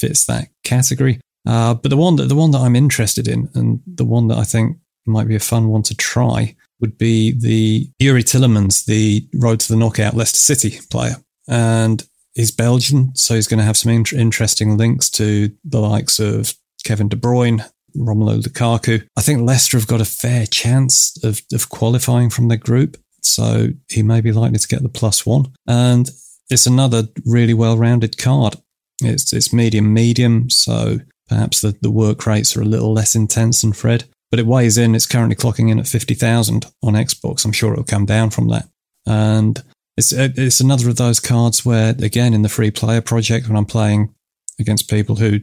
fits 0.00 0.24
that 0.26 0.48
category. 0.64 1.20
Uh, 1.46 1.74
but 1.74 1.90
the 1.90 1.96
one 1.96 2.16
that 2.16 2.28
the 2.28 2.34
one 2.34 2.52
that 2.52 2.60
I'm 2.60 2.76
interested 2.76 3.28
in, 3.28 3.48
and 3.54 3.80
the 3.86 4.04
one 4.04 4.28
that 4.28 4.38
I 4.38 4.44
think 4.44 4.78
might 5.06 5.28
be 5.28 5.36
a 5.36 5.40
fun 5.40 5.68
one 5.68 5.82
to 5.82 5.94
try, 5.94 6.54
would 6.80 6.98
be 6.98 7.32
the 7.32 7.90
Youri 8.00 8.22
Tielemans, 8.22 8.84
the 8.84 9.26
Road 9.34 9.60
to 9.60 9.68
the 9.68 9.78
Knockout 9.78 10.14
Leicester 10.14 10.38
City 10.38 10.78
player, 10.90 11.16
and 11.48 12.04
he's 12.34 12.50
Belgian, 12.50 13.14
so 13.14 13.34
he's 13.34 13.46
going 13.46 13.58
to 13.58 13.64
have 13.64 13.76
some 13.76 13.92
in- 13.92 14.04
interesting 14.18 14.76
links 14.76 15.10
to 15.10 15.50
the 15.64 15.80
likes 15.80 16.18
of 16.18 16.54
Kevin 16.84 17.08
De 17.08 17.16
Bruyne, 17.16 17.68
Romelu 17.96 18.42
Lukaku. 18.42 19.06
I 19.16 19.20
think 19.20 19.42
Leicester 19.42 19.76
have 19.76 19.86
got 19.86 20.00
a 20.00 20.06
fair 20.06 20.46
chance 20.46 21.16
of, 21.22 21.42
of 21.52 21.68
qualifying 21.68 22.30
from 22.30 22.48
their 22.48 22.56
group, 22.56 22.96
so 23.20 23.68
he 23.88 24.02
may 24.02 24.20
be 24.20 24.32
likely 24.32 24.58
to 24.58 24.68
get 24.68 24.82
the 24.82 24.88
plus 24.88 25.26
one. 25.26 25.52
And 25.66 26.10
it's 26.50 26.66
another 26.66 27.04
really 27.24 27.54
well-rounded 27.54 28.18
card. 28.18 28.56
It's 29.00 29.32
it's 29.32 29.52
medium 29.52 29.92
medium, 29.92 30.50
so 30.50 31.00
perhaps 31.28 31.60
the, 31.60 31.76
the 31.80 31.90
work 31.90 32.26
rates 32.26 32.56
are 32.56 32.62
a 32.62 32.66
little 32.66 32.92
less 32.92 33.14
intense 33.14 33.62
than 33.62 33.72
Fred. 33.72 34.04
But 34.32 34.40
it 34.40 34.46
weighs 34.46 34.78
in. 34.78 34.96
It's 34.96 35.06
currently 35.06 35.36
clocking 35.36 35.70
in 35.70 35.78
at 35.78 35.86
fifty 35.86 36.14
thousand 36.14 36.66
on 36.82 36.94
Xbox. 36.94 37.44
I'm 37.44 37.52
sure 37.52 37.72
it'll 37.72 37.84
come 37.84 38.06
down 38.06 38.30
from 38.30 38.48
that. 38.48 38.66
And 39.06 39.62
it's 39.96 40.12
it's 40.12 40.60
another 40.60 40.88
of 40.88 40.96
those 40.96 41.20
cards 41.20 41.64
where, 41.64 41.90
again, 41.90 42.34
in 42.34 42.42
the 42.42 42.48
free 42.48 42.70
player 42.70 43.00
project, 43.00 43.46
when 43.46 43.56
I'm 43.56 43.66
playing 43.66 44.14
against 44.58 44.90
people 44.90 45.16
who 45.16 45.40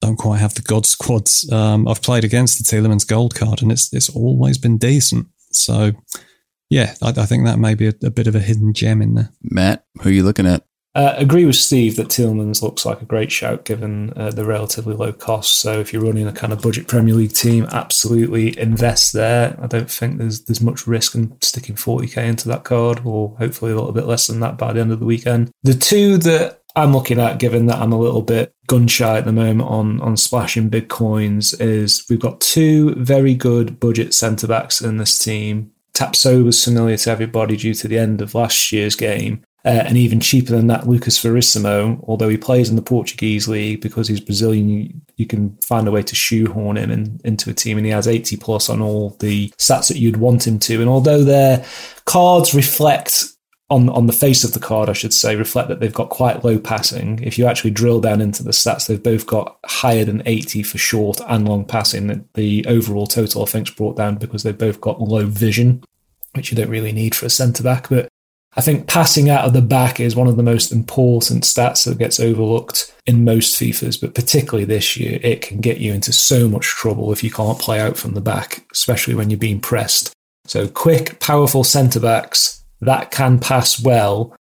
don't 0.00 0.16
quite 0.16 0.38
have 0.38 0.54
the 0.54 0.62
god 0.62 0.86
squads, 0.86 1.50
um, 1.52 1.86
I've 1.86 2.02
played 2.02 2.24
against 2.24 2.58
the 2.58 2.64
Tielemans 2.64 3.06
gold 3.06 3.34
card, 3.34 3.62
and 3.62 3.70
it's 3.70 3.92
it's 3.92 4.08
always 4.08 4.56
been 4.56 4.78
decent. 4.78 5.26
So, 5.52 5.92
yeah, 6.70 6.94
I, 7.02 7.08
I 7.10 7.26
think 7.26 7.44
that 7.44 7.58
may 7.58 7.74
be 7.74 7.88
a, 7.88 7.94
a, 8.04 8.10
bit 8.10 8.26
of 8.26 8.34
a 8.34 8.40
hidden 8.40 8.72
gem 8.72 9.02
in 9.02 9.14
there. 9.14 9.30
Matt, 9.42 9.84
who 10.00 10.08
are 10.08 10.12
you 10.12 10.22
looking 10.22 10.46
at? 10.46 10.64
Uh, 10.94 11.14
agree 11.16 11.44
with 11.44 11.54
Steve 11.56 11.94
that 11.96 12.08
Tielemans 12.08 12.62
looks 12.62 12.84
like 12.84 13.00
a 13.00 13.04
great 13.06 13.30
shout 13.30 13.64
given 13.64 14.12
uh, 14.16 14.30
the 14.30 14.44
relatively 14.44 14.94
low 14.94 15.12
cost. 15.12 15.60
So 15.60 15.78
if 15.78 15.92
you're 15.92 16.02
running 16.02 16.26
a 16.26 16.32
kind 16.32 16.52
of 16.52 16.62
budget 16.62 16.88
Premier 16.88 17.14
League 17.14 17.32
team, 17.32 17.68
absolutely 17.70 18.58
invest 18.58 19.12
there. 19.12 19.56
I 19.62 19.68
don't 19.68 19.90
think 19.90 20.18
there's 20.18 20.44
there's 20.44 20.60
much 20.60 20.88
risk 20.88 21.14
in 21.14 21.36
sticking 21.42 21.76
40k 21.76 22.18
into 22.18 22.48
that 22.48 22.64
card, 22.64 23.02
or 23.04 23.36
hopefully 23.38 23.70
a 23.70 23.76
little 23.76 23.92
bit 23.92 24.06
less 24.06 24.26
than 24.26 24.40
that 24.40 24.58
by 24.58 24.72
the 24.72 24.80
end 24.80 24.90
of 24.90 24.98
the 24.98 25.06
weekend. 25.06 25.52
The 25.62 25.74
two 25.74 26.18
that 26.18 26.62
I'm 26.74 26.92
looking 26.92 27.20
at, 27.20 27.38
given 27.38 27.66
that 27.66 27.78
I'm 27.78 27.92
a 27.92 27.98
little 27.98 28.22
bit 28.22 28.52
gun 28.66 28.88
shy 28.88 29.18
at 29.18 29.24
the 29.24 29.32
moment 29.32 29.68
on 29.68 30.00
on 30.00 30.16
splashing 30.16 30.70
big 30.70 30.88
coins, 30.88 31.54
is 31.54 32.04
we've 32.10 32.18
got 32.18 32.40
two 32.40 32.96
very 32.96 33.34
good 33.34 33.78
budget 33.78 34.12
centre 34.12 34.48
backs 34.48 34.80
in 34.80 34.96
this 34.96 35.16
team. 35.20 35.70
Tapsoba 35.94 36.46
was 36.46 36.64
familiar 36.64 36.96
to 36.96 37.10
everybody 37.10 37.56
due 37.56 37.74
to 37.74 37.86
the 37.86 37.98
end 37.98 38.20
of 38.22 38.34
last 38.34 38.72
year's 38.72 38.96
game. 38.96 39.44
Uh, 39.64 39.84
and 39.86 39.98
even 39.98 40.20
cheaper 40.20 40.52
than 40.52 40.68
that, 40.68 40.88
Lucas 40.88 41.18
Verissimo, 41.18 42.02
although 42.08 42.30
he 42.30 42.38
plays 42.38 42.70
in 42.70 42.76
the 42.76 42.82
Portuguese 42.82 43.46
league 43.46 43.82
because 43.82 44.08
he's 44.08 44.20
Brazilian, 44.20 44.68
you, 44.68 44.90
you 45.16 45.26
can 45.26 45.54
find 45.56 45.86
a 45.86 45.90
way 45.90 46.02
to 46.02 46.14
shoehorn 46.14 46.78
him 46.78 46.90
in, 46.90 47.20
into 47.24 47.50
a 47.50 47.54
team, 47.54 47.76
and 47.76 47.84
he 47.84 47.92
has 47.92 48.08
80 48.08 48.38
plus 48.38 48.70
on 48.70 48.80
all 48.80 49.10
the 49.20 49.50
stats 49.58 49.88
that 49.88 49.98
you'd 49.98 50.16
want 50.16 50.46
him 50.46 50.58
to. 50.60 50.80
And 50.80 50.88
although 50.88 51.22
their 51.22 51.64
cards 52.06 52.54
reflect 52.54 53.24
on 53.68 53.88
on 53.88 54.06
the 54.06 54.12
face 54.12 54.44
of 54.44 54.52
the 54.52 54.60
card, 54.60 54.88
I 54.88 54.94
should 54.94 55.14
say, 55.14 55.36
reflect 55.36 55.68
that 55.68 55.78
they've 55.78 55.94
got 55.94 56.08
quite 56.08 56.44
low 56.44 56.58
passing. 56.58 57.22
If 57.22 57.38
you 57.38 57.46
actually 57.46 57.70
drill 57.70 58.00
down 58.00 58.20
into 58.20 58.42
the 58.42 58.50
stats, 58.50 58.86
they've 58.86 59.02
both 59.02 59.26
got 59.26 59.58
higher 59.64 60.04
than 60.04 60.22
80 60.26 60.62
for 60.64 60.78
short 60.78 61.20
and 61.28 61.48
long 61.48 61.64
passing. 61.64 62.28
The 62.34 62.64
overall 62.66 63.06
total, 63.06 63.42
I 63.42 63.46
think, 63.46 63.68
is 63.68 63.74
brought 63.74 63.96
down 63.96 64.16
because 64.16 64.42
they've 64.42 64.56
both 64.56 64.80
got 64.80 65.00
low 65.00 65.26
vision, 65.26 65.84
which 66.34 66.50
you 66.50 66.56
don't 66.56 66.70
really 66.70 66.92
need 66.92 67.14
for 67.14 67.26
a 67.26 67.30
centre 67.30 67.62
back. 67.62 67.88
But 67.88 68.08
I 68.56 68.62
think 68.62 68.88
passing 68.88 69.30
out 69.30 69.44
of 69.44 69.52
the 69.52 69.62
back 69.62 70.00
is 70.00 70.16
one 70.16 70.26
of 70.26 70.36
the 70.36 70.42
most 70.42 70.72
important 70.72 71.44
stats 71.44 71.84
that 71.84 71.98
gets 71.98 72.18
overlooked 72.18 72.92
in 73.06 73.24
most 73.24 73.60
FIFAs, 73.60 74.00
but 74.00 74.14
particularly 74.14 74.64
this 74.64 74.96
year, 74.96 75.20
it 75.22 75.40
can 75.40 75.60
get 75.60 75.78
you 75.78 75.92
into 75.92 76.12
so 76.12 76.48
much 76.48 76.66
trouble 76.66 77.12
if 77.12 77.22
you 77.22 77.30
can't 77.30 77.60
play 77.60 77.80
out 77.80 77.96
from 77.96 78.14
the 78.14 78.20
back, 78.20 78.66
especially 78.72 79.14
when 79.14 79.30
you're 79.30 79.38
being 79.38 79.60
pressed. 79.60 80.12
So, 80.46 80.66
quick, 80.66 81.20
powerful 81.20 81.62
centre 81.62 82.00
backs 82.00 82.64
that 82.80 83.12
can 83.12 83.38
pass 83.38 83.80
well 83.80 84.34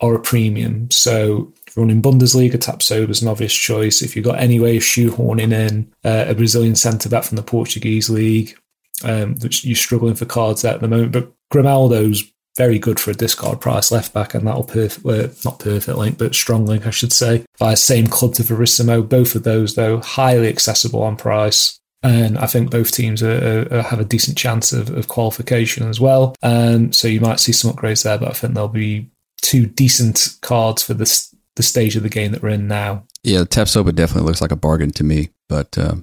are 0.00 0.14
a 0.14 0.20
premium. 0.20 0.88
So, 0.92 1.52
running 1.76 2.00
Bundesliga, 2.00 2.54
Tapsoba 2.54 3.10
is 3.10 3.22
an 3.22 3.28
obvious 3.28 3.54
choice. 3.54 4.02
If 4.02 4.14
you've 4.14 4.24
got 4.24 4.38
any 4.38 4.60
way 4.60 4.76
of 4.76 4.84
shoehorning 4.84 5.52
in 5.52 5.92
uh, 6.04 6.26
a 6.28 6.34
Brazilian 6.34 6.76
centre 6.76 7.08
back 7.08 7.24
from 7.24 7.36
the 7.36 7.42
Portuguese 7.42 8.08
league, 8.08 8.56
um, 9.02 9.34
which 9.40 9.64
you're 9.64 9.74
struggling 9.74 10.14
for 10.14 10.26
cards 10.26 10.64
at 10.64 10.80
the 10.80 10.86
moment, 10.86 11.10
but 11.10 11.32
Grimaldo's 11.50 12.22
very 12.58 12.78
good 12.78 12.98
for 12.98 13.12
a 13.12 13.14
discard 13.14 13.60
price 13.60 13.92
left 13.92 14.12
back, 14.12 14.34
and 14.34 14.46
that'll 14.46 14.64
perfect, 14.64 15.06
uh, 15.06 15.28
not 15.44 15.60
perfect 15.60 15.96
link, 15.96 16.18
but 16.18 16.34
strong 16.34 16.66
link, 16.66 16.86
I 16.86 16.90
should 16.90 17.12
say, 17.12 17.46
by 17.58 17.70
the 17.70 17.76
same 17.76 18.08
club 18.08 18.34
to 18.34 18.42
Verissimo. 18.42 19.00
Both 19.00 19.36
of 19.36 19.44
those, 19.44 19.76
though, 19.76 20.00
highly 20.00 20.48
accessible 20.48 21.02
on 21.02 21.16
price. 21.16 21.78
And 22.02 22.36
I 22.36 22.46
think 22.46 22.70
both 22.70 22.92
teams 22.92 23.22
are, 23.22 23.68
are, 23.72 23.82
have 23.82 24.00
a 24.00 24.04
decent 24.04 24.36
chance 24.36 24.72
of, 24.72 24.90
of 24.90 25.08
qualification 25.08 25.88
as 25.88 26.00
well. 26.00 26.34
Um, 26.42 26.92
so 26.92 27.08
you 27.08 27.20
might 27.20 27.40
see 27.40 27.52
some 27.52 27.72
upgrades 27.72 28.04
there, 28.04 28.18
but 28.18 28.28
I 28.28 28.32
think 28.32 28.54
there'll 28.54 28.68
be 28.68 29.08
two 29.40 29.66
decent 29.66 30.36
cards 30.42 30.82
for 30.82 30.94
this 30.94 31.34
the 31.54 31.62
stage 31.62 31.96
of 31.96 32.04
the 32.04 32.08
game 32.08 32.30
that 32.32 32.42
we're 32.42 32.50
in 32.50 32.68
now. 32.68 33.04
Yeah, 33.24 33.40
Tapsoba 33.40 33.92
definitely 33.94 34.26
looks 34.26 34.40
like 34.40 34.52
a 34.52 34.56
bargain 34.56 34.92
to 34.92 35.04
me. 35.04 35.30
But 35.48 35.76
uh, 35.76 35.96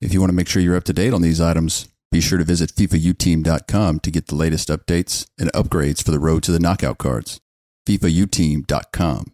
if 0.00 0.12
you 0.12 0.20
want 0.20 0.30
to 0.30 0.36
make 0.36 0.48
sure 0.48 0.60
you're 0.60 0.76
up 0.76 0.84
to 0.84 0.92
date 0.92 1.12
on 1.12 1.22
these 1.22 1.40
items, 1.40 1.88
be 2.12 2.20
sure 2.20 2.38
to 2.38 2.44
visit 2.44 2.74
FIFAUteam.com 2.74 4.00
to 4.00 4.10
get 4.10 4.28
the 4.28 4.34
latest 4.36 4.68
updates 4.68 5.26
and 5.38 5.52
upgrades 5.52 6.04
for 6.04 6.12
the 6.12 6.20
road 6.20 6.42
to 6.44 6.52
the 6.52 6.60
knockout 6.60 6.98
cards. 6.98 7.40
FIFAUteam.com. 7.88 9.32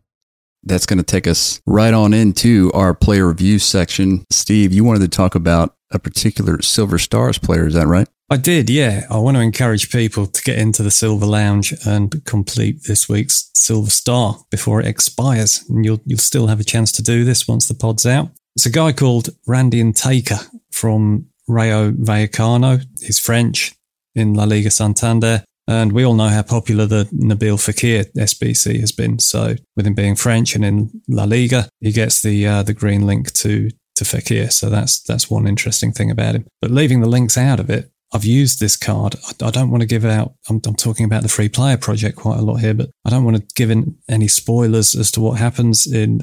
That's 0.62 0.86
going 0.86 0.98
to 0.98 1.04
take 1.04 1.26
us 1.26 1.60
right 1.66 1.92
on 1.92 2.14
into 2.14 2.70
our 2.72 2.94
player 2.94 3.28
review 3.28 3.58
section. 3.58 4.24
Steve, 4.30 4.72
you 4.72 4.84
wanted 4.84 5.00
to 5.00 5.08
talk 5.08 5.34
about 5.34 5.74
a 5.90 5.98
particular 5.98 6.62
Silver 6.62 6.98
Stars 6.98 7.38
player, 7.38 7.66
is 7.66 7.74
that 7.74 7.86
right? 7.86 8.08
I 8.30 8.36
did, 8.36 8.68
yeah. 8.68 9.06
I 9.10 9.16
want 9.18 9.38
to 9.38 9.42
encourage 9.42 9.90
people 9.90 10.26
to 10.26 10.42
get 10.42 10.58
into 10.58 10.82
the 10.82 10.90
Silver 10.90 11.24
Lounge 11.24 11.72
and 11.86 12.22
complete 12.26 12.84
this 12.86 13.08
week's 13.08 13.50
Silver 13.54 13.90
Star 13.90 14.38
before 14.50 14.80
it 14.80 14.86
expires. 14.86 15.64
And 15.68 15.84
you'll 15.84 16.00
you'll 16.04 16.18
still 16.18 16.46
have 16.46 16.60
a 16.60 16.64
chance 16.64 16.92
to 16.92 17.02
do 17.02 17.24
this 17.24 17.48
once 17.48 17.68
the 17.68 17.74
pod's 17.74 18.04
out. 18.04 18.28
It's 18.54 18.66
a 18.66 18.70
guy 18.70 18.92
called 18.92 19.30
Randy 19.46 19.82
Nteka 19.82 20.46
from 20.70 21.28
Rayo 21.48 21.92
Vallecano. 21.92 22.84
He's 23.00 23.18
French 23.18 23.74
in 24.14 24.34
La 24.34 24.44
Liga 24.44 24.70
Santander. 24.70 25.44
And 25.66 25.92
we 25.92 26.04
all 26.04 26.14
know 26.14 26.28
how 26.28 26.42
popular 26.42 26.86
the 26.86 27.04
Nabil 27.12 27.58
Fekir 27.58 28.10
SBC 28.14 28.80
has 28.80 28.90
been. 28.90 29.18
So, 29.18 29.54
with 29.76 29.86
him 29.86 29.92
being 29.94 30.16
French 30.16 30.54
and 30.54 30.64
in 30.64 31.02
La 31.08 31.24
Liga, 31.24 31.68
he 31.80 31.92
gets 31.92 32.22
the 32.22 32.46
uh, 32.46 32.62
the 32.62 32.72
green 32.72 33.06
link 33.06 33.32
to 33.32 33.68
to 33.98 34.04
Fekir. 34.04 34.50
So 34.50 34.70
that's 34.70 35.00
that's 35.02 35.30
one 35.30 35.46
interesting 35.46 35.92
thing 35.92 36.10
about 36.10 36.34
him. 36.34 36.46
But 36.62 36.70
leaving 36.70 37.00
the 37.00 37.08
links 37.08 37.36
out 37.36 37.60
of 37.60 37.68
it, 37.68 37.90
I've 38.12 38.24
used 38.24 38.60
this 38.60 38.76
card. 38.76 39.16
I, 39.26 39.46
I 39.46 39.50
don't 39.50 39.70
want 39.70 39.82
to 39.82 39.86
give 39.86 40.04
out. 40.04 40.34
I'm, 40.48 40.60
I'm, 40.66 40.74
talking 40.74 41.04
about 41.04 41.22
the 41.22 41.28
free 41.28 41.48
player 41.48 41.76
project 41.76 42.16
quite 42.16 42.38
a 42.38 42.42
lot 42.42 42.56
here, 42.56 42.74
but 42.74 42.90
I 43.04 43.10
don't 43.10 43.24
want 43.24 43.36
to 43.36 43.54
give 43.54 43.70
in 43.70 43.98
any 44.08 44.28
spoilers 44.28 44.94
as 44.94 45.10
to 45.12 45.20
what 45.20 45.38
happens 45.38 45.86
in 45.86 46.22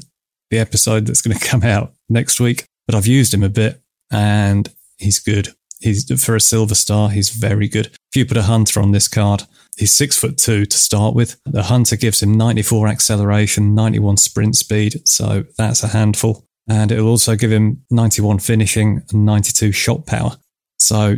the 0.50 0.58
episode 0.58 1.06
that's 1.06 1.22
going 1.22 1.38
to 1.38 1.46
come 1.46 1.64
out 1.64 1.94
next 2.10 2.40
week. 2.40 2.66
But 2.88 2.96
I've 2.96 3.08
used 3.08 3.34
him 3.34 3.44
a 3.44 3.50
bit, 3.50 3.82
and 4.12 4.68
he's 4.98 5.20
good. 5.20 5.50
He's 5.80 6.06
for 6.24 6.36
a 6.36 6.42
silver 6.42 6.76
star. 6.76 7.10
He's 7.10 7.30
very 7.30 7.68
good. 7.68 7.88
If 7.88 8.16
you 8.16 8.26
put 8.26 8.38
a 8.38 8.44
hunter 8.44 8.80
on 8.80 8.92
this 8.92 9.08
card, 9.08 9.44
he's 9.78 9.94
six 9.94 10.18
foot 10.18 10.38
two 10.38 10.66
to 10.66 10.78
start 10.78 11.16
with. 11.16 11.40
The 11.46 11.64
hunter 11.64 11.96
gives 11.96 12.24
him 12.24 12.34
94 12.34 12.88
acceleration, 12.88 13.76
91 13.76 14.18
sprint 14.18 14.56
speed, 14.56 15.08
so 15.08 15.46
that's 15.58 15.84
a 15.84 15.90
handful. 15.90 16.46
And 16.68 16.92
it'll 16.92 17.10
also 17.10 17.36
give 17.36 17.52
him 17.52 17.84
91 17.92 18.40
finishing 18.40 19.04
and 19.12 19.26
92 19.26 19.72
shot 19.72 20.06
power. 20.06 20.38
So 20.80 21.18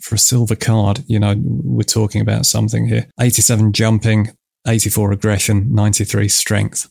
for 0.00 0.16
a 0.16 0.18
silver 0.18 0.56
card, 0.56 1.02
you 1.06 1.18
know, 1.18 1.34
we're 1.38 1.82
talking 1.82 2.20
about 2.20 2.46
something 2.46 2.86
here. 2.86 3.06
87 3.18 3.72
jumping, 3.72 4.36
84 4.66 5.12
aggression, 5.12 5.74
93 5.74 6.28
strength. 6.28 6.90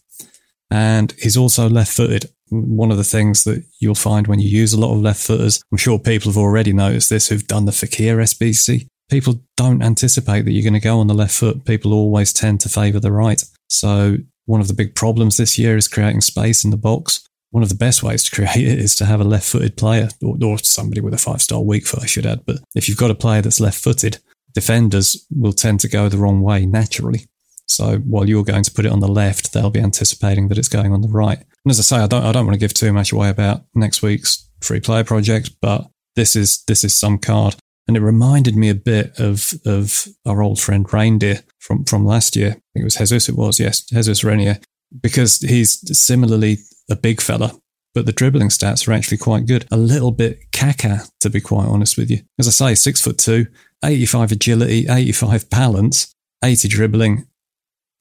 And 0.72 1.14
he's 1.20 1.38
also 1.38 1.70
left 1.70 1.92
footed 1.92 2.30
one 2.50 2.92
of 2.92 2.98
the 2.98 3.04
things 3.04 3.44
that 3.44 3.64
you'll 3.80 3.96
find 3.96 4.28
when 4.28 4.40
you 4.40 4.48
use 4.48 4.74
a 4.74 4.80
lot 4.80 4.94
of 4.94 5.02
left 5.02 5.22
footers, 5.22 5.62
I'm 5.72 5.78
sure 5.78 6.00
people 6.00 6.32
have 6.32 6.38
already 6.38 6.74
noticed 6.74 7.10
this 7.10 7.28
who've 7.28 7.48
done 7.48 7.66
the 7.66 7.72
Fekir 7.72 8.18
SBC. 8.18 8.88
People 9.10 9.42
don't 9.58 9.84
anticipate 9.84 10.46
that 10.46 10.52
you're 10.52 10.64
going 10.64 10.74
to 10.74 10.80
go 10.80 11.00
on 11.00 11.08
the 11.08 11.14
left 11.14 11.36
foot. 11.36 11.66
People 11.66 11.94
always 11.94 12.34
tend 12.34 12.60
to 12.62 12.70
favour 12.70 13.00
the 13.00 13.12
right. 13.12 13.44
So 13.70 14.18
one 14.46 14.62
of 14.62 14.68
the 14.68 14.74
big 14.74 14.96
problems 14.96 15.38
this 15.38 15.58
year 15.58 15.78
is 15.78 15.88
creating 15.88 16.22
space 16.22 16.64
in 16.64 16.72
the 16.72 16.78
box. 16.78 17.28
one 17.52 17.64
of 17.64 17.70
the 17.70 17.76
best 17.76 18.04
ways 18.04 18.24
to 18.24 18.36
create 18.36 18.68
it 18.68 18.80
is 18.80 18.96
to 18.96 19.06
have 19.06 19.22
a 19.22 19.24
left 19.24 19.48
footed 19.48 19.78
player 19.78 20.10
or, 20.22 20.38
or 20.44 20.58
somebody 20.60 21.02
with 21.02 21.14
a 21.14 21.18
five 21.18 21.42
star 21.42 21.62
weak 21.62 21.86
foot, 21.86 22.04
I 22.04 22.08
should 22.08 22.26
add. 22.26 22.46
But 22.46 22.58
if 22.76 22.88
you've 22.88 22.98
got 22.98 23.12
a 23.12 23.16
player 23.16 23.42
that's 23.42 23.60
left 23.60 23.82
footed, 23.82 24.20
defenders 24.54 25.26
will 25.32 25.54
tend 25.54 25.80
to 25.82 25.88
go 25.88 26.10
the 26.10 26.18
wrong 26.18 26.42
way 26.42 26.66
naturally. 26.66 27.28
So 27.68 27.98
while 27.98 28.30
you're 28.30 28.44
going 28.44 28.64
to 28.64 28.72
put 28.72 28.86
it 28.86 28.92
on 28.92 29.00
the 29.00 29.08
left, 29.08 29.54
they'll 29.54 29.70
be 29.70 29.80
anticipating 29.80 30.48
that 30.48 30.58
it's 30.58 30.68
going 30.68 30.94
on 30.94 31.02
the 31.02 31.08
right. 31.08 31.40
And 31.40 31.72
as 31.72 31.80
I 31.80 31.84
say, 31.84 31.98
I 31.98 32.08
don't, 32.08 32.24
I 32.24 32.32
don't 32.32 32.46
want 32.46 32.56
to 32.56 32.60
give 32.60 32.74
too 32.74 32.94
much 32.94 33.12
away 33.12 33.30
about 33.30 33.64
next 33.74 34.02
week's 34.02 34.50
free 34.62 34.80
player 34.80 35.04
project, 35.04 35.52
but 35.62 35.88
this 36.16 36.36
is, 36.36 36.64
this 36.68 36.84
is 36.84 36.98
some 36.98 37.18
card. 37.18 37.56
And 37.88 37.96
it 37.96 38.02
reminded 38.02 38.56
me 38.56 38.70
a 38.70 38.76
bit 38.76 39.20
of, 39.20 39.54
of 39.66 40.08
our 40.26 40.42
old 40.42 40.60
friend 40.60 40.92
Reindeer 40.92 41.42
from, 41.60 41.84
from 41.86 42.06
last 42.06 42.36
year. 42.36 42.50
I 42.50 42.52
think 42.52 42.82
it 42.82 42.84
was 42.84 42.96
Jesus, 42.96 43.30
it 43.30 43.36
was, 43.36 43.60
yes, 43.60 43.82
Jesus 43.82 44.24
Renier, 44.24 44.60
because 45.02 45.40
he's 45.40 45.80
similarly 45.98 46.60
a 46.90 46.96
big 46.96 47.22
fella, 47.22 47.60
but 47.94 48.06
the 48.06 48.12
dribbling 48.12 48.50
stats 48.50 48.88
are 48.88 48.94
actually 48.94 49.18
quite 49.18 49.46
good. 49.46 49.68
A 49.72 49.78
little 49.78 50.12
bit 50.12 50.52
caca, 50.52 51.10
to 51.20 51.30
be 51.30 51.42
quite 51.42 51.68
honest 51.68 51.98
with 51.98 52.10
you. 52.10 52.22
As 52.40 52.48
I 52.48 52.52
say, 52.52 52.76
six 52.76 53.02
foot 53.02 53.18
two, 53.18 53.48
85 53.84 54.32
agility, 54.32 54.88
85 54.90 55.50
balance, 55.50 56.14
80 56.44 56.68
dribbling, 56.68 57.28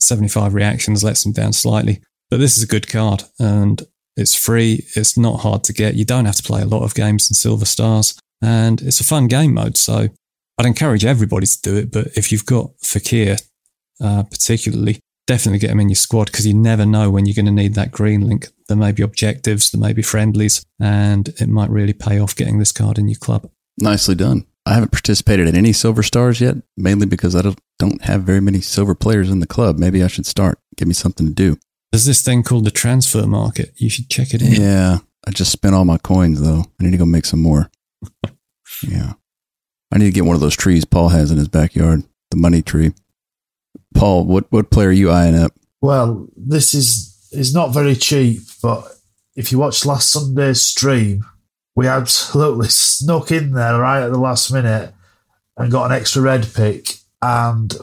75 0.05 0.55
reactions, 0.55 1.05
lets 1.05 1.25
them 1.25 1.33
down 1.33 1.53
slightly. 1.53 2.01
But 2.31 2.41
this 2.41 2.57
is 2.57 2.63
a 2.63 2.69
good 2.69 2.89
card 2.89 3.25
and 3.39 3.83
it's 4.17 4.35
free. 4.35 4.87
It's 4.97 5.17
not 5.17 5.41
hard 5.41 5.65
to 5.65 5.73
get. 5.73 5.95
You 5.95 6.05
don't 6.05 6.25
have 6.25 6.37
to 6.37 6.43
play 6.43 6.63
a 6.63 6.67
lot 6.67 6.83
of 6.83 6.95
games 6.95 7.31
in 7.31 7.35
Silver 7.35 7.65
Stars 7.65 8.19
and 8.43 8.81
it's 8.83 9.01
a 9.01 9.05
fun 9.05 9.27
game 9.27 9.55
mode. 9.55 9.77
So 9.77 10.09
I'd 10.59 10.67
encourage 10.67 11.05
everybody 11.05 11.47
to 11.47 11.61
do 11.63 11.77
it. 11.77 11.91
But 11.91 12.09
if 12.17 12.31
you've 12.31 12.47
got 12.47 12.77
Fekir, 12.83 13.43
uh, 14.01 14.23
particularly, 14.25 15.01
definitely 15.27 15.59
get 15.59 15.71
him 15.71 15.81
in 15.81 15.89
your 15.89 15.97
squad 15.97 16.27
because 16.27 16.47
you 16.47 16.55
never 16.55 16.85
know 16.87 17.11
when 17.11 17.27
you're 17.27 17.35
going 17.35 17.47
to 17.47 17.53
need 17.53 17.75
that 17.75 17.91
green 17.91 18.27
link. 18.27 18.49
There 18.69 18.77
may 18.77 18.93
be 18.93 19.03
objectives, 19.03 19.71
there 19.71 19.81
may 19.81 19.93
be 19.93 20.03
friendlies, 20.03 20.65
and 20.81 21.29
it 21.41 21.49
might 21.49 21.71
really 21.71 21.93
pay 21.93 22.19
off 22.19 22.37
getting 22.37 22.59
this 22.59 22.73
card 22.73 22.99
in 22.99 23.09
your 23.09 23.19
club. 23.19 23.51
Nicely 23.79 24.15
done. 24.15 24.47
I 24.67 24.75
haven't 24.75 24.93
participated 24.93 25.47
in 25.47 25.57
any 25.57 25.73
silver 25.73 26.03
stars 26.03 26.41
yet, 26.41 26.57
mainly 26.77 27.07
because 27.07 27.37
I 27.37 27.43
don't, 27.43 27.59
don't 27.79 28.03
have 28.05 28.23
very 28.23 28.41
many 28.41 28.61
silver 28.61 28.95
players 28.95 29.31
in 29.31 29.41
the 29.41 29.47
club. 29.47 29.79
Maybe 29.79 30.03
I 30.03 30.07
should 30.07 30.27
start. 30.27 30.59
Give 30.77 30.89
me 30.89 30.95
something 30.95 31.27
to 31.27 31.33
do. 31.33 31.59
There's 31.93 32.07
this 32.07 32.23
thing 32.23 32.43
called 32.43 32.65
the 32.65 32.71
transfer 32.71 33.27
market. 33.27 33.73
You 33.77 33.89
should 33.89 34.09
check 34.09 34.35
it 34.35 34.43
in. 34.43 34.61
Yeah. 34.61 34.99
I 35.27 35.31
just 35.31 35.53
spent 35.53 35.75
all 35.75 35.85
my 35.85 35.99
coins 35.99 36.41
though. 36.41 36.65
I 36.81 36.85
need 36.85 36.91
to 36.91 36.97
go 36.97 37.07
make 37.07 37.25
some 37.25 37.43
more. 37.43 37.71
yeah. 38.83 39.15
I 39.93 39.99
need 39.99 40.07
to 40.07 40.13
get 40.13 40.25
one 40.25 40.35
of 40.35 40.41
those 40.41 40.57
trees 40.57 40.85
Paul 40.85 41.11
has 41.11 41.31
in 41.31 41.39
his 41.39 41.49
backyard, 41.49 42.03
the 42.31 42.37
money 42.37 42.63
tree. 42.63 42.93
Paul, 43.95 44.25
what, 44.25 44.51
what 44.51 44.71
player 44.71 44.89
are 44.89 44.93
you 44.93 45.11
eyeing 45.11 45.37
up? 45.37 45.53
Well, 45.81 46.27
this 46.37 46.75
is 46.75 47.15
is 47.31 47.55
not 47.55 47.75
very 47.75 47.95
cheap, 47.95 48.41
but 48.63 48.87
if 49.37 49.51
you 49.51 49.59
watched 49.59 49.85
last 49.85 50.11
Sunday's 50.11 50.63
stream, 50.63 51.25
we 51.75 51.87
absolutely 51.87 52.69
snuck 52.71 53.31
in 53.31 53.53
there 53.53 53.79
right 53.79 54.03
at 54.03 54.13
the 54.13 54.19
last 54.19 54.53
minute 54.53 54.95
and 55.57 55.71
got 55.71 55.87
an 55.87 55.97
extra 55.97 56.23
red 56.23 56.47
pick, 56.55 56.97
and 57.25 57.75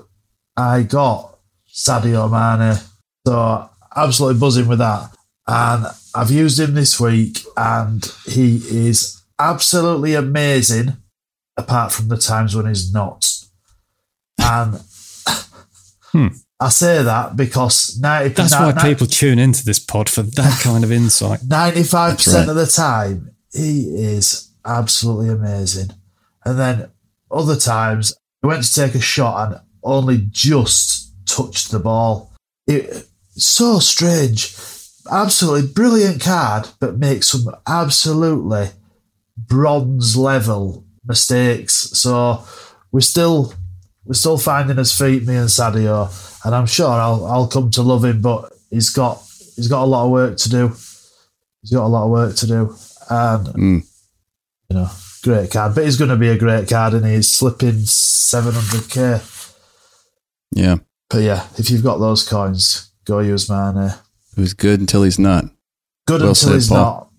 I 0.55 0.83
got 0.83 1.39
Sadio 1.67 2.29
Mane. 2.29 2.79
So 3.25 3.69
absolutely 3.95 4.39
buzzing 4.39 4.67
with 4.67 4.79
that. 4.79 5.09
And 5.47 5.87
I've 6.13 6.29
used 6.29 6.59
him 6.59 6.75
this 6.75 6.99
week, 6.99 7.39
and 7.57 8.05
he 8.27 8.57
is 8.57 9.21
absolutely 9.39 10.13
amazing, 10.13 10.97
apart 11.57 11.91
from 11.91 12.09
the 12.09 12.17
times 12.17 12.55
when 12.55 12.67
he's 12.67 12.93
not. 12.93 13.25
And 14.39 14.79
Hmm. 16.11 16.27
I 16.59 16.69
say 16.69 17.01
that 17.01 17.35
because 17.35 17.97
90, 17.99 18.35
That's 18.35 18.53
why 18.53 18.71
90 18.71 18.87
people 18.87 19.07
tune 19.07 19.39
into 19.39 19.65
this 19.65 19.79
pod 19.79 20.09
for 20.09 20.21
that 20.21 20.59
kind 20.61 20.83
of 20.83 20.91
insight. 20.91 21.39
95% 21.39 22.33
right. 22.35 22.49
of 22.49 22.55
the 22.55 22.67
time, 22.67 23.31
he 23.53 23.85
is 23.95 24.51
absolutely 24.65 25.29
amazing. 25.29 25.91
And 26.45 26.59
then 26.59 26.91
other 27.31 27.55
times, 27.55 28.13
he 28.41 28.47
went 28.47 28.63
to 28.63 28.73
take 28.73 28.95
a 28.95 28.99
shot 29.01 29.51
and 29.51 29.61
only 29.83 30.27
just 30.31 31.13
touched 31.25 31.71
the 31.71 31.79
ball. 31.79 32.31
It, 32.67 33.07
so 33.35 33.79
strange. 33.79 34.55
Absolutely 35.11 35.67
brilliant 35.67 36.21
card, 36.21 36.67
but 36.79 36.97
makes 36.99 37.29
some 37.29 37.53
absolutely 37.67 38.69
bronze 39.37 40.15
level 40.15 40.85
mistakes. 41.05 41.73
So 41.73 42.43
we're 42.91 43.01
still 43.01 43.53
we're 44.05 44.13
still 44.13 44.37
finding 44.37 44.77
his 44.77 44.93
feet, 44.97 45.25
me 45.25 45.35
and 45.35 45.49
Sadio, 45.49 46.09
and 46.45 46.53
I'm 46.55 46.65
sure 46.67 46.89
I'll 46.89 47.25
I'll 47.25 47.47
come 47.47 47.71
to 47.71 47.81
love 47.81 48.05
him. 48.05 48.21
But 48.21 48.51
he's 48.69 48.89
got 48.89 49.21
he's 49.55 49.67
got 49.67 49.83
a 49.83 49.85
lot 49.85 50.05
of 50.05 50.11
work 50.11 50.37
to 50.37 50.49
do. 50.49 50.67
He's 51.61 51.71
got 51.71 51.85
a 51.85 51.87
lot 51.87 52.05
of 52.05 52.11
work 52.11 52.35
to 52.37 52.47
do, 52.47 52.75
and 53.09 53.47
Mm. 53.47 53.85
you 54.69 54.75
know, 54.75 54.89
great 55.21 55.51
card. 55.51 55.75
But 55.75 55.85
he's 55.85 55.97
going 55.97 56.09
to 56.09 56.17
be 56.17 56.29
a 56.29 56.37
great 56.37 56.67
card, 56.67 56.93
and 56.93 57.05
he's 57.05 57.29
slipping 57.29 57.81
700k. 57.85 59.55
Yeah. 60.53 60.77
But 61.09 61.19
yeah, 61.23 61.47
if 61.57 61.69
you've 61.69 61.83
got 61.83 61.97
those 61.97 62.27
coins, 62.27 62.91
go 63.05 63.19
use 63.19 63.49
Mane. 63.49 63.93
Who's 64.35 64.53
good 64.53 64.79
until 64.79 65.03
he's 65.03 65.19
not. 65.19 65.45
Good 66.07 66.21
Well 66.21 66.29
until 66.29 66.35
said, 66.35 66.53
he's 66.53 66.69
Paul. 66.69 67.11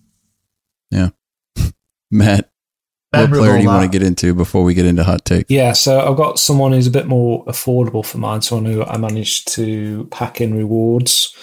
not. 0.91 1.09
Yeah. 1.57 1.69
Matt, 2.11 2.49
what 3.11 3.29
player 3.29 3.57
do 3.57 3.61
you 3.61 3.67
want 3.67 3.91
to 3.91 3.99
get 3.99 4.05
into 4.05 4.33
before 4.33 4.63
we 4.63 4.73
get 4.73 4.85
into 4.85 5.03
hot 5.03 5.23
take? 5.23 5.45
Yeah, 5.49 5.73
so 5.73 5.99
I've 5.99 6.17
got 6.17 6.39
someone 6.39 6.71
who's 6.71 6.87
a 6.87 6.91
bit 6.91 7.05
more 7.05 7.45
affordable 7.45 8.05
for 8.05 8.17
mine, 8.17 8.41
someone 8.41 8.71
who 8.71 8.83
I 8.83 8.97
managed 8.97 9.47
to 9.53 10.07
pack 10.11 10.41
in 10.41 10.55
rewards. 10.57 11.35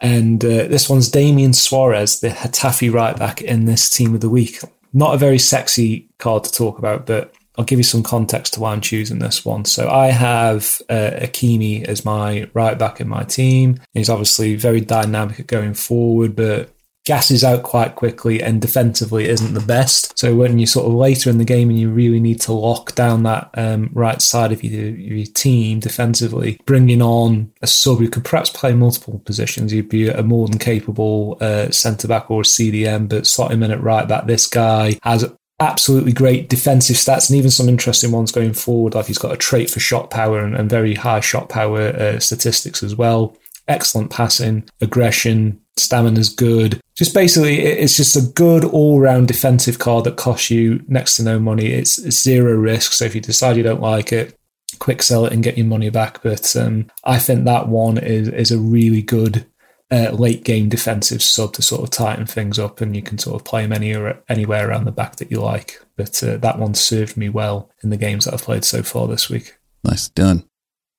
And 0.00 0.44
uh, 0.44 0.66
this 0.68 0.88
one's 0.88 1.10
Damian 1.10 1.52
Suarez, 1.52 2.20
the 2.20 2.30
Getafe 2.30 2.92
right 2.92 3.16
back 3.16 3.42
in 3.42 3.64
this 3.64 3.88
team 3.88 4.14
of 4.14 4.20
the 4.20 4.28
week. 4.28 4.60
Not 4.92 5.14
a 5.14 5.18
very 5.18 5.38
sexy 5.38 6.08
card 6.18 6.44
to 6.44 6.52
talk 6.52 6.78
about, 6.78 7.06
but 7.06 7.34
I'll 7.56 7.64
give 7.64 7.78
you 7.78 7.84
some 7.84 8.04
context 8.04 8.54
to 8.54 8.60
why 8.60 8.72
I'm 8.72 8.80
choosing 8.80 9.18
this 9.18 9.44
one. 9.44 9.64
So 9.64 9.88
I 9.88 10.06
have 10.06 10.80
uh, 10.88 11.10
Hakimi 11.20 11.84
as 11.84 12.04
my 12.04 12.48
right 12.54 12.78
back 12.78 13.00
in 13.00 13.08
my 13.08 13.24
team. 13.24 13.80
He's 13.94 14.08
obviously 14.08 14.54
very 14.54 14.80
dynamic 14.80 15.40
at 15.40 15.48
going 15.48 15.74
forward, 15.74 16.36
but 16.36 16.70
gasses 17.08 17.42
out 17.42 17.62
quite 17.62 17.94
quickly 17.94 18.42
and 18.42 18.60
defensively 18.60 19.26
isn't 19.26 19.54
the 19.54 19.60
best. 19.60 20.16
So 20.18 20.34
when 20.34 20.58
you're 20.58 20.66
sort 20.66 20.86
of 20.86 20.92
later 20.92 21.30
in 21.30 21.38
the 21.38 21.44
game 21.44 21.70
and 21.70 21.78
you 21.78 21.88
really 21.88 22.20
need 22.20 22.38
to 22.42 22.52
lock 22.52 22.94
down 22.94 23.22
that 23.22 23.48
um, 23.54 23.88
right 23.94 24.20
side 24.20 24.52
of 24.52 24.62
your, 24.62 24.90
your 24.90 25.24
team 25.24 25.80
defensively, 25.80 26.60
bringing 26.66 27.00
on 27.00 27.50
a 27.62 27.66
sub 27.66 28.00
who 28.00 28.10
could 28.10 28.26
perhaps 28.26 28.50
play 28.50 28.74
multiple 28.74 29.20
positions, 29.20 29.72
you'd 29.72 29.88
be 29.88 30.06
a 30.06 30.22
more 30.22 30.48
than 30.48 30.58
capable 30.58 31.38
uh, 31.40 31.70
centre 31.70 32.06
back 32.06 32.30
or 32.30 32.42
CDM, 32.42 33.08
but 33.08 33.26
slot 33.26 33.52
him 33.52 33.62
in 33.62 33.70
at 33.70 33.82
right 33.82 34.06
back. 34.06 34.26
This 34.26 34.46
guy 34.46 34.98
has 35.02 35.24
absolutely 35.60 36.12
great 36.12 36.50
defensive 36.50 36.96
stats 36.96 37.30
and 37.30 37.38
even 37.38 37.50
some 37.50 37.70
interesting 37.70 38.12
ones 38.12 38.32
going 38.32 38.52
forward. 38.52 38.94
Like 38.94 39.06
he's 39.06 39.16
got 39.16 39.32
a 39.32 39.38
trait 39.38 39.70
for 39.70 39.80
shot 39.80 40.10
power 40.10 40.40
and, 40.40 40.54
and 40.54 40.68
very 40.68 40.94
high 40.94 41.20
shot 41.20 41.48
power 41.48 41.88
uh, 41.88 42.18
statistics 42.20 42.82
as 42.82 42.94
well. 42.94 43.34
Excellent 43.66 44.10
passing, 44.10 44.68
aggression, 44.82 45.62
stamina's 45.78 46.28
good. 46.28 46.80
Just 46.98 47.14
basically, 47.14 47.60
it's 47.60 47.96
just 47.96 48.16
a 48.16 48.32
good 48.32 48.64
all-round 48.64 49.28
defensive 49.28 49.78
card 49.78 50.02
that 50.02 50.16
costs 50.16 50.50
you 50.50 50.84
next 50.88 51.16
to 51.16 51.22
no 51.22 51.38
money. 51.38 51.66
It's, 51.66 51.94
zero 52.10 52.54
risk. 52.54 52.92
So 52.92 53.04
if 53.04 53.14
you 53.14 53.20
decide 53.20 53.56
you 53.56 53.62
don't 53.62 53.80
like 53.80 54.12
it, 54.12 54.36
quick 54.80 55.02
sell 55.02 55.24
it 55.24 55.32
and 55.32 55.44
get 55.44 55.56
your 55.56 55.68
money 55.68 55.90
back. 55.90 56.20
But 56.24 56.56
um, 56.56 56.90
I 57.04 57.20
think 57.20 57.44
that 57.44 57.68
one 57.68 57.98
is 57.98 58.28
is 58.28 58.50
a 58.50 58.58
really 58.58 59.00
good 59.00 59.46
uh, 59.92 60.10
late 60.10 60.42
game 60.42 60.68
defensive 60.68 61.22
sub 61.22 61.52
to 61.52 61.62
sort 61.62 61.84
of 61.84 61.90
tighten 61.90 62.26
things 62.26 62.58
up, 62.58 62.80
and 62.80 62.96
you 62.96 63.02
can 63.02 63.16
sort 63.16 63.40
of 63.40 63.46
play 63.46 63.62
him 63.62 63.72
anywhere 63.72 64.20
anywhere 64.28 64.68
around 64.68 64.84
the 64.84 64.90
back 64.90 65.16
that 65.16 65.30
you 65.30 65.40
like. 65.40 65.80
But 65.96 66.20
uh, 66.24 66.38
that 66.38 66.58
one 66.58 66.74
served 66.74 67.16
me 67.16 67.28
well 67.28 67.70
in 67.80 67.90
the 67.90 67.96
games 67.96 68.24
that 68.24 68.34
I've 68.34 68.42
played 68.42 68.64
so 68.64 68.82
far 68.82 69.06
this 69.06 69.30
week. 69.30 69.56
Nice 69.84 70.08
done. 70.08 70.47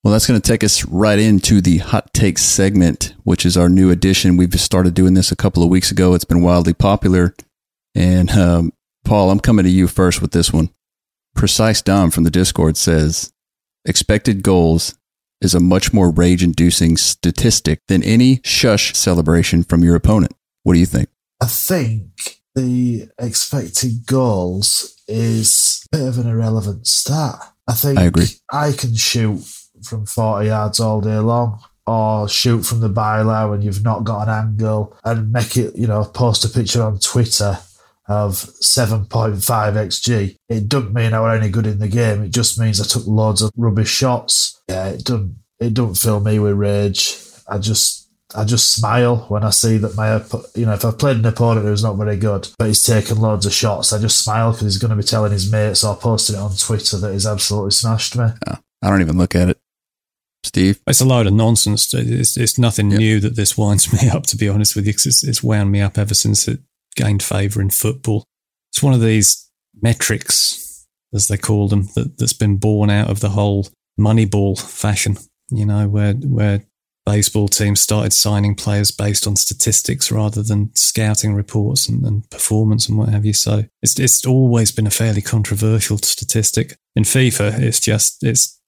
Well, 0.04 0.14
that's 0.14 0.28
going 0.28 0.39
to 0.39 0.47
take 0.47 0.64
us 0.64 0.86
right 0.86 1.20
into 1.20 1.60
the 1.60 1.80
hot 1.80 2.14
takes 2.14 2.43
segment, 2.43 3.14
which 3.24 3.45
is 3.45 3.58
our 3.58 3.68
new 3.68 3.91
addition. 3.91 4.38
We've 4.38 4.50
just 4.50 4.64
started 4.64 4.93
doing 4.93 5.14
this 5.14 5.32
a 5.32 5.36
couple 5.36 5.62
of 5.62 5.70
weeks 5.70 5.91
ago. 5.91 6.14
It's 6.14 6.24
been 6.24 6.41
wildly 6.41 6.74
popular. 6.74 7.36
And 7.95 8.32
um, 8.32 8.74
Paul, 9.04 9.30
I'm 9.30 9.41
coming 9.41 9.66
to 9.66 9.72
you 9.72 9.88
first 9.88 10.22
with 10.22 10.32
this 10.32 10.54
one. 10.54 10.70
Precise 11.36 11.82
Dom 11.82 12.12
from 12.12 12.24
the 12.24 12.32
Discord 12.32 12.78
says 12.78 13.34
expected 13.86 14.41
goals 14.41 14.97
is 15.41 15.54
a 15.54 15.60
much 15.60 15.91
more 15.91 16.12
rage 16.12 16.43
inducing 16.43 16.95
statistic 16.95 17.82
than 17.88 18.04
any 18.04 18.39
shush 18.43 18.93
celebration 18.95 19.64
from 19.64 19.84
your 19.84 19.95
opponent. 19.95 20.34
What 20.64 20.74
do 20.74 20.80
you 20.80 20.86
think? 20.86 21.10
I 21.41 21.45
think 21.45 22.41
the 22.56 23.10
expected 23.18 24.06
goals 24.06 25.02
is 25.08 25.86
a 25.91 25.97
bit 25.97 26.08
of 26.08 26.18
an 26.18 26.28
irrelevant 26.28 26.88
stat. 26.88 27.36
I 27.68 27.74
think 27.74 28.00
I 28.00 28.04
agree. 28.04 28.28
I 28.52 28.72
can 28.72 28.95
shoot 28.95 29.41
from 29.84 30.06
40 30.06 30.48
yards 30.48 30.80
all 30.80 31.02
day 31.02 31.18
long 31.18 31.62
or 31.88 32.30
shoot 32.30 32.62
from 32.62 32.82
the 32.82 32.90
bylaw 32.90 33.50
when 33.50 33.62
you've 33.64 33.84
not 33.84 34.04
got 34.04 34.28
an 34.28 34.30
angle 34.30 34.96
and 35.04 35.32
make 35.32 35.58
it, 35.58 35.76
you 35.76 35.88
know, 35.88 36.06
post 36.06 36.46
a 36.46 36.50
picture 36.50 36.84
on 36.84 37.00
Twitter 37.00 37.58
of 38.08 38.34
7.5 38.34 39.40
XG. 39.40 40.36
It 40.50 40.70
doesn't 40.70 40.94
mean 40.94 41.14
I 41.14 41.20
were 41.20 41.32
any 41.32 41.50
good 41.50 41.68
in 41.68 41.80
the 41.80 41.88
game. 41.88 42.24
It 42.24 42.32
just 42.32 42.60
means 42.60 42.80
I 42.80 42.84
took 42.84 43.08
loads 43.08 43.42
of 43.42 43.52
rubbish 43.56 43.90
shots. 43.90 44.62
Yeah, 44.68 44.90
it 44.90 45.04
doesn't, 45.04 45.36
it 45.60 45.74
doesn't 45.74 45.96
fill 45.96 46.20
me 46.20 46.38
with 46.40 46.58
rage. 46.58 47.18
I 47.48 47.58
just, 47.58 48.08
I 48.36 48.46
just 48.46 48.74
smile 48.74 49.26
when 49.30 49.44
I 49.44 49.50
see 49.50 49.78
that 49.78 49.96
my, 49.96 50.18
you 50.56 50.68
know, 50.68 50.74
if 50.74 50.86
I've 50.86 51.00
played 51.00 51.18
an 51.18 51.26
opponent 51.26 51.66
who's 51.66 51.84
not 51.84 51.98
very 51.98 52.18
good, 52.18 52.48
but 52.60 52.68
he's 52.68 52.84
taken 52.84 53.20
loads 53.20 53.48
of 53.48 53.54
shots, 53.54 53.94
I 53.94 54.00
just 54.00 54.24
smile 54.24 54.52
because 54.52 54.66
he's 54.66 54.78
going 54.78 54.92
to 54.92 54.96
be 54.96 55.04
telling 55.04 55.32
his 55.32 55.52
mates 55.52 55.84
or 55.84 55.96
posting 55.96 56.36
it 56.36 56.40
on 56.40 56.56
Twitter 56.56 56.98
that 56.98 57.14
he's 57.14 57.26
absolutely 57.26 57.72
smashed 57.72 58.16
me. 58.16 58.26
Oh, 58.48 58.58
I 58.84 58.90
don't 58.90 59.02
even 59.02 59.18
look 59.18 59.36
at 59.36 59.50
it. 59.50 59.60
Steve? 60.44 60.80
It's 60.88 61.02
a 61.02 61.06
load 61.06 61.28
of 61.28 61.34
nonsense. 61.34 61.94
It's, 61.94 62.38
it's 62.38 62.58
nothing 62.58 62.92
yep. 62.92 63.00
new 63.00 63.20
that 63.20 63.36
this 63.36 63.58
winds 63.58 63.92
me 64.02 64.10
up, 64.10 64.24
to 64.28 64.38
be 64.38 64.50
honest 64.50 64.76
with 64.76 64.86
you, 64.86 64.94
because 64.94 65.06
it's, 65.06 65.24
it's 65.24 65.44
wound 65.44 65.72
me 65.72 65.82
up 65.82 65.98
ever 65.98 66.14
since 66.14 66.48
it 66.48 66.60
gained 66.96 67.24
favour 67.24 67.62
in 67.62 67.70
football. 67.70 68.26
It's 68.72 68.84
one 68.84 68.94
of 68.94 69.02
these 69.02 69.50
metrics, 69.82 70.88
as 71.14 71.28
they 71.28 71.38
call 71.38 71.68
them, 71.68 71.88
that, 71.96 72.18
that's 72.18 72.34
been 72.34 72.58
born 72.58 72.90
out 72.90 73.10
of 73.10 73.20
the 73.20 73.30
whole 73.30 73.68
Moneyball 74.00 74.60
fashion, 74.60 75.18
you 75.50 75.66
know, 75.66 75.88
where, 75.88 76.14
where 76.14 76.64
baseball 77.10 77.48
teams 77.48 77.82
started 77.82 78.14
signing 78.14 78.54
players 78.54 78.92
based 78.92 79.26
on 79.26 79.36
statistics 79.36 80.12
rather 80.12 80.44
than 80.44 80.70
scouting 80.76 81.34
reports 81.34 81.90
and, 81.90 82.06
and, 82.06 82.30
performance 82.30 82.88
and 82.88 82.98
what 82.98 83.10
have 83.10 83.26
you. 83.26 83.34
So 83.34 83.64
it's 83.82 84.00
it's 84.00 84.26
always 84.26 84.72
been 84.72 84.86
a 84.86 84.92
fairly 84.92 85.22
controversial 85.22 85.98
statistic. 85.98 86.78
In 86.96 87.04
FIFA, 87.04 87.60
it's 87.60 87.80
just 87.80 88.24
it's 88.24 88.59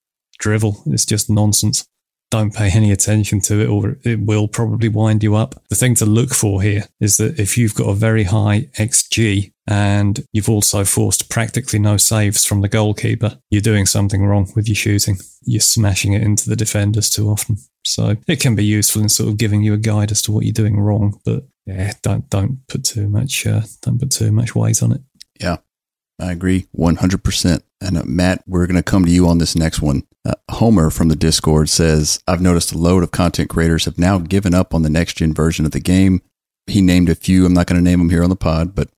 drivel. 0.42 0.82
It's 0.86 1.06
just 1.06 1.30
nonsense. 1.30 1.86
Don't 2.30 2.54
pay 2.54 2.70
any 2.70 2.90
attention 2.90 3.40
to 3.42 3.60
it, 3.60 3.68
or 3.68 3.98
it 4.04 4.20
will 4.20 4.48
probably 4.48 4.88
wind 4.88 5.22
you 5.22 5.34
up. 5.34 5.62
The 5.68 5.76
thing 5.76 5.94
to 5.96 6.06
look 6.06 6.30
for 6.30 6.62
here 6.62 6.84
is 6.98 7.18
that 7.18 7.38
if 7.38 7.58
you've 7.58 7.74
got 7.74 7.88
a 7.88 7.94
very 7.94 8.24
high 8.24 8.70
XG 8.78 9.52
and 9.66 10.24
you've 10.32 10.48
also 10.48 10.84
forced 10.84 11.28
practically 11.28 11.78
no 11.78 11.98
saves 11.98 12.46
from 12.46 12.62
the 12.62 12.70
goalkeeper, 12.70 13.38
you're 13.50 13.60
doing 13.60 13.84
something 13.84 14.24
wrong 14.24 14.50
with 14.56 14.66
your 14.66 14.74
shooting. 14.76 15.18
You're 15.42 15.60
smashing 15.60 16.14
it 16.14 16.22
into 16.22 16.48
the 16.48 16.56
defenders 16.56 17.10
too 17.10 17.28
often. 17.28 17.58
So 17.84 18.16
it 18.26 18.40
can 18.40 18.54
be 18.54 18.64
useful 18.64 19.02
in 19.02 19.10
sort 19.10 19.28
of 19.28 19.36
giving 19.36 19.62
you 19.62 19.74
a 19.74 19.78
guide 19.78 20.10
as 20.10 20.22
to 20.22 20.32
what 20.32 20.44
you're 20.44 20.52
doing 20.52 20.80
wrong, 20.80 21.20
but 21.24 21.44
yeah, 21.66 21.92
don't 22.02 22.28
don't 22.30 22.66
put 22.66 22.84
too 22.84 23.08
much 23.08 23.46
uh, 23.46 23.62
don't 23.82 23.98
put 23.98 24.10
too 24.10 24.32
much 24.32 24.54
weight 24.54 24.82
on 24.82 24.92
it. 24.92 25.00
Yeah, 25.38 25.58
I 26.18 26.32
agree 26.32 26.66
100%. 26.76 27.62
And 27.82 27.98
uh, 27.98 28.02
Matt, 28.04 28.44
we're 28.46 28.66
going 28.66 28.76
to 28.76 28.82
come 28.82 29.04
to 29.04 29.10
you 29.10 29.26
on 29.26 29.38
this 29.38 29.56
next 29.56 29.82
one. 29.82 30.04
Uh, 30.24 30.34
Homer 30.50 30.90
from 30.90 31.08
the 31.08 31.16
Discord 31.16 31.68
says, 31.68 32.22
I've 32.28 32.40
noticed 32.40 32.72
a 32.72 32.78
load 32.78 33.02
of 33.02 33.10
content 33.10 33.50
creators 33.50 33.86
have 33.86 33.98
now 33.98 34.18
given 34.18 34.54
up 34.54 34.72
on 34.72 34.82
the 34.82 34.90
next 34.90 35.14
gen 35.14 35.34
version 35.34 35.64
of 35.64 35.72
the 35.72 35.80
game. 35.80 36.22
He 36.66 36.80
named 36.80 37.08
a 37.08 37.14
few, 37.14 37.44
I'm 37.44 37.54
not 37.54 37.66
going 37.66 37.82
to 37.82 37.84
name 37.84 37.98
them 37.98 38.10
here 38.10 38.22
on 38.22 38.30
the 38.30 38.36
pod, 38.36 38.74
but 38.74 38.88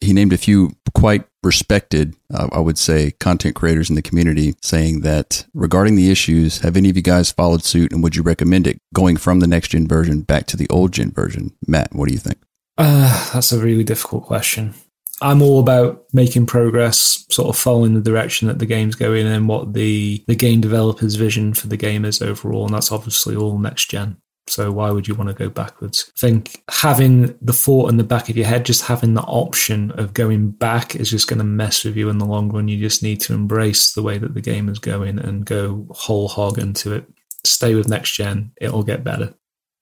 he 0.00 0.12
named 0.12 0.34
a 0.34 0.38
few 0.38 0.72
quite 0.94 1.24
respected, 1.42 2.14
uh, 2.32 2.48
I 2.52 2.60
would 2.60 2.78
say, 2.78 3.12
content 3.12 3.54
creators 3.54 3.88
in 3.88 3.96
the 3.96 4.02
community 4.02 4.54
saying 4.62 5.00
that 5.00 5.46
regarding 5.54 5.96
the 5.96 6.10
issues, 6.10 6.58
have 6.58 6.76
any 6.76 6.90
of 6.90 6.96
you 6.96 7.02
guys 7.02 7.32
followed 7.32 7.64
suit 7.64 7.92
and 7.92 8.02
would 8.02 8.14
you 8.14 8.22
recommend 8.22 8.66
it 8.66 8.78
going 8.92 9.16
from 9.16 9.40
the 9.40 9.46
next 9.46 9.68
gen 9.68 9.88
version 9.88 10.20
back 10.20 10.46
to 10.46 10.56
the 10.56 10.68
old 10.68 10.92
gen 10.92 11.10
version? 11.10 11.56
Matt, 11.66 11.94
what 11.94 12.08
do 12.08 12.14
you 12.14 12.20
think? 12.20 12.38
Uh, 12.76 13.32
that's 13.32 13.52
a 13.52 13.58
really 13.58 13.84
difficult 13.84 14.24
question. 14.24 14.74
I'm 15.22 15.42
all 15.42 15.60
about 15.60 16.04
making 16.12 16.46
progress, 16.46 17.24
sort 17.30 17.48
of 17.48 17.56
following 17.56 17.94
the 17.94 18.00
direction 18.00 18.48
that 18.48 18.58
the 18.58 18.66
game's 18.66 18.94
going 18.94 19.26
and 19.26 19.48
what 19.48 19.74
the, 19.74 20.24
the 20.26 20.34
game 20.34 20.60
developer's 20.60 21.14
vision 21.14 21.54
for 21.54 21.68
the 21.68 21.76
game 21.76 22.04
is 22.04 22.20
overall. 22.20 22.66
And 22.66 22.74
that's 22.74 22.92
obviously 22.92 23.36
all 23.36 23.58
next 23.58 23.90
gen. 23.90 24.16
So 24.46 24.70
why 24.70 24.90
would 24.90 25.08
you 25.08 25.14
want 25.14 25.30
to 25.30 25.34
go 25.34 25.48
backwards? 25.48 26.12
I 26.16 26.20
think 26.20 26.62
having 26.70 27.36
the 27.40 27.54
thought 27.54 27.88
in 27.88 27.96
the 27.96 28.04
back 28.04 28.28
of 28.28 28.36
your 28.36 28.46
head, 28.46 28.66
just 28.66 28.82
having 28.82 29.14
the 29.14 29.22
option 29.22 29.90
of 29.92 30.12
going 30.12 30.50
back 30.50 30.94
is 30.94 31.10
just 31.10 31.28
going 31.28 31.38
to 31.38 31.44
mess 31.44 31.84
with 31.84 31.96
you 31.96 32.10
in 32.10 32.18
the 32.18 32.26
long 32.26 32.50
run. 32.50 32.68
You 32.68 32.78
just 32.78 33.02
need 33.02 33.20
to 33.22 33.32
embrace 33.32 33.92
the 33.92 34.02
way 34.02 34.18
that 34.18 34.34
the 34.34 34.42
game 34.42 34.68
is 34.68 34.78
going 34.78 35.18
and 35.18 35.46
go 35.46 35.86
whole 35.90 36.28
hog 36.28 36.58
into 36.58 36.92
it. 36.92 37.06
Stay 37.44 37.74
with 37.74 37.88
next 37.88 38.12
gen. 38.12 38.52
It'll 38.60 38.82
get 38.82 39.04
better. 39.04 39.34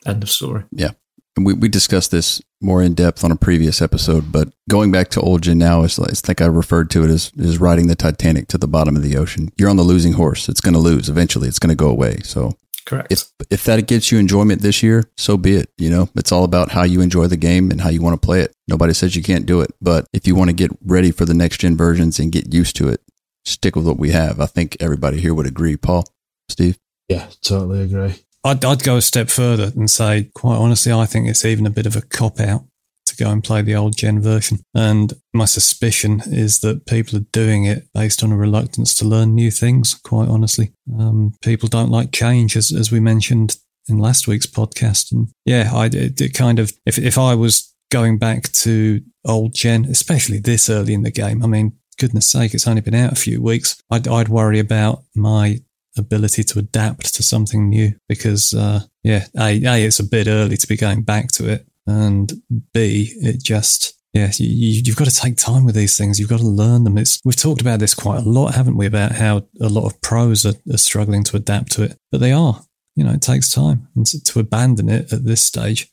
End 0.06 0.22
of 0.22 0.30
story. 0.30 0.64
Yeah 0.70 0.92
we, 1.38 1.54
we 1.54 1.68
discussed 1.68 2.10
this 2.10 2.42
more 2.60 2.82
in 2.82 2.94
depth 2.94 3.24
on 3.24 3.32
a 3.32 3.36
previous 3.36 3.80
episode, 3.82 4.30
but 4.30 4.52
going 4.68 4.92
back 4.92 5.08
to 5.10 5.20
old 5.20 5.42
gen 5.42 5.58
now 5.58 5.82
is, 5.82 5.98
I 5.98 6.12
think 6.12 6.40
I 6.40 6.46
referred 6.46 6.90
to 6.90 7.04
it 7.04 7.10
as 7.10 7.32
is 7.36 7.58
riding 7.58 7.88
the 7.88 7.94
Titanic 7.94 8.48
to 8.48 8.58
the 8.58 8.68
bottom 8.68 8.96
of 8.96 9.02
the 9.02 9.16
ocean. 9.16 9.50
You're 9.56 9.70
on 9.70 9.76
the 9.76 9.82
losing 9.82 10.12
horse. 10.14 10.48
It's 10.48 10.60
going 10.60 10.74
to 10.74 10.80
lose 10.80 11.08
eventually. 11.08 11.48
It's 11.48 11.58
going 11.58 11.70
to 11.70 11.74
go 11.74 11.88
away. 11.88 12.18
So 12.22 12.56
correct. 12.86 13.10
If 13.10 13.24
if 13.50 13.64
that 13.64 13.86
gets 13.86 14.12
you 14.12 14.18
enjoyment 14.18 14.62
this 14.62 14.82
year, 14.82 15.04
so 15.16 15.36
be 15.36 15.56
it. 15.56 15.70
You 15.78 15.90
know, 15.90 16.08
it's 16.14 16.32
all 16.32 16.44
about 16.44 16.70
how 16.72 16.82
you 16.82 17.00
enjoy 17.00 17.26
the 17.26 17.36
game 17.36 17.70
and 17.70 17.80
how 17.80 17.88
you 17.88 18.02
want 18.02 18.20
to 18.20 18.24
play 18.24 18.40
it. 18.40 18.54
Nobody 18.68 18.92
says 18.92 19.16
you 19.16 19.22
can't 19.22 19.46
do 19.46 19.60
it, 19.60 19.72
but 19.80 20.06
if 20.12 20.26
you 20.26 20.34
want 20.34 20.50
to 20.50 20.54
get 20.54 20.70
ready 20.84 21.10
for 21.10 21.24
the 21.24 21.34
next 21.34 21.58
gen 21.58 21.76
versions 21.76 22.18
and 22.18 22.30
get 22.30 22.52
used 22.52 22.76
to 22.76 22.88
it, 22.88 23.00
stick 23.44 23.74
with 23.74 23.86
what 23.86 23.98
we 23.98 24.10
have. 24.10 24.40
I 24.40 24.46
think 24.46 24.76
everybody 24.80 25.20
here 25.20 25.34
would 25.34 25.46
agree. 25.46 25.76
Paul, 25.76 26.04
Steve. 26.48 26.78
Yeah, 27.08 27.26
totally 27.42 27.82
agree. 27.82 28.14
I'd, 28.45 28.64
I'd 28.64 28.82
go 28.82 28.97
a 28.97 29.03
step 29.03 29.28
further 29.28 29.72
and 29.76 29.90
say, 29.90 30.30
quite 30.34 30.57
honestly, 30.57 30.93
I 30.93 31.07
think 31.07 31.28
it's 31.28 31.45
even 31.45 31.66
a 31.66 31.70
bit 31.70 31.86
of 31.86 31.97
a 31.97 32.03
cop 32.03 32.40
out 32.40 32.64
to 33.07 33.16
go 33.16 33.30
and 33.30 33.43
play 33.43 33.62
the 33.62 33.74
old 33.74 33.97
gen 33.97 34.20
version. 34.20 34.61
And 34.74 35.12
my 35.32 35.45
suspicion 35.45 36.22
is 36.26 36.61
that 36.61 36.86
people 36.86 37.18
are 37.18 37.26
doing 37.32 37.64
it 37.64 37.88
based 37.93 38.22
on 38.22 38.32
a 38.32 38.36
reluctance 38.36 38.95
to 38.95 39.05
learn 39.05 39.34
new 39.34 39.51
things, 39.51 39.95
quite 39.95 40.28
honestly. 40.28 40.72
Um, 40.99 41.34
people 41.43 41.68
don't 41.68 41.90
like 41.90 42.12
change, 42.12 42.57
as, 42.57 42.72
as 42.72 42.90
we 42.90 43.01
mentioned 43.01 43.57
in 43.88 43.99
last 43.99 44.28
week's 44.28 44.47
podcast. 44.47 45.12
And 45.12 45.28
yeah, 45.45 45.70
I, 45.72 45.86
it, 45.86 46.20
it 46.20 46.34
kind 46.34 46.59
of, 46.59 46.72
if, 46.86 46.99
if 46.99 47.18
I 47.18 47.34
was 47.34 47.74
going 47.90 48.18
back 48.18 48.51
to 48.53 49.03
old 49.24 49.55
gen, 49.55 49.84
especially 49.86 50.38
this 50.38 50.70
early 50.70 50.95
in 50.95 51.03
the 51.03 51.11
game, 51.11 51.43
I 51.43 51.47
mean, 51.47 51.72
goodness 51.99 52.30
sake, 52.30 52.55
it's 52.55 52.66
only 52.66 52.80
been 52.80 52.95
out 52.95 53.12
a 53.12 53.16
few 53.16 53.43
weeks. 53.43 53.80
I'd, 53.90 54.09
I'd 54.09 54.28
worry 54.28 54.59
about 54.59 55.03
my 55.14 55.61
ability 55.97 56.45
to 56.45 56.59
adapt 56.59 57.14
to 57.14 57.22
something 57.22 57.68
new 57.68 57.95
because, 58.09 58.55
uh, 58.55 58.80
yeah, 59.03 59.26
A, 59.38 59.62
A, 59.64 59.84
it's 59.84 60.01
a 60.01 60.05
bit 60.05 60.26
early 60.26 60.57
to 60.57 60.66
be 60.66 60.76
going 60.76 61.03
back 61.03 61.28
to 61.32 61.49
it. 61.49 61.66
And 61.86 62.32
B, 62.72 63.12
it 63.16 63.43
just, 63.43 63.95
yeah, 64.12 64.30
you, 64.38 64.82
have 64.86 64.97
got 64.97 65.09
to 65.09 65.14
take 65.14 65.36
time 65.36 65.64
with 65.64 65.74
these 65.74 65.97
things. 65.97 66.20
You've 66.20 66.28
got 66.28 66.40
to 66.40 66.47
learn 66.47 66.84
them. 66.84 66.99
It's, 66.99 67.20
we've 67.24 67.36
talked 67.36 67.61
about 67.61 67.80
this 67.80 67.95
quite 67.95 68.20
a 68.20 68.28
lot, 68.28 68.55
haven't 68.55 68.76
we? 68.76 68.86
About 68.86 69.12
how 69.12 69.47
a 69.61 69.68
lot 69.68 69.86
of 69.86 70.01
pros 70.01 70.47
are, 70.47 70.55
are 70.72 70.78
struggling 70.78 71.24
to 71.24 71.36
adapt 71.36 71.72
to 71.72 71.82
it, 71.82 71.99
but 72.11 72.20
they 72.20 72.32
are, 72.32 72.62
you 72.95 73.05
know, 73.05 73.12
it 73.12 73.22
takes 73.22 73.53
time 73.53 73.88
and 73.97 74.07
to, 74.07 74.22
to 74.22 74.40
abandon 74.40 74.88
it 74.88 75.12
at 75.12 75.24
this 75.24 75.43
stage. 75.43 75.90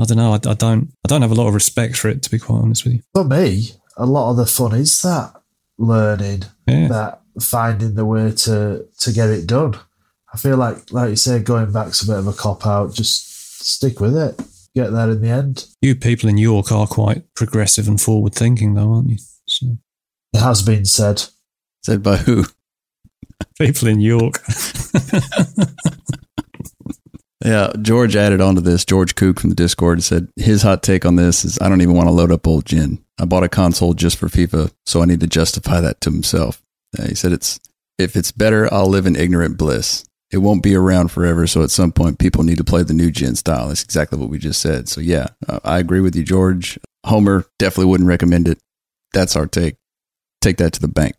I 0.00 0.04
don't 0.04 0.16
know. 0.16 0.32
I, 0.32 0.40
I 0.50 0.54
don't, 0.54 0.92
I 1.04 1.08
don't 1.08 1.22
have 1.22 1.30
a 1.30 1.36
lot 1.36 1.48
of 1.48 1.54
respect 1.54 1.96
for 1.96 2.08
it, 2.08 2.22
to 2.24 2.30
be 2.30 2.38
quite 2.38 2.58
honest 2.58 2.84
with 2.84 2.94
you. 2.94 3.02
For 3.14 3.24
me, 3.24 3.70
a 3.96 4.06
lot 4.06 4.30
of 4.30 4.36
the 4.36 4.46
fun 4.46 4.74
is 4.74 5.00
that 5.02 5.40
learning, 5.78 6.44
yeah. 6.66 6.88
that 6.88 7.20
finding 7.40 7.94
the 7.94 8.04
way 8.04 8.32
to 8.32 8.86
to 8.98 9.12
get 9.12 9.30
it 9.30 9.46
done. 9.46 9.76
I 10.32 10.36
feel 10.36 10.56
like, 10.56 10.92
like 10.92 11.10
you 11.10 11.16
say, 11.16 11.38
going 11.38 11.70
back's 11.70 12.02
a 12.02 12.06
bit 12.06 12.18
of 12.18 12.26
a 12.26 12.32
cop 12.32 12.66
out. 12.66 12.92
Just 12.92 13.64
stick 13.64 14.00
with 14.00 14.16
it. 14.16 14.36
Get 14.74 14.90
there 14.90 15.10
in 15.10 15.20
the 15.20 15.28
end. 15.28 15.66
You 15.80 15.94
people 15.94 16.28
in 16.28 16.38
York 16.38 16.72
are 16.72 16.88
quite 16.88 17.32
progressive 17.34 17.86
and 17.86 18.00
forward 18.00 18.34
thinking, 18.34 18.74
though, 18.74 18.94
aren't 18.94 19.10
you? 19.10 19.18
So. 19.46 19.78
It 20.32 20.40
has 20.40 20.62
been 20.62 20.84
said. 20.84 21.22
Said 21.84 22.02
by 22.02 22.16
who? 22.16 22.46
People 23.58 23.86
in 23.86 24.00
York. 24.00 24.40
yeah, 27.44 27.72
George 27.80 28.16
added 28.16 28.40
onto 28.40 28.60
this. 28.60 28.84
George 28.84 29.14
Kook 29.14 29.38
from 29.38 29.50
the 29.50 29.56
Discord 29.56 30.02
said 30.02 30.26
his 30.34 30.62
hot 30.62 30.82
take 30.82 31.06
on 31.06 31.14
this 31.14 31.44
is 31.44 31.56
I 31.60 31.68
don't 31.68 31.82
even 31.82 31.94
want 31.94 32.08
to 32.08 32.12
load 32.12 32.32
up 32.32 32.48
old 32.48 32.66
gen. 32.66 33.04
I 33.20 33.26
bought 33.26 33.44
a 33.44 33.48
console 33.48 33.94
just 33.94 34.18
for 34.18 34.26
FIFA, 34.26 34.72
so 34.86 35.02
I 35.02 35.04
need 35.04 35.20
to 35.20 35.28
justify 35.28 35.80
that 35.80 36.00
to 36.00 36.10
himself. 36.10 36.63
Uh, 36.98 37.06
he 37.06 37.14
said, 37.14 37.32
"It's 37.32 37.60
if 37.98 38.16
it's 38.16 38.32
better, 38.32 38.72
I'll 38.72 38.88
live 38.88 39.06
in 39.06 39.16
ignorant 39.16 39.56
bliss. 39.56 40.04
It 40.30 40.38
won't 40.38 40.62
be 40.62 40.74
around 40.74 41.08
forever. 41.08 41.46
So 41.46 41.62
at 41.62 41.70
some 41.70 41.92
point, 41.92 42.18
people 42.18 42.42
need 42.42 42.58
to 42.58 42.64
play 42.64 42.82
the 42.82 42.94
new 42.94 43.10
gen 43.10 43.36
style. 43.36 43.68
That's 43.68 43.84
exactly 43.84 44.18
what 44.18 44.30
we 44.30 44.38
just 44.38 44.60
said. 44.60 44.88
So 44.88 45.00
yeah, 45.00 45.28
uh, 45.48 45.60
I 45.64 45.78
agree 45.78 46.00
with 46.00 46.16
you, 46.16 46.24
George. 46.24 46.78
Homer 47.06 47.44
definitely 47.58 47.90
wouldn't 47.90 48.08
recommend 48.08 48.48
it. 48.48 48.58
That's 49.12 49.36
our 49.36 49.46
take. 49.46 49.76
Take 50.40 50.56
that 50.58 50.72
to 50.74 50.80
the 50.80 50.88
bank." 50.88 51.14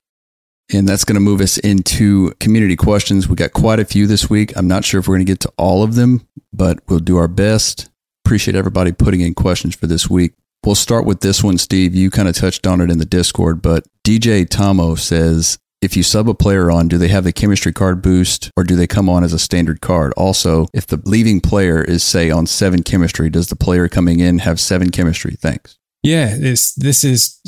And 0.74 0.90
that's 0.90 1.06
going 1.06 1.16
to 1.16 1.22
move 1.22 1.42
us 1.42 1.58
into 1.60 2.32
community 2.40 2.76
questions. 2.76 3.30
We 3.30 3.36
got 3.36 3.54
quite 3.54 3.80
a 3.80 3.86
few 3.86 4.08
this 4.08 4.30
week. 4.30 4.52
I'm 4.58 4.68
not 4.68 4.84
sure 4.84 5.00
if 5.00 5.08
we're 5.08 5.16
going 5.16 5.26
to 5.26 5.32
get 5.32 5.42
to 5.42 5.54
all 5.58 5.84
of 5.84 5.94
them, 5.94 6.28
but 6.52 6.80
we'll 6.88 7.00
do 7.00 7.18
our 7.18 7.28
best. 7.28 7.90
Appreciate 8.26 8.56
everybody 8.56 8.92
putting 8.92 9.22
in 9.22 9.36
questions 9.36 9.76
for 9.76 9.86
this 9.86 10.10
week. 10.10 10.34
We'll 10.66 10.74
start 10.74 11.06
with 11.06 11.20
this 11.20 11.44
one, 11.44 11.60
Steve. 11.60 11.94
You 11.94 12.10
kind 12.10 12.28
of 12.28 12.36
touched 12.36 12.66
on 12.66 12.82
it 12.82 12.90
in 12.90 12.98
the 12.98 13.06
Discord, 13.06 13.62
but 13.62 13.86
DJ 14.04 14.50
Tomo 14.50 14.96
says, 14.96 15.60
if 15.86 15.96
you 15.96 16.02
sub 16.02 16.28
a 16.28 16.34
player 16.34 16.72
on, 16.72 16.88
do 16.88 16.98
they 16.98 17.08
have 17.10 17.24
the 17.24 17.32
chemistry 17.32 17.72
card 17.72 18.02
boost 18.02 18.50
or 18.58 18.64
do 18.64 18.76
they 18.76 18.88
come 18.88 19.08
on 19.08 19.24
as 19.24 19.34
a 19.34 19.40
standard 19.40 19.82
card? 19.82 20.14
Also, 20.18 20.66
if 20.74 20.88
the 20.88 21.00
leaving 21.06 21.40
player 21.40 21.84
is, 21.84 22.04
say, 22.04 22.32
on 22.32 22.48
seven 22.48 22.82
chemistry, 22.82 23.30
does 23.30 23.48
the 23.48 23.56
player 23.56 23.88
coming 23.88 24.20
in 24.20 24.40
have 24.40 24.60
seven 24.60 24.90
chemistry? 24.90 25.36
Thanks. 25.40 25.78
Yeah, 26.02 26.36
it's 26.38 26.74
this 26.74 27.04
is 27.04 27.40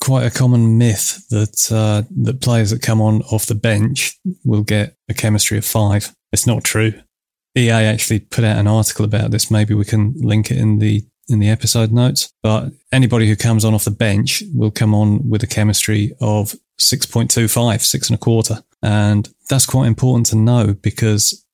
quite 0.00 0.26
a 0.26 0.30
common 0.30 0.76
myth 0.78 1.26
that 1.30 1.70
uh, 1.70 2.02
that 2.22 2.40
players 2.40 2.70
that 2.70 2.82
come 2.82 3.00
on 3.00 3.22
off 3.22 3.46
the 3.46 3.54
bench 3.54 4.18
will 4.44 4.62
get 4.62 4.96
a 5.08 5.14
chemistry 5.14 5.58
of 5.58 5.64
five. 5.64 6.14
It's 6.32 6.46
not 6.46 6.64
true. 6.64 6.92
EA 7.56 7.70
actually 7.70 8.20
put 8.20 8.44
out 8.44 8.58
an 8.58 8.66
article 8.66 9.04
about 9.04 9.30
this. 9.30 9.50
Maybe 9.50 9.74
we 9.74 9.84
can 9.84 10.14
link 10.16 10.50
it 10.50 10.58
in 10.58 10.78
the 10.78 11.04
in 11.28 11.38
the 11.38 11.48
episode 11.48 11.92
notes. 11.92 12.32
But 12.42 12.72
anybody 12.90 13.28
who 13.28 13.36
comes 13.36 13.64
on 13.64 13.74
off 13.74 13.84
the 13.84 13.90
bench 13.90 14.42
will 14.54 14.70
come 14.70 14.94
on 14.94 15.28
with 15.28 15.42
a 15.42 15.46
chemistry 15.46 16.12
of 16.20 16.54
6.25, 16.80 17.80
six 17.80 18.08
and 18.08 18.16
a 18.16 18.20
quarter. 18.20 18.62
And 18.82 19.28
that's 19.48 19.66
quite 19.66 19.86
important 19.86 20.26
to 20.26 20.36
know 20.36 20.74
because 20.74 21.44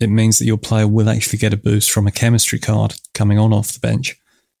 it 0.00 0.10
means 0.10 0.38
that 0.38 0.44
your 0.44 0.58
player 0.58 0.86
will 0.86 1.08
actually 1.08 1.38
get 1.38 1.54
a 1.54 1.56
boost 1.56 1.90
from 1.90 2.06
a 2.06 2.12
chemistry 2.12 2.58
card 2.58 2.94
coming 3.14 3.38
on 3.38 3.52
off 3.52 3.72
the 3.72 3.80
bench. 3.80 4.16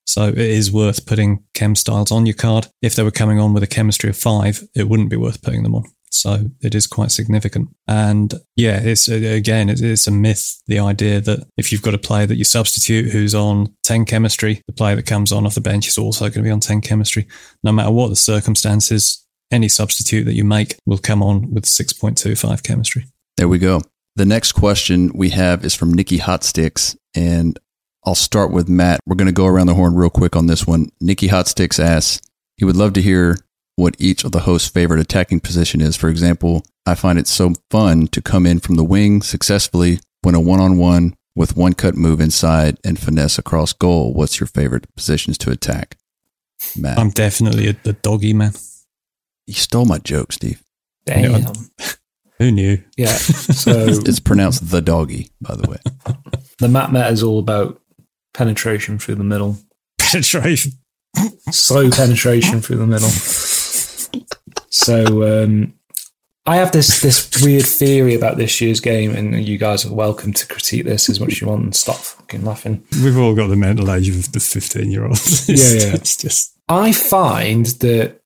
So 0.06 0.28
it 0.28 0.38
is 0.38 0.72
worth 0.72 1.04
putting 1.04 1.44
chem 1.52 1.76
styles 1.76 2.10
on 2.10 2.24
your 2.24 2.34
card. 2.34 2.68
If 2.80 2.94
they 2.94 3.02
were 3.02 3.10
coming 3.10 3.38
on 3.38 3.52
with 3.52 3.62
a 3.62 3.68
chemistry 3.68 4.08
of 4.08 4.16
five, 4.16 4.66
it 4.74 4.88
wouldn't 4.88 5.10
be 5.10 5.16
worth 5.16 5.42
putting 5.42 5.62
them 5.62 5.74
on. 5.74 5.84
So 6.10 6.46
it 6.62 6.74
is 6.74 6.86
quite 6.86 7.10
significant. 7.10 7.68
And 7.86 8.34
yeah, 8.56 8.80
it's 8.82 9.08
again, 9.08 9.68
it's 9.68 10.06
a 10.06 10.10
myth. 10.10 10.62
The 10.66 10.78
idea 10.78 11.20
that 11.20 11.46
if 11.56 11.70
you've 11.70 11.82
got 11.82 11.94
a 11.94 11.98
player 11.98 12.26
that 12.26 12.36
you 12.36 12.44
substitute 12.44 13.12
who's 13.12 13.34
on 13.34 13.74
10 13.84 14.06
chemistry, 14.06 14.62
the 14.66 14.72
player 14.72 14.96
that 14.96 15.06
comes 15.06 15.30
on 15.30 15.46
off 15.46 15.54
the 15.54 15.60
bench 15.60 15.86
is 15.86 15.98
also 15.98 16.24
going 16.24 16.32
to 16.32 16.42
be 16.42 16.50
on 16.50 16.60
10 16.60 16.80
chemistry. 16.80 17.26
No 17.62 17.72
matter 17.72 17.90
what 17.90 18.08
the 18.08 18.16
circumstances, 18.16 19.26
any 19.50 19.68
substitute 19.68 20.24
that 20.24 20.34
you 20.34 20.44
make 20.44 20.76
will 20.86 20.98
come 20.98 21.22
on 21.22 21.52
with 21.52 21.64
6.25 21.64 22.62
chemistry. 22.62 23.06
There 23.36 23.48
we 23.48 23.58
go. 23.58 23.82
The 24.16 24.26
next 24.26 24.52
question 24.52 25.12
we 25.14 25.30
have 25.30 25.64
is 25.64 25.74
from 25.74 25.94
Nikki 25.94 26.18
Hotsticks, 26.18 26.96
and 27.14 27.58
I'll 28.04 28.14
start 28.14 28.50
with 28.50 28.68
Matt. 28.68 29.00
We're 29.06 29.16
going 29.16 29.26
to 29.26 29.32
go 29.32 29.46
around 29.46 29.68
the 29.68 29.74
horn 29.74 29.94
real 29.94 30.10
quick 30.10 30.34
on 30.34 30.46
this 30.46 30.66
one. 30.66 30.90
Nikki 31.00 31.28
Hotsticks 31.28 31.78
asks, 31.78 32.20
he 32.56 32.64
would 32.64 32.76
love 32.76 32.92
to 32.94 33.02
hear 33.02 33.36
what 33.76 33.94
each 33.98 34.24
of 34.24 34.32
the 34.32 34.40
host's 34.40 34.68
favorite 34.68 35.00
attacking 35.00 35.38
position 35.38 35.80
is. 35.80 35.96
For 35.96 36.08
example, 36.08 36.64
I 36.84 36.96
find 36.96 37.18
it 37.18 37.28
so 37.28 37.52
fun 37.70 38.08
to 38.08 38.20
come 38.20 38.44
in 38.44 38.58
from 38.58 38.74
the 38.74 38.84
wing 38.84 39.22
successfully 39.22 40.00
when 40.22 40.34
a 40.34 40.40
one 40.40 40.58
on 40.58 40.78
one 40.78 41.14
with 41.36 41.56
one 41.56 41.74
cut 41.74 41.94
move 41.94 42.20
inside 42.20 42.78
and 42.84 42.98
finesse 42.98 43.38
across 43.38 43.72
goal. 43.72 44.12
What's 44.12 44.40
your 44.40 44.48
favorite 44.48 44.92
positions 44.96 45.38
to 45.38 45.52
attack? 45.52 45.96
Matt. 46.76 46.98
I'm 46.98 47.10
definitely 47.10 47.68
a, 47.68 47.72
the 47.74 47.92
doggy 47.92 48.32
man. 48.32 48.52
You 49.48 49.54
stole 49.54 49.86
my 49.86 49.96
joke, 49.96 50.32
Steve. 50.32 50.62
Damn. 51.06 51.42
Who 52.36 52.52
knew? 52.52 52.82
Yeah. 52.98 53.16
So 53.58 53.86
it's 53.88 54.20
pronounced 54.20 54.70
the 54.70 54.82
doggy, 54.82 55.30
by 55.40 55.56
the 55.56 55.68
way. 55.70 55.78
the 56.58 56.68
map 56.68 56.92
meta 56.92 57.08
is 57.08 57.22
all 57.22 57.38
about 57.38 57.80
penetration 58.34 58.98
through 58.98 59.14
the 59.14 59.24
middle. 59.24 59.56
Penetration. 59.98 60.72
Slow 61.50 61.90
penetration 61.90 62.60
through 62.60 62.76
the 62.76 62.86
middle. 62.86 63.08
So 64.68 65.42
um, 65.42 65.72
I 66.44 66.56
have 66.56 66.72
this 66.72 67.00
this 67.00 67.42
weird 67.42 67.64
theory 67.64 68.14
about 68.14 68.36
this 68.36 68.60
year's 68.60 68.80
game, 68.80 69.16
and 69.16 69.48
you 69.48 69.56
guys 69.56 69.86
are 69.86 69.94
welcome 69.94 70.34
to 70.34 70.46
critique 70.46 70.84
this 70.84 71.08
as 71.08 71.20
much 71.20 71.32
as 71.32 71.40
you 71.40 71.48
want 71.48 71.62
and 71.64 71.74
stop 71.74 71.96
fucking 71.96 72.44
laughing. 72.44 72.84
We've 73.02 73.18
all 73.18 73.34
got 73.34 73.48
the 73.48 73.56
mental 73.56 73.90
age 73.90 74.10
of 74.10 74.30
the 74.30 74.40
fifteen 74.40 74.90
year 74.90 75.06
old. 75.06 75.18
Yeah, 75.46 75.56
yeah. 75.56 75.94
It's 75.94 76.16
just 76.16 76.54
I 76.68 76.92
find 76.92 77.66
that 77.66 78.17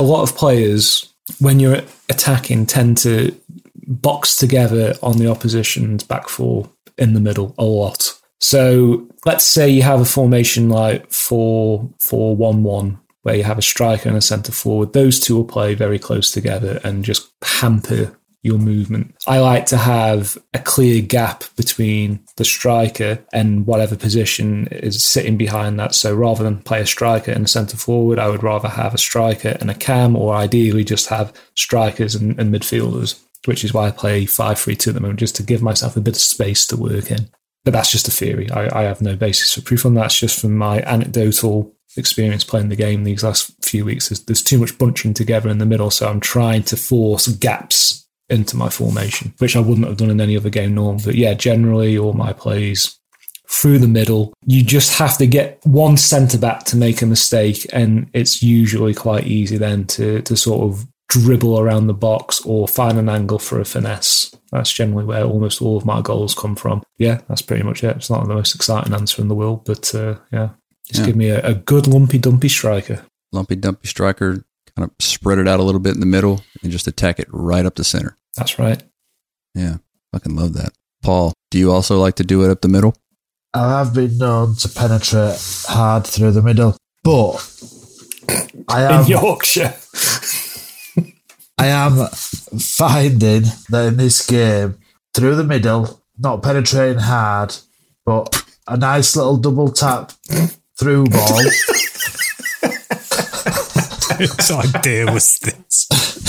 a 0.00 0.02
lot 0.02 0.22
of 0.22 0.36
players, 0.36 1.12
when 1.38 1.60
you're 1.60 1.82
attacking, 2.08 2.66
tend 2.66 2.96
to 2.98 3.38
box 3.86 4.36
together 4.36 4.94
on 5.02 5.18
the 5.18 5.30
opposition's 5.30 6.02
back 6.02 6.28
four 6.28 6.70
in 6.96 7.12
the 7.12 7.20
middle 7.20 7.54
a 7.58 7.64
lot. 7.64 8.18
So 8.40 9.06
let's 9.26 9.44
say 9.44 9.68
you 9.68 9.82
have 9.82 10.00
a 10.00 10.06
formation 10.06 10.70
like 10.70 11.10
four 11.12 11.88
four 12.00 12.34
one 12.34 12.62
one 12.62 12.98
where 13.22 13.36
you 13.36 13.44
have 13.44 13.58
a 13.58 13.62
striker 13.62 14.08
and 14.08 14.16
a 14.16 14.22
centre 14.22 14.52
forward. 14.52 14.94
Those 14.94 15.20
two 15.20 15.36
will 15.36 15.44
play 15.44 15.74
very 15.74 15.98
close 15.98 16.30
together 16.30 16.80
and 16.82 17.04
just 17.04 17.28
hamper 17.42 18.16
your 18.42 18.58
movement. 18.58 19.14
I 19.26 19.38
like 19.40 19.66
to 19.66 19.76
have 19.76 20.38
a 20.54 20.58
clear 20.58 21.02
gap 21.02 21.44
between 21.56 22.24
the 22.36 22.44
striker 22.44 23.18
and 23.32 23.66
whatever 23.66 23.96
position 23.96 24.66
is 24.68 25.02
sitting 25.02 25.36
behind 25.36 25.78
that. 25.78 25.94
So 25.94 26.14
rather 26.14 26.42
than 26.42 26.62
play 26.62 26.80
a 26.80 26.86
striker 26.86 27.32
and 27.32 27.44
a 27.44 27.48
centre 27.48 27.76
forward, 27.76 28.18
I 28.18 28.28
would 28.28 28.42
rather 28.42 28.68
have 28.68 28.94
a 28.94 28.98
striker 28.98 29.56
and 29.60 29.70
a 29.70 29.74
cam, 29.74 30.16
or 30.16 30.34
ideally 30.34 30.84
just 30.84 31.08
have 31.08 31.32
strikers 31.54 32.14
and, 32.14 32.38
and 32.40 32.52
midfielders, 32.52 33.22
which 33.44 33.62
is 33.62 33.74
why 33.74 33.88
I 33.88 33.90
play 33.90 34.24
5 34.24 34.58
3 34.58 34.74
2 34.76 34.90
at 34.90 34.94
the 34.94 35.00
moment, 35.00 35.20
just 35.20 35.36
to 35.36 35.42
give 35.42 35.62
myself 35.62 35.96
a 35.96 36.00
bit 36.00 36.16
of 36.16 36.22
space 36.22 36.66
to 36.68 36.76
work 36.76 37.10
in. 37.10 37.28
But 37.64 37.72
that's 37.72 37.92
just 37.92 38.08
a 38.08 38.12
theory. 38.12 38.50
I, 38.50 38.80
I 38.80 38.82
have 38.84 39.02
no 39.02 39.16
basis 39.16 39.54
for 39.54 39.60
proof 39.60 39.84
on 39.84 39.94
that. 39.94 40.06
It's 40.06 40.20
just 40.20 40.40
from 40.40 40.56
my 40.56 40.80
anecdotal 40.80 41.74
experience 41.96 42.44
playing 42.44 42.70
the 42.70 42.76
game 42.76 43.04
these 43.04 43.24
last 43.24 43.52
few 43.62 43.84
weeks. 43.84 44.08
There's, 44.08 44.24
there's 44.24 44.42
too 44.42 44.58
much 44.58 44.78
bunching 44.78 45.12
together 45.12 45.50
in 45.50 45.58
the 45.58 45.66
middle, 45.66 45.90
so 45.90 46.08
I'm 46.08 46.20
trying 46.20 46.62
to 46.64 46.76
force 46.76 47.28
gaps 47.28 48.06
into 48.30 48.56
my 48.56 48.68
formation, 48.68 49.34
which 49.38 49.56
I 49.56 49.60
wouldn't 49.60 49.86
have 49.86 49.96
done 49.96 50.10
in 50.10 50.20
any 50.20 50.36
other 50.36 50.50
game 50.50 50.74
norm. 50.74 50.98
But 51.04 51.16
yeah, 51.16 51.34
generally 51.34 51.98
all 51.98 52.12
my 52.12 52.32
plays 52.32 52.98
through 53.48 53.78
the 53.80 53.88
middle. 53.88 54.32
You 54.46 54.62
just 54.62 54.96
have 54.98 55.18
to 55.18 55.26
get 55.26 55.60
one 55.64 55.96
centre 55.96 56.38
back 56.38 56.64
to 56.66 56.76
make 56.76 57.02
a 57.02 57.06
mistake, 57.06 57.66
and 57.72 58.08
it's 58.12 58.42
usually 58.42 58.94
quite 58.94 59.26
easy 59.26 59.56
then 59.58 59.86
to 59.88 60.22
to 60.22 60.36
sort 60.36 60.70
of 60.70 60.86
dribble 61.08 61.58
around 61.58 61.88
the 61.88 61.94
box 61.94 62.40
or 62.46 62.68
find 62.68 62.96
an 62.96 63.08
angle 63.08 63.40
for 63.40 63.60
a 63.60 63.64
finesse. 63.64 64.32
That's 64.52 64.72
generally 64.72 65.04
where 65.04 65.24
almost 65.24 65.60
all 65.60 65.76
of 65.76 65.84
my 65.84 66.00
goals 66.00 66.34
come 66.34 66.54
from. 66.54 66.82
Yeah, 66.98 67.20
that's 67.28 67.42
pretty 67.42 67.64
much 67.64 67.82
it. 67.82 67.96
It's 67.96 68.10
not 68.10 68.26
the 68.26 68.34
most 68.34 68.54
exciting 68.54 68.94
answer 68.94 69.20
in 69.20 69.28
the 69.28 69.34
world, 69.34 69.64
but 69.64 69.92
uh, 69.94 70.16
yeah, 70.32 70.50
just 70.86 71.00
yeah. 71.00 71.06
give 71.06 71.16
me 71.16 71.28
a, 71.28 71.44
a, 71.44 71.54
good 71.54 71.88
lumpy 71.88 72.18
dumpy 72.18 72.48
striker. 72.48 73.04
Lumpy 73.32 73.56
dumpy 73.56 73.88
striker, 73.88 74.44
kind 74.76 74.88
of 74.88 74.90
spread 75.00 75.38
it 75.38 75.48
out 75.48 75.60
a 75.60 75.64
little 75.64 75.80
bit 75.80 75.94
in 75.94 76.00
the 76.00 76.06
middle 76.06 76.42
and 76.62 76.70
just 76.70 76.86
attack 76.86 77.18
it 77.18 77.28
right 77.30 77.66
up 77.66 77.74
the 77.74 77.84
center. 77.84 78.16
That's 78.36 78.58
right. 78.58 78.82
Yeah, 79.54 79.76
fucking 80.12 80.36
love 80.36 80.52
that. 80.54 80.72
Paul, 81.02 81.32
do 81.50 81.58
you 81.58 81.72
also 81.72 81.98
like 81.98 82.14
to 82.16 82.24
do 82.24 82.44
it 82.44 82.50
up 82.50 82.60
the 82.60 82.68
middle? 82.68 82.94
I 83.52 83.78
have 83.78 83.94
been 83.94 84.16
known 84.18 84.54
to 84.56 84.68
penetrate 84.68 85.64
hard 85.66 86.06
through 86.06 86.32
the 86.32 86.42
middle, 86.42 86.76
but 87.02 87.36
I 88.68 88.82
am 88.82 89.02
in 89.02 89.08
Yorkshire. 89.08 89.74
I 91.58 91.66
am 91.66 92.06
finding 92.06 93.42
that 93.68 93.86
in 93.88 93.96
this 93.96 94.24
game, 94.26 94.78
through 95.14 95.34
the 95.34 95.44
middle, 95.44 96.00
not 96.18 96.42
penetrating 96.42 97.00
hard, 97.00 97.56
but 98.06 98.44
a 98.68 98.76
nice 98.76 99.16
little 99.16 99.36
double 99.36 99.70
tap 99.70 100.12
through 100.78 101.06
ball. 101.06 101.42
Whose 104.18 104.50
idea 104.50 105.06
was 105.12 105.38
this? 105.38 106.19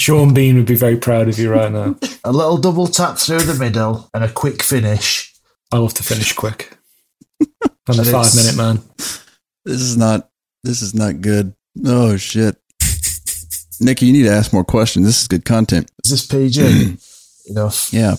Sean 0.00 0.32
Bean 0.32 0.56
would 0.56 0.64
be 0.64 0.76
very 0.76 0.96
proud 0.96 1.28
of 1.28 1.38
you 1.38 1.52
right 1.52 1.70
now. 1.70 1.94
A 2.24 2.32
little 2.32 2.56
double 2.56 2.86
tap 2.86 3.18
through 3.18 3.40
the 3.40 3.52
middle 3.62 4.08
and 4.14 4.24
a 4.24 4.32
quick 4.32 4.62
finish. 4.62 5.30
I 5.70 5.76
love 5.76 5.92
to 5.94 6.02
finish 6.02 6.32
quick. 6.32 6.74
I'm 7.86 8.00
a 8.00 8.04
five 8.04 8.34
minute 8.34 8.56
man. 8.56 8.80
This 9.64 9.82
is 9.82 9.98
not. 9.98 10.30
This 10.62 10.80
is 10.80 10.94
not 10.94 11.20
good. 11.20 11.54
Oh 11.84 12.16
shit, 12.16 12.56
Nikki, 13.78 14.06
you 14.06 14.12
need 14.14 14.22
to 14.22 14.32
ask 14.32 14.54
more 14.54 14.64
questions. 14.64 15.04
This 15.04 15.20
is 15.20 15.28
good 15.28 15.44
content. 15.44 15.90
Is 16.04 16.10
this 16.10 16.26
PG 16.26 16.96
enough? 17.50 17.92
Yeah. 17.92 18.16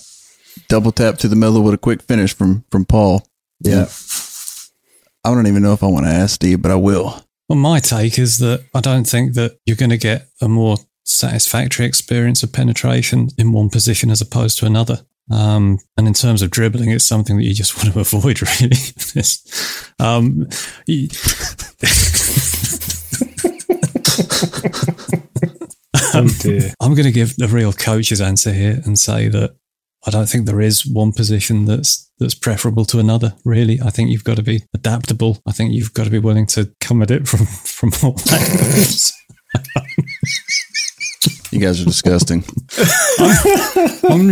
Double 0.68 0.92
tap 0.92 1.18
to 1.20 1.28
the 1.28 1.36
middle 1.36 1.64
with 1.64 1.74
a 1.74 1.80
quick 1.80 2.04
finish 2.04 2.36
from 2.36 2.64
from 2.70 2.86
Paul. 2.86 3.26
Yeah. 3.60 3.88
I 5.24 5.34
don't 5.34 5.48
even 5.48 5.64
know 5.64 5.74
if 5.74 5.84
I 5.84 5.88
want 5.88 6.06
to 6.06 6.12
ask 6.12 6.36
Steve, 6.36 6.62
but 6.62 6.72
I 6.72 6.76
will. 6.76 7.24
Well, 7.50 7.58
my 7.58 7.80
take 7.80 8.20
is 8.20 8.38
that 8.38 8.66
I 8.74 8.82
don't 8.82 9.06
think 9.06 9.34
that 9.34 9.58
you're 9.66 9.76
going 9.76 9.90
to 9.90 9.98
get 9.98 10.28
a 10.42 10.48
more 10.48 10.78
satisfactory 11.12 11.86
experience 11.86 12.44
of 12.44 12.54
penetration 12.54 13.30
in 13.38 13.52
one 13.52 13.70
position 13.70 14.10
as 14.10 14.22
opposed 14.22 14.58
to 14.60 14.66
another. 14.66 15.00
Um, 15.32 15.80
and 15.98 16.08
in 16.08 16.14
terms 16.14 16.42
of 16.42 16.50
dribbling, 16.50 16.92
it's 16.92 17.06
something 17.06 17.38
that 17.38 17.44
you 17.44 17.54
just 17.54 17.78
want 17.84 17.94
to 17.94 18.00
avoid, 18.00 18.42
really. 18.42 18.78
um, 20.00 20.48
oh 26.14 26.28
I'm 26.82 26.94
going 26.94 27.06
to 27.06 27.12
give 27.12 27.36
the 27.38 27.48
real 27.50 27.74
coach's 27.74 28.22
answer 28.22 28.52
here 28.52 28.82
and 28.86 28.98
say 29.00 29.28
that 29.28 29.56
I 30.06 30.12
don't 30.12 30.28
think 30.28 30.46
there 30.46 30.62
is 30.62 30.86
one 30.86 31.12
position 31.12 31.66
that's 31.66 32.12
that's 32.18 32.34
preferable 32.36 32.86
to 32.86 33.00
another. 33.00 33.36
Really, 33.46 33.80
I 33.82 33.92
think 33.92 34.10
you've 34.10 34.24
got 34.24 34.38
to 34.38 34.44
be 34.44 34.64
adaptable. 34.74 35.40
I 35.48 35.52
think 35.52 35.74
you've 35.74 35.94
got 35.94 36.06
to 36.06 36.10
be 36.10 36.20
willing 36.20 36.48
to 36.48 36.72
come 36.80 37.02
at 37.02 37.12
it 37.12 37.28
from 37.28 37.46
from 37.46 37.92
all 38.04 38.16
angles. 38.32 39.14
You 41.52 41.60
guys 41.60 41.82
are 41.82 41.86
disgusting. 41.86 42.44
I'm, 44.10 44.32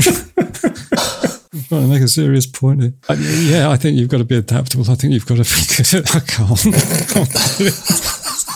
trying 1.68 1.82
to 1.82 1.88
make 1.88 2.02
a 2.02 2.08
serious 2.08 2.46
point 2.46 2.82
here. 2.82 2.94
I, 3.08 3.14
yeah, 3.14 3.70
I 3.70 3.78
think 3.78 3.98
you've 3.98 4.10
got 4.10 4.20
to 4.20 4.24
be 4.24 4.38
adaptable. 4.38 4.90
I 4.90 4.96
think 4.96 5.14
you've 5.14 5.26
got 5.26 5.38
to 5.38 5.44
be. 5.44 5.50
I 6.14 6.20
can't. 6.20 6.66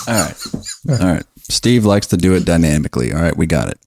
all 0.07 0.15
right, 0.15 1.01
all 1.01 1.13
right. 1.13 1.25
Steve 1.49 1.86
likes 1.86 2.07
to 2.07 2.17
do 2.17 2.34
it 2.36 2.45
dynamically. 2.45 3.13
All 3.13 3.21
right, 3.21 3.36
we 3.36 3.45
got 3.45 3.69
it. 3.69 3.79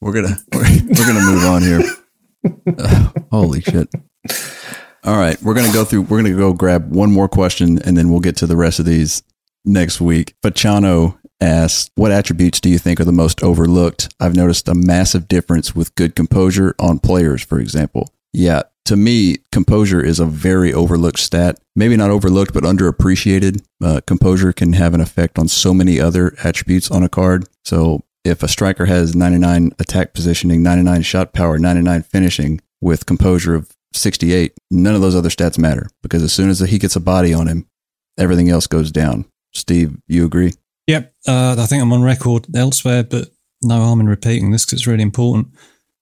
We're 0.00 0.12
gonna 0.12 0.36
we're, 0.52 0.62
we're 0.62 1.06
gonna 1.06 1.24
move 1.24 1.44
on 1.44 1.62
here. 1.62 1.80
Uh, 2.78 3.10
holy 3.30 3.62
shit! 3.62 3.88
All 5.02 5.16
right, 5.16 5.40
we're 5.42 5.54
gonna 5.54 5.72
go 5.72 5.84
through. 5.84 6.02
We're 6.02 6.18
gonna 6.18 6.36
go 6.36 6.52
grab 6.52 6.94
one 6.94 7.10
more 7.10 7.28
question, 7.28 7.80
and 7.82 7.96
then 7.96 8.10
we'll 8.10 8.20
get 8.20 8.36
to 8.38 8.46
the 8.46 8.56
rest 8.56 8.78
of 8.78 8.84
these 8.84 9.22
next 9.64 10.00
week. 10.00 10.34
Fachano 10.42 11.18
"What 11.94 12.12
attributes 12.12 12.60
do 12.60 12.68
you 12.68 12.78
think 12.78 13.00
are 13.00 13.04
the 13.04 13.12
most 13.12 13.42
overlooked?" 13.42 14.14
I've 14.18 14.36
noticed 14.36 14.68
a 14.68 14.74
massive 14.74 15.28
difference 15.28 15.74
with 15.74 15.94
good 15.94 16.14
composure 16.14 16.74
on 16.78 16.98
players, 16.98 17.42
for 17.42 17.58
example. 17.58 18.08
Yeah, 18.32 18.62
to 18.86 18.96
me, 18.96 19.38
composure 19.50 20.04
is 20.04 20.20
a 20.20 20.26
very 20.26 20.72
overlooked 20.72 21.18
stat. 21.18 21.58
Maybe 21.74 21.96
not 21.96 22.10
overlooked, 22.10 22.52
but 22.52 22.64
underappreciated. 22.64 23.62
Uh, 23.82 24.00
composure 24.06 24.52
can 24.52 24.74
have 24.74 24.92
an 24.94 25.00
effect 25.00 25.38
on 25.38 25.48
so 25.48 25.72
many 25.72 26.00
other 26.00 26.34
attributes 26.44 26.90
on 26.90 27.02
a 27.02 27.08
card. 27.08 27.46
So 27.64 28.02
if 28.24 28.42
a 28.42 28.48
striker 28.48 28.86
has 28.86 29.14
99 29.14 29.72
attack 29.78 30.14
positioning, 30.14 30.62
99 30.62 31.02
shot 31.02 31.32
power, 31.32 31.58
99 31.58 32.02
finishing 32.02 32.60
with 32.80 33.06
composure 33.06 33.54
of 33.54 33.70
68, 33.92 34.52
none 34.70 34.94
of 34.94 35.00
those 35.00 35.16
other 35.16 35.28
stats 35.28 35.58
matter 35.58 35.88
because 36.02 36.22
as 36.22 36.32
soon 36.32 36.50
as 36.50 36.60
he 36.60 36.78
gets 36.78 36.96
a 36.96 37.00
body 37.00 37.32
on 37.32 37.46
him, 37.46 37.66
everything 38.18 38.50
else 38.50 38.66
goes 38.66 38.90
down. 38.90 39.24
Steve, 39.52 39.96
you 40.08 40.24
agree? 40.24 40.52
Yep. 40.86 41.14
Uh, 41.26 41.56
I 41.58 41.66
think 41.66 41.82
I'm 41.82 41.92
on 41.92 42.02
record 42.02 42.46
elsewhere, 42.54 43.04
but 43.04 43.28
no 43.62 43.80
harm 43.80 44.00
in 44.00 44.08
repeating 44.08 44.50
this 44.50 44.64
because 44.64 44.80
it's 44.80 44.86
really 44.86 45.02
important. 45.02 45.48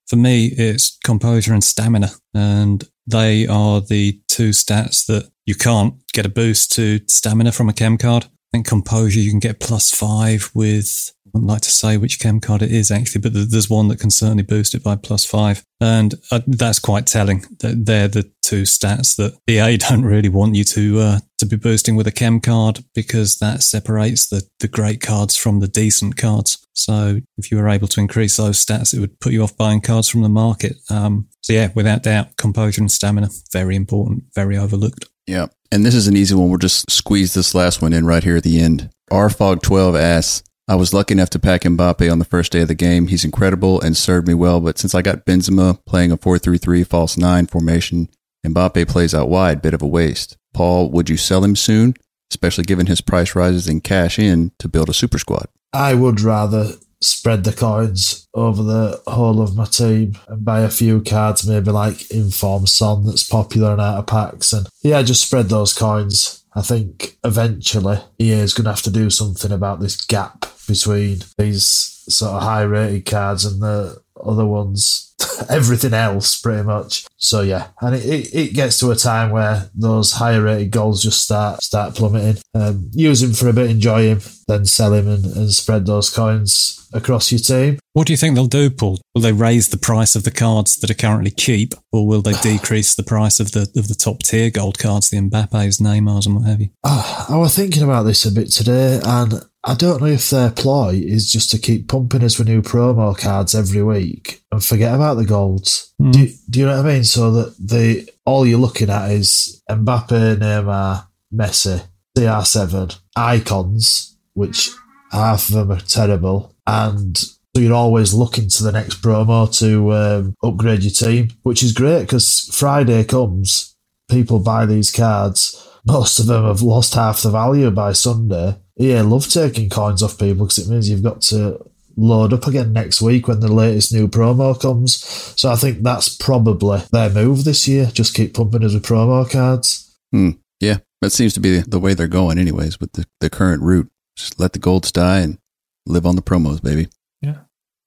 For 0.08 0.16
me, 0.16 0.46
it's 0.46 0.98
composure 1.04 1.54
and 1.54 1.62
stamina, 1.62 2.10
and 2.34 2.84
they 3.06 3.46
are 3.46 3.80
the 3.80 4.20
two 4.28 4.50
stats 4.50 5.06
that 5.06 5.30
you 5.46 5.54
can't 5.54 5.94
get 6.12 6.26
a 6.26 6.30
boost 6.30 6.72
to 6.72 7.00
stamina 7.08 7.52
from 7.52 7.68
a 7.68 7.72
chem 7.72 7.98
card. 7.98 8.24
I 8.24 8.58
think 8.58 8.66
composure 8.66 9.20
you 9.20 9.30
can 9.30 9.38
get 9.38 9.60
plus 9.60 9.90
five 9.90 10.50
with 10.54 11.12
wouldn't 11.32 11.50
like 11.50 11.62
to 11.62 11.70
say 11.70 11.96
which 11.96 12.20
chem 12.20 12.40
card 12.40 12.62
it 12.62 12.72
is 12.72 12.90
actually, 12.90 13.20
but 13.20 13.32
there's 13.34 13.70
one 13.70 13.88
that 13.88 14.00
can 14.00 14.10
certainly 14.10 14.42
boost 14.42 14.74
it 14.74 14.82
by 14.82 14.96
plus 14.96 15.24
five. 15.24 15.64
And 15.80 16.14
uh, 16.30 16.40
that's 16.46 16.78
quite 16.78 17.06
telling. 17.06 17.44
That 17.60 17.86
they're 17.86 18.08
the 18.08 18.30
two 18.42 18.62
stats 18.62 19.16
that 19.16 19.36
EA 19.48 19.76
don't 19.88 20.04
really 20.04 20.28
want 20.28 20.54
you 20.54 20.64
to 20.64 21.00
uh, 21.00 21.18
to 21.38 21.46
be 21.46 21.56
boosting 21.56 21.96
with 21.96 22.06
a 22.06 22.12
chem 22.12 22.40
card 22.40 22.84
because 22.94 23.38
that 23.38 23.62
separates 23.62 24.28
the, 24.28 24.42
the 24.60 24.68
great 24.68 25.00
cards 25.00 25.36
from 25.36 25.60
the 25.60 25.68
decent 25.68 26.16
cards. 26.16 26.64
So 26.74 27.20
if 27.36 27.50
you 27.50 27.56
were 27.56 27.68
able 27.68 27.88
to 27.88 28.00
increase 28.00 28.36
those 28.36 28.64
stats, 28.64 28.94
it 28.94 29.00
would 29.00 29.18
put 29.20 29.32
you 29.32 29.42
off 29.42 29.56
buying 29.56 29.80
cards 29.80 30.08
from 30.08 30.22
the 30.22 30.28
market. 30.28 30.76
Um, 30.90 31.28
so 31.40 31.52
yeah, 31.52 31.68
without 31.74 32.04
doubt, 32.04 32.36
composure 32.36 32.80
and 32.80 32.90
stamina, 32.90 33.28
very 33.52 33.76
important, 33.76 34.24
very 34.34 34.56
overlooked. 34.56 35.06
Yeah. 35.26 35.46
And 35.70 35.84
this 35.84 35.94
is 35.94 36.06
an 36.06 36.16
easy 36.16 36.34
one. 36.34 36.48
We'll 36.48 36.58
just 36.58 36.90
squeeze 36.90 37.34
this 37.34 37.54
last 37.54 37.80
one 37.80 37.92
in 37.92 38.06
right 38.06 38.22
here 38.22 38.36
at 38.36 38.42
the 38.42 38.60
end. 38.60 38.90
RFog12 39.10 39.98
asks, 40.00 40.42
I 40.68 40.76
was 40.76 40.94
lucky 40.94 41.14
enough 41.14 41.30
to 41.30 41.38
pack 41.40 41.62
Mbappe 41.62 42.10
on 42.10 42.18
the 42.20 42.24
first 42.24 42.52
day 42.52 42.60
of 42.60 42.68
the 42.68 42.74
game. 42.74 43.08
He's 43.08 43.24
incredible 43.24 43.80
and 43.80 43.96
served 43.96 44.28
me 44.28 44.34
well, 44.34 44.60
but 44.60 44.78
since 44.78 44.94
I 44.94 45.02
got 45.02 45.26
Benzema 45.26 45.84
playing 45.86 46.12
a 46.12 46.16
4-3-3 46.16 46.86
false 46.86 47.16
9 47.16 47.46
formation, 47.46 48.08
Mbappe 48.46 48.88
plays 48.88 49.14
out 49.14 49.28
wide, 49.28 49.60
bit 49.60 49.74
of 49.74 49.82
a 49.82 49.86
waste. 49.86 50.36
Paul, 50.54 50.90
would 50.90 51.10
you 51.10 51.16
sell 51.16 51.42
him 51.42 51.56
soon, 51.56 51.94
especially 52.30 52.64
given 52.64 52.86
his 52.86 53.00
price 53.00 53.34
rises 53.34 53.66
and 53.66 53.82
cash 53.82 54.18
in 54.18 54.52
to 54.58 54.68
build 54.68 54.88
a 54.88 54.94
super 54.94 55.18
squad? 55.18 55.48
I 55.72 55.94
would 55.94 56.20
rather 56.20 56.72
spread 57.00 57.42
the 57.42 57.52
coins 57.52 58.28
over 58.32 58.62
the 58.62 59.02
whole 59.08 59.42
of 59.42 59.56
my 59.56 59.64
team 59.64 60.16
and 60.28 60.44
buy 60.44 60.60
a 60.60 60.70
few 60.70 61.02
cards, 61.02 61.46
maybe 61.46 61.72
like 61.72 62.10
Inform 62.10 62.66
Son 62.68 63.04
that's 63.04 63.28
popular 63.28 63.72
and 63.72 63.80
out 63.80 63.98
of 63.98 64.06
packs. 64.06 64.52
And 64.52 64.68
yeah, 64.82 65.02
just 65.02 65.26
spread 65.26 65.48
those 65.48 65.72
coins. 65.72 66.41
I 66.54 66.62
think 66.62 67.16
eventually 67.24 67.98
EA 68.18 68.32
is 68.32 68.54
going 68.54 68.64
to 68.64 68.70
have 68.70 68.82
to 68.82 68.90
do 68.90 69.08
something 69.10 69.52
about 69.52 69.80
this 69.80 70.04
gap 70.04 70.46
between 70.66 71.22
these 71.38 72.02
sort 72.08 72.32
of 72.32 72.42
high 72.42 72.62
rated 72.62 73.06
cards 73.06 73.44
and 73.44 73.62
the 73.62 74.02
other 74.22 74.44
ones, 74.44 75.11
everything 75.50 75.94
else 75.94 76.40
pretty 76.40 76.62
much. 76.62 77.06
So 77.16 77.42
yeah, 77.42 77.68
and 77.80 77.94
it, 77.94 78.04
it, 78.04 78.34
it, 78.34 78.54
gets 78.54 78.78
to 78.80 78.90
a 78.90 78.96
time 78.96 79.30
where 79.30 79.70
those 79.74 80.12
higher 80.12 80.42
rated 80.42 80.70
goals 80.70 81.02
just 81.02 81.22
start 81.22 81.62
start 81.62 81.94
plummeting. 81.94 82.42
Um, 82.54 82.90
use 82.92 83.22
him 83.22 83.32
for 83.32 83.48
a 83.48 83.52
bit, 83.52 83.70
enjoy 83.70 84.02
him, 84.02 84.20
then 84.48 84.64
sell 84.64 84.92
him 84.92 85.08
and, 85.08 85.24
and 85.24 85.52
spread 85.52 85.86
those 85.86 86.10
coins 86.10 86.88
across 86.92 87.32
your 87.32 87.38
team. 87.38 87.78
What 87.92 88.06
do 88.06 88.12
you 88.12 88.16
think 88.16 88.34
they'll 88.34 88.46
do, 88.46 88.70
Paul? 88.70 89.00
Will 89.14 89.22
they 89.22 89.32
raise 89.32 89.68
the 89.68 89.76
price 89.76 90.16
of 90.16 90.24
the 90.24 90.30
cards 90.30 90.76
that 90.76 90.90
are 90.90 90.94
currently 90.94 91.30
cheap, 91.30 91.74
or 91.92 92.06
will 92.06 92.22
they 92.22 92.32
decrease 92.34 92.94
the 92.94 93.02
price 93.02 93.38
of 93.38 93.52
the 93.52 93.62
of 93.76 93.88
the 93.88 93.94
top 93.94 94.22
tier 94.22 94.50
gold 94.50 94.78
cards, 94.78 95.10
the 95.10 95.18
Mbappe's, 95.18 95.78
Neymar's, 95.78 96.26
and 96.26 96.36
what 96.36 96.46
have 96.46 96.60
you? 96.60 96.70
Oh, 96.84 97.26
I 97.28 97.36
was 97.36 97.54
thinking 97.54 97.82
about 97.82 98.04
this 98.04 98.24
a 98.24 98.32
bit 98.32 98.50
today, 98.50 99.00
and 99.04 99.42
I 99.64 99.74
don't 99.74 100.00
know 100.00 100.08
if 100.08 100.28
their 100.30 100.50
ploy 100.50 101.00
is 101.04 101.30
just 101.30 101.50
to 101.52 101.58
keep 101.58 101.86
pumping 101.86 102.24
us 102.24 102.36
with 102.36 102.48
new 102.48 102.62
promo 102.62 103.16
cards 103.16 103.54
every 103.54 103.82
week 103.82 104.42
and 104.50 104.64
forget 104.64 104.94
about 104.94 105.14
the 105.14 105.24
golds. 105.24 105.94
Mm. 106.00 106.12
Do, 106.12 106.28
do 106.50 106.60
you 106.60 106.66
know 106.66 106.76
what 106.76 106.86
I 106.86 106.94
mean? 106.94 107.04
So 107.04 107.30
that 107.30 107.56
the 107.58 108.08
all 108.24 108.44
you're 108.44 108.58
looking 108.58 108.90
at 108.90 109.12
is 109.12 109.62
Mbappe, 109.70 110.38
Neymar, 110.38 111.06
Messi, 111.32 111.86
CR7, 112.18 112.98
icons, 113.14 114.18
which 114.34 114.70
half 115.12 115.48
of 115.48 115.54
them 115.54 115.70
are 115.70 115.80
terrible, 115.80 116.56
and 116.66 117.16
so 117.54 117.60
you're 117.60 117.74
always 117.74 118.14
looking 118.14 118.48
to 118.48 118.64
the 118.64 118.72
next 118.72 119.02
promo 119.02 119.46
to 119.58 119.92
um, 119.92 120.34
upgrade 120.42 120.82
your 120.82 120.90
team, 120.90 121.28
which 121.42 121.62
is 121.62 121.72
great 121.72 122.02
because 122.02 122.50
Friday 122.52 123.04
comes, 123.04 123.76
people 124.08 124.38
buy 124.38 124.64
these 124.64 124.90
cards. 124.90 125.68
Most 125.86 126.18
of 126.18 126.26
them 126.26 126.44
have 126.44 126.62
lost 126.62 126.94
half 126.94 127.22
the 127.22 127.30
value 127.30 127.70
by 127.70 127.92
Sunday 127.92 128.56
yeah, 128.76 129.02
love 129.02 129.28
taking 129.28 129.68
coins 129.68 130.02
off 130.02 130.18
people 130.18 130.46
because 130.46 130.58
it 130.58 130.70
means 130.70 130.88
you've 130.88 131.02
got 131.02 131.20
to 131.22 131.64
load 131.96 132.32
up 132.32 132.46
again 132.46 132.72
next 132.72 133.02
week 133.02 133.28
when 133.28 133.40
the 133.40 133.52
latest 133.52 133.92
new 133.92 134.08
promo 134.08 134.58
comes. 134.58 135.04
So 135.38 135.50
I 135.50 135.56
think 135.56 135.82
that's 135.82 136.08
probably 136.08 136.82
their 136.90 137.10
move 137.10 137.44
this 137.44 137.68
year. 137.68 137.86
Just 137.86 138.14
keep 138.14 138.34
pumping 138.34 138.64
us 138.64 138.74
with 138.74 138.84
promo 138.84 139.30
cards. 139.30 139.94
Hmm. 140.10 140.30
Yeah, 140.60 140.78
that 141.00 141.10
seems 141.10 141.34
to 141.34 141.40
be 141.40 141.58
the 141.58 141.80
way 141.80 141.94
they're 141.94 142.08
going, 142.08 142.38
anyways, 142.38 142.80
with 142.80 142.92
the, 142.92 143.06
the 143.20 143.30
current 143.30 143.62
route. 143.62 143.90
Just 144.16 144.38
let 144.38 144.52
the 144.52 144.58
golds 144.58 144.92
die 144.92 145.20
and 145.20 145.38
live 145.86 146.06
on 146.06 146.16
the 146.16 146.22
promos, 146.22 146.62
baby. 146.62 146.88
Yeah. 147.20 147.38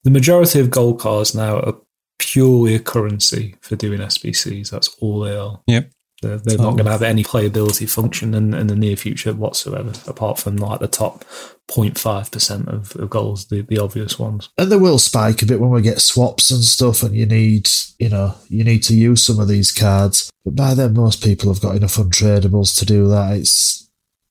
The 0.04 0.10
majority 0.10 0.60
of 0.60 0.70
gold 0.70 1.00
cards 1.00 1.34
now 1.34 1.60
are 1.60 1.76
purely 2.18 2.74
a 2.74 2.80
currency 2.80 3.56
for 3.60 3.76
doing 3.76 4.00
SBCs. 4.00 4.70
That's 4.70 4.88
all 5.00 5.20
they 5.20 5.36
are. 5.36 5.60
Yep. 5.66 5.90
They're, 6.26 6.38
they're 6.38 6.58
not 6.58 6.72
going 6.72 6.86
to 6.86 6.90
have 6.90 7.02
any 7.02 7.22
playability 7.22 7.88
function 7.88 8.34
in, 8.34 8.52
in 8.52 8.66
the 8.66 8.74
near 8.74 8.96
future 8.96 9.32
whatsoever, 9.32 9.92
apart 10.06 10.38
from 10.38 10.56
like 10.56 10.80
the 10.80 10.88
top 10.88 11.24
0.5% 11.68 12.68
of, 12.68 12.96
of 12.96 13.10
goals, 13.10 13.46
the, 13.46 13.62
the 13.62 13.78
obvious 13.78 14.18
ones. 14.18 14.48
And 14.58 14.70
they 14.70 14.76
will 14.76 14.98
spike 14.98 15.42
a 15.42 15.46
bit 15.46 15.60
when 15.60 15.70
we 15.70 15.82
get 15.82 16.00
swaps 16.00 16.50
and 16.50 16.64
stuff, 16.64 17.02
and 17.02 17.14
you 17.14 17.26
need, 17.26 17.68
you 17.98 18.08
know, 18.08 18.34
you 18.48 18.64
need 18.64 18.82
to 18.84 18.94
use 18.94 19.24
some 19.24 19.38
of 19.38 19.48
these 19.48 19.70
cards. 19.70 20.30
But 20.44 20.56
by 20.56 20.74
then, 20.74 20.94
most 20.94 21.22
people 21.22 21.52
have 21.52 21.62
got 21.62 21.76
enough 21.76 21.96
untradables 21.96 22.76
to 22.78 22.84
do 22.84 23.06
that. 23.08 23.36
It's, 23.36 23.88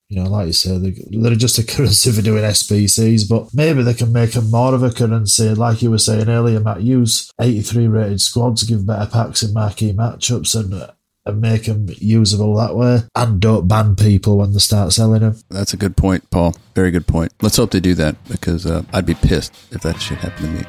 you 0.10 0.22
know, 0.22 0.30
like 0.30 0.48
you 0.48 0.54
say, 0.54 0.78
they're 0.78 1.36
just 1.36 1.58
a 1.58 1.64
currency 1.64 2.12
for 2.12 2.22
doing 2.22 2.44
SBCs, 2.44 3.28
but 3.30 3.54
maybe 3.54 3.84
they 3.84 3.94
can 3.94 4.12
make 4.12 4.34
them 4.34 4.52
more 4.52 4.74
of 4.74 4.84
a 4.84 4.92
currency. 4.92 5.50
Like 5.50 5.82
you 5.82 5.92
were 5.92 5.98
saying 5.98 6.30
earlier, 6.30 6.60
Matt, 6.60 6.82
use 6.82 7.32
83 7.40 7.88
rated 7.88 8.22
squads, 8.22 8.64
give 8.64 8.86
better 8.86 9.10
packs 9.10 9.44
in 9.44 9.54
marquee 9.54 9.94
matchups, 9.94 10.60
and 10.60 10.92
and 11.26 11.42
make 11.42 11.64
them 11.64 11.88
usable 11.98 12.56
that 12.56 12.76
way 12.76 13.02
and 13.16 13.40
don't 13.40 13.68
ban 13.68 13.96
people 13.96 14.38
when 14.38 14.54
they 14.54 14.60
start 14.60 14.94
selling 14.94 15.22
them. 15.22 15.36
That's 15.50 15.74
a 15.74 15.78
good 15.78 15.98
point, 15.98 16.30
Paul. 16.30 16.56
Very 16.76 16.92
good 16.92 17.08
point. 17.08 17.34
Let's 17.42 17.58
hope 17.58 17.72
they 17.72 17.80
do 17.80 17.96
that 17.96 18.16
because 18.28 18.66
uh, 18.66 18.84
I'd 18.94 19.06
be 19.06 19.16
pissed 19.16 19.54
if 19.72 19.82
that 19.82 20.00
shit 20.00 20.20
happened 20.20 20.46
to 20.46 20.64
me. 20.64 20.66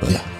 But 0.00 0.10
yeah. 0.10 0.32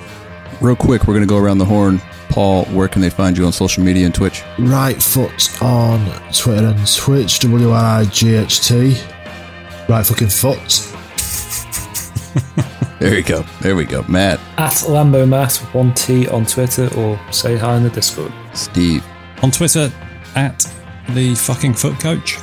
Real 0.61 0.77
quick, 0.77 1.03
we're 1.07 1.15
going 1.15 1.27
to 1.27 1.29
go 1.29 1.39
around 1.39 1.59
the 1.59 1.65
horn. 1.65 2.01
Paul, 2.31 2.65
where 2.67 2.89
can 2.89 3.03
they 3.03 3.11
find 3.11 3.37
you 3.37 3.45
on 3.45 3.53
social 3.53 3.83
media 3.83 4.07
and 4.07 4.15
Twitch? 4.15 4.43
Right 4.59 5.01
foot 5.03 5.63
on 5.63 6.07
Twitter 6.33 6.69
and 6.69 6.95
Twitch, 6.95 7.41
W 7.41 7.71
R 7.71 8.01
I 8.01 8.05
G 8.07 8.35
H 8.35 8.67
T. 8.67 8.97
Right 9.89 10.05
fucking 10.05 10.29
foot. 10.29 10.93
there 13.01 13.17
you 13.17 13.23
go. 13.23 13.45
There 13.61 13.77
we 13.77 13.85
go. 13.85 14.03
Matt. 14.09 14.41
At 14.57 14.73
Lambo 14.73 15.29
Matt, 15.29 15.51
1T 15.73 16.33
on 16.33 16.47
Twitter, 16.47 16.89
or 16.97 17.21
say 17.33 17.57
hi 17.57 17.77
in 17.77 17.85
the 17.85 17.91
Discord. 17.91 18.33
Steve 18.55 19.05
on 19.43 19.51
Twitter 19.51 19.93
at 20.35 20.59
the 21.11 21.35
fucking 21.35 21.75
foot 21.75 21.99
coach. 22.01 22.39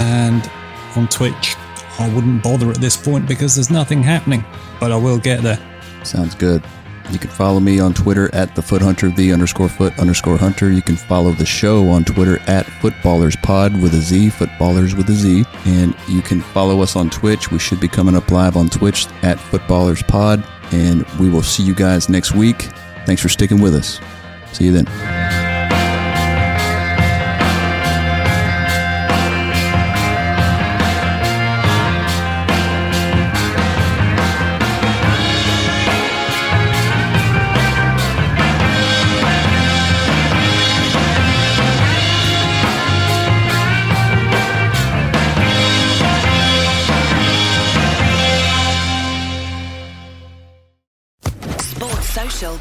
and 0.00 0.50
on 0.96 1.08
Twitch, 1.08 1.56
I 1.98 2.12
wouldn't 2.14 2.42
bother 2.42 2.70
at 2.70 2.76
this 2.76 2.96
point 2.96 3.26
because 3.26 3.54
there's 3.54 3.70
nothing 3.70 4.02
happening, 4.02 4.44
but 4.80 4.92
I 4.92 4.96
will 4.96 5.18
get 5.18 5.42
there. 5.42 5.58
Sounds 6.04 6.34
good. 6.34 6.62
You 7.10 7.18
can 7.18 7.30
follow 7.30 7.60
me 7.60 7.80
on 7.80 7.92
Twitter 7.92 8.34
at 8.34 8.54
the 8.56 8.62
foot 8.62 8.80
hunter, 8.80 9.10
the 9.10 9.32
underscore 9.32 9.68
foot 9.68 9.98
underscore 9.98 10.38
hunter. 10.38 10.70
You 10.70 10.80
can 10.80 10.96
follow 10.96 11.32
the 11.32 11.44
show 11.44 11.88
on 11.90 12.04
Twitter 12.04 12.38
at 12.48 12.64
FUT 12.64 12.94
Ballerz 13.02 13.40
pod 13.42 13.80
with 13.82 13.92
a 13.94 14.00
Z, 14.00 14.30
FUT 14.30 14.48
Ballerz 14.58 14.96
with 14.96 15.10
a 15.10 15.12
Z. 15.12 15.44
And 15.66 15.94
you 16.08 16.22
can 16.22 16.40
follow 16.40 16.80
us 16.80 16.96
on 16.96 17.10
Twitch. 17.10 17.50
We 17.50 17.58
should 17.58 17.78
be 17.78 17.88
coming 17.88 18.16
up 18.16 18.30
live 18.30 18.56
on 18.56 18.70
Twitch 18.70 19.06
at 19.22 19.38
FUT 19.38 19.60
Ballerz 19.62 20.06
pod. 20.08 20.42
And 20.72 21.04
we 21.20 21.28
will 21.28 21.42
see 21.42 21.62
you 21.62 21.74
guys 21.74 22.08
next 22.08 22.34
week. 22.34 22.62
Thanks 23.04 23.20
for 23.20 23.28
sticking 23.28 23.60
with 23.60 23.74
us. 23.74 24.00
See 24.54 24.66
you 24.66 24.72
then. 24.72 24.86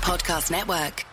Podcast 0.03 0.51
Network. 0.51 1.12